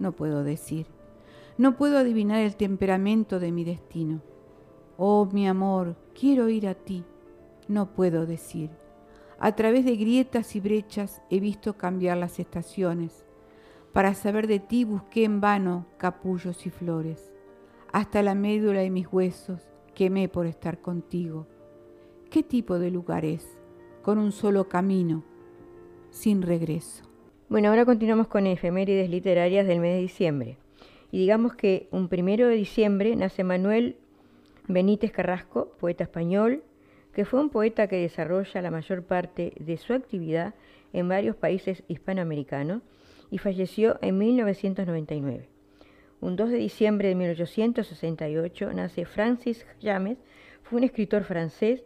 No 0.02 0.14
puedo 0.14 0.44
decir. 0.44 0.88
No 1.60 1.78
puedo 1.78 2.00
adivinar 2.00 2.40
el 2.40 2.56
temperamento 2.56 3.40
de 3.40 3.52
mi 3.52 3.64
destino. 3.64 4.24
Oh, 4.98 5.30
mi 5.32 5.48
amor, 5.48 5.96
quiero 6.20 6.50
ir 6.50 6.68
a 6.68 6.74
ti. 6.74 7.04
No 7.68 7.94
puedo 7.94 8.26
decir. 8.26 8.72
A 9.38 9.56
través 9.56 9.86
de 9.86 9.96
grietas 9.98 10.56
y 10.56 10.60
brechas 10.60 11.22
he 11.30 11.40
visto 11.40 11.78
cambiar 11.78 12.18
las 12.18 12.40
estaciones. 12.40 13.28
Para 13.94 14.16
saber 14.16 14.48
de 14.48 14.58
ti 14.58 14.86
busqué 14.86 15.24
en 15.24 15.40
vano 15.40 15.86
capullos 15.98 16.66
y 16.66 16.72
flores. 16.72 17.32
Hasta 17.94 18.24
la 18.24 18.34
médula 18.34 18.80
de 18.80 18.90
mis 18.90 19.06
huesos 19.14 19.62
quemé 19.94 20.30
por 20.30 20.48
estar 20.48 20.82
contigo. 20.82 21.46
¿Qué 22.32 22.42
tipo 22.42 22.80
de 22.80 22.90
lugar 22.90 23.24
es? 23.24 23.46
Con 24.02 24.18
un 24.18 24.32
solo 24.32 24.68
camino, 24.68 25.24
sin 26.10 26.42
regreso. 26.42 27.11
Bueno, 27.52 27.68
ahora 27.68 27.84
continuamos 27.84 28.28
con 28.28 28.48
efemérides 28.48 29.10
literarias 29.10 29.68
del 29.68 29.82
mes 29.82 29.96
de 29.96 30.02
diciembre. 30.02 30.58
Y 31.12 31.20
digamos 31.20 31.54
que 31.54 31.90
un 31.92 32.08
primero 32.08 32.48
de 32.48 32.56
diciembre 32.56 33.14
nace 33.18 33.44
Manuel 33.44 33.98
Benítez 34.70 35.12
Carrasco, 35.12 35.76
poeta 35.78 36.06
español, 36.06 36.64
que 37.14 37.26
fue 37.26 37.42
un 37.42 37.50
poeta 37.50 37.88
que 37.88 37.98
desarrolla 37.98 38.62
la 38.62 38.72
mayor 38.72 39.04
parte 39.04 39.52
de 39.60 39.76
su 39.76 39.92
actividad 39.92 40.54
en 40.94 41.10
varios 41.10 41.36
países 41.36 41.84
hispanoamericanos 41.90 42.84
y 43.30 43.38
falleció 43.38 44.00
en 44.02 44.18
1999. 44.18 45.50
Un 46.22 46.38
2 46.38 46.52
de 46.52 46.58
diciembre 46.58 47.10
de 47.10 47.16
1868 47.16 48.72
nace 48.72 49.04
Francis 49.04 49.68
James, 49.82 50.20
fue 50.64 50.78
un 50.78 50.86
escritor 50.86 51.26
francés 51.26 51.84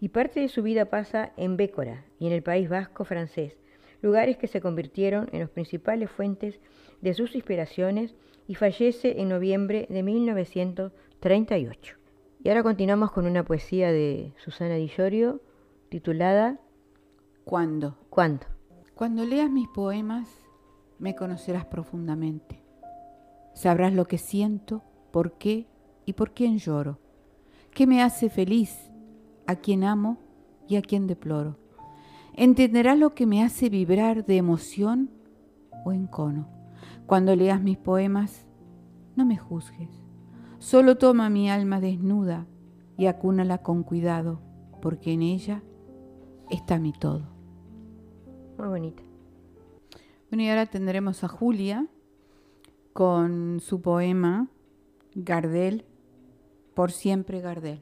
y 0.00 0.08
parte 0.08 0.40
de 0.40 0.48
su 0.48 0.64
vida 0.64 0.86
pasa 0.86 1.32
en 1.36 1.56
Bécora 1.56 2.04
y 2.18 2.26
en 2.26 2.32
el 2.32 2.42
País 2.42 2.68
Vasco 2.68 3.04
francés, 3.04 3.56
lugares 4.04 4.36
que 4.36 4.46
se 4.46 4.60
convirtieron 4.60 5.30
en 5.32 5.40
las 5.40 5.48
principales 5.48 6.10
fuentes 6.10 6.60
de 7.00 7.14
sus 7.14 7.34
inspiraciones 7.34 8.14
y 8.46 8.54
fallece 8.54 9.18
en 9.22 9.30
noviembre 9.30 9.86
de 9.88 10.02
1938. 10.02 11.96
Y 12.42 12.48
ahora 12.50 12.62
continuamos 12.62 13.12
con 13.12 13.24
una 13.24 13.44
poesía 13.44 13.90
de 13.90 14.34
Susana 14.36 14.74
Di 14.74 14.88
Llorio 14.88 15.40
titulada 15.88 16.60
¿Cuándo? 17.44 17.96
¿Cuándo? 18.10 18.46
Cuando 18.94 19.24
leas 19.24 19.50
mis 19.50 19.68
poemas 19.68 20.28
me 20.98 21.16
conocerás 21.16 21.64
profundamente. 21.64 22.62
Sabrás 23.54 23.94
lo 23.94 24.04
que 24.04 24.18
siento, 24.18 24.82
por 25.12 25.38
qué 25.38 25.66
y 26.04 26.12
por 26.12 26.34
quién 26.34 26.58
lloro. 26.58 26.98
¿Qué 27.72 27.86
me 27.86 28.02
hace 28.02 28.28
feliz? 28.28 28.90
¿A 29.46 29.56
quién 29.56 29.82
amo 29.82 30.18
y 30.68 30.76
a 30.76 30.82
quién 30.82 31.06
deploro? 31.06 31.63
Entenderás 32.36 32.98
lo 32.98 33.14
que 33.14 33.26
me 33.26 33.42
hace 33.44 33.68
vibrar 33.68 34.26
de 34.26 34.36
emoción 34.36 35.10
o 35.84 35.92
encono. 35.92 36.48
Cuando 37.06 37.36
leas 37.36 37.62
mis 37.62 37.78
poemas, 37.78 38.46
no 39.14 39.24
me 39.24 39.36
juzgues. 39.36 39.90
Solo 40.58 40.96
toma 40.96 41.30
mi 41.30 41.48
alma 41.48 41.80
desnuda 41.80 42.46
y 42.96 43.06
acúnala 43.06 43.58
con 43.58 43.84
cuidado, 43.84 44.40
porque 44.82 45.12
en 45.12 45.22
ella 45.22 45.62
está 46.50 46.78
mi 46.78 46.92
todo. 46.92 47.28
Muy 48.58 48.68
bonita. 48.68 49.02
Bueno, 50.30 50.42
y 50.42 50.48
ahora 50.48 50.66
tendremos 50.66 51.22
a 51.22 51.28
Julia 51.28 51.86
con 52.92 53.60
su 53.60 53.80
poema 53.80 54.48
Gardel, 55.14 55.84
por 56.74 56.90
siempre 56.90 57.40
Gardel. 57.40 57.80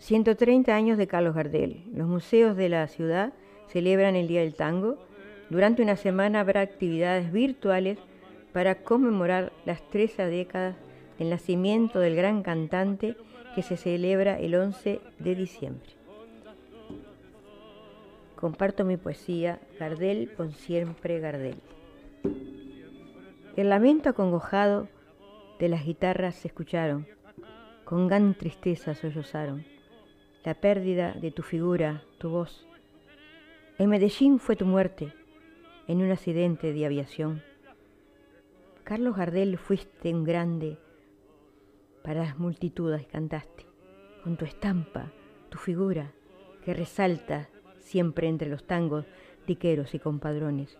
130 0.00 0.74
años 0.74 0.96
de 0.96 1.06
Carlos 1.06 1.34
Gardel. 1.34 1.84
Los 1.92 2.08
museos 2.08 2.56
de 2.56 2.70
la 2.70 2.88
ciudad 2.88 3.34
celebran 3.68 4.16
el 4.16 4.28
Día 4.28 4.40
del 4.40 4.54
Tango. 4.54 4.96
Durante 5.50 5.82
una 5.82 5.96
semana 5.96 6.40
habrá 6.40 6.62
actividades 6.62 7.30
virtuales 7.30 7.98
para 8.54 8.76
conmemorar 8.76 9.52
las 9.66 9.86
13 9.90 10.24
décadas 10.24 10.76
del 11.18 11.28
nacimiento 11.28 12.00
del 12.00 12.16
gran 12.16 12.42
cantante 12.42 13.14
que 13.54 13.62
se 13.62 13.76
celebra 13.76 14.38
el 14.38 14.54
11 14.54 15.00
de 15.18 15.34
diciembre. 15.34 15.90
Comparto 18.36 18.86
mi 18.86 18.96
poesía, 18.96 19.60
Gardel 19.78 20.32
con 20.34 20.52
siempre 20.52 21.20
Gardel. 21.20 21.60
El 23.54 23.68
lamento 23.68 24.08
acongojado 24.08 24.88
de 25.58 25.68
las 25.68 25.84
guitarras 25.84 26.36
se 26.36 26.48
escucharon, 26.48 27.06
con 27.84 28.08
gran 28.08 28.32
tristeza 28.32 28.94
sollozaron 28.94 29.69
la 30.44 30.54
pérdida 30.54 31.12
de 31.12 31.30
tu 31.30 31.42
figura, 31.42 32.02
tu 32.18 32.30
voz. 32.30 32.66
En 33.78 33.90
Medellín 33.90 34.38
fue 34.38 34.56
tu 34.56 34.64
muerte, 34.64 35.12
en 35.86 36.00
un 36.00 36.10
accidente 36.10 36.72
de 36.72 36.86
aviación. 36.86 37.42
Carlos 38.84 39.16
Gardel 39.16 39.58
fuiste 39.58 40.14
un 40.14 40.24
grande, 40.24 40.78
para 42.02 42.24
las 42.24 42.38
multitudes 42.38 43.06
cantaste, 43.06 43.66
con 44.24 44.36
tu 44.36 44.46
estampa, 44.46 45.12
tu 45.50 45.58
figura, 45.58 46.12
que 46.64 46.72
resalta 46.72 47.48
siempre 47.78 48.28
entre 48.28 48.48
los 48.48 48.66
tangos 48.66 49.04
diqueros 49.46 49.94
y 49.94 49.98
compadrones. 49.98 50.78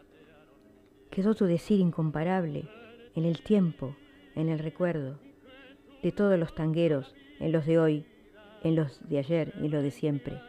Quedó 1.11 1.34
tu 1.34 1.44
decir 1.44 1.80
incomparable 1.80 2.68
en 3.14 3.24
el 3.24 3.42
tiempo, 3.42 3.96
en 4.34 4.48
el 4.48 4.58
recuerdo, 4.58 5.18
de 6.02 6.12
todos 6.12 6.38
los 6.38 6.54
tangueros, 6.54 7.14
en 7.40 7.52
los 7.52 7.66
de 7.66 7.78
hoy, 7.78 8.06
en 8.62 8.76
los 8.76 9.00
de 9.08 9.18
ayer 9.18 9.54
y 9.62 9.68
los 9.68 9.82
de 9.82 9.90
siempre. 9.90 10.40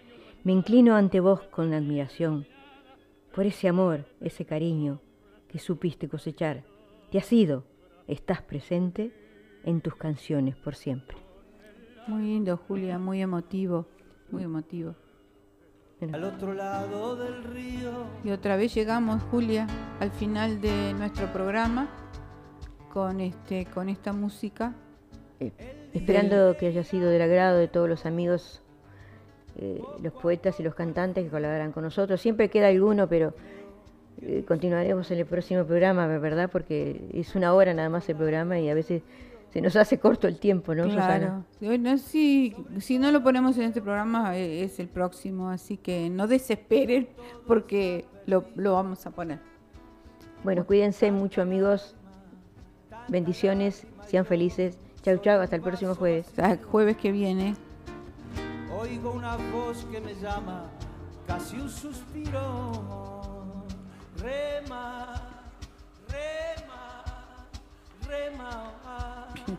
Me 0.44 0.52
inclino 0.52 0.96
ante 0.96 1.20
vos 1.20 1.42
con 1.52 1.74
admiración, 1.74 2.48
por 3.34 3.46
ese 3.46 3.68
amor, 3.68 4.06
ese 4.20 4.46
cariño 4.46 5.00
que 5.48 5.60
supiste 5.60 6.10
cosechar. 6.10 6.64
Te 7.12 7.18
has 7.18 7.32
ido, 7.32 7.64
estás 8.08 8.42
presente 8.42 9.12
en 9.64 9.82
tus 9.82 9.96
canciones 9.96 10.56
por 10.56 10.76
siempre. 10.76 11.18
Muy 12.08 12.24
lindo, 12.24 12.58
Julia, 12.58 12.98
muy 12.98 13.22
emotivo, 13.22 13.88
muy 14.32 14.44
emotivo. 14.44 14.96
Al 16.12 16.24
otro 16.24 16.54
lado 16.54 17.16
del 17.16 17.44
río. 17.44 17.92
Y 18.24 18.32
otra 18.32 18.56
vez 18.56 18.74
llegamos, 18.74 19.22
Julia, 19.30 19.68
al 20.00 20.10
final 20.10 20.60
de 20.60 20.94
nuestro 20.94 21.32
programa 21.32 21.90
con 22.92 23.22
este 23.22 23.66
con 23.68 23.88
esta 23.88 24.12
música 24.12 24.74
Esperando 25.94 26.56
que 26.58 26.68
haya 26.68 26.84
sido 26.84 27.10
del 27.10 27.22
agrado 27.22 27.58
de 27.58 27.68
todos 27.68 27.90
los 27.90 28.06
amigos 28.06 28.62
eh, 29.58 29.82
los 30.02 30.14
poetas 30.14 30.60
y 30.60 30.64
los 30.64 30.74
cantantes 30.76 31.26
que 31.26 31.30
colaboran 31.30 31.72
con 31.72 31.84
nosotros. 31.84 32.22
Siempre 32.22 32.50
queda 32.50 32.68
alguno, 32.68 33.08
pero 33.08 33.34
eh, 34.22 34.44
continuaremos 34.48 35.12
en 35.12 35.20
el 35.20 35.26
próximo 35.26 35.66
programa, 35.66 36.08
¿verdad? 36.08 36.50
Porque 36.50 37.10
es 37.14 37.36
una 37.36 37.54
hora 37.54 37.74
nada 37.74 37.90
más 37.90 38.08
el 38.08 38.16
programa 38.16 38.60
y 38.60 38.70
a 38.70 38.74
veces 38.74 39.04
se 39.52 39.60
nos 39.60 39.76
hace 39.76 40.00
corto 40.00 40.28
el 40.30 40.40
tiempo, 40.40 40.74
¿no, 40.74 40.88
claro. 40.88 41.44
Bueno, 41.60 41.98
si, 41.98 42.56
si 42.80 42.98
no 42.98 43.12
lo 43.12 43.22
ponemos 43.22 43.58
en 43.58 43.64
este 43.64 43.82
programa 43.82 44.38
eh, 44.38 44.64
es 44.64 44.80
el 44.80 44.88
próximo, 44.88 45.50
así 45.50 45.76
que 45.76 46.10
no 46.10 46.28
desesperen 46.28 47.10
porque 47.46 48.06
lo, 48.26 48.46
lo 48.56 48.74
vamos 48.74 49.06
a 49.06 49.12
poner. 49.12 49.40
Bueno, 50.46 50.66
cuídense 50.66 51.12
mucho 51.12 51.42
amigos, 51.42 51.96
bendiciones, 53.10 53.86
sean 54.08 54.26
felices. 54.26 54.78
Chau, 55.04 55.18
chau, 55.18 55.42
hasta 55.42 55.56
el 55.56 55.64
próximo 55.64 55.96
jueves. 55.96 56.28
Hasta 56.28 56.52
el 56.52 56.64
jueves 56.64 56.96
que 56.98 57.12
viene. 57.12 57.56
Oigo 58.80 59.12
una 59.12 59.36
voz 59.36 59.84
que 59.92 60.00
me 60.00 60.14
llama, 60.14 60.70
casi 61.26 61.58
un 61.58 61.70
suspiro. 61.70 63.64
Rema, 64.18 65.16
rema, 66.08 67.04
rema. 68.08 69.28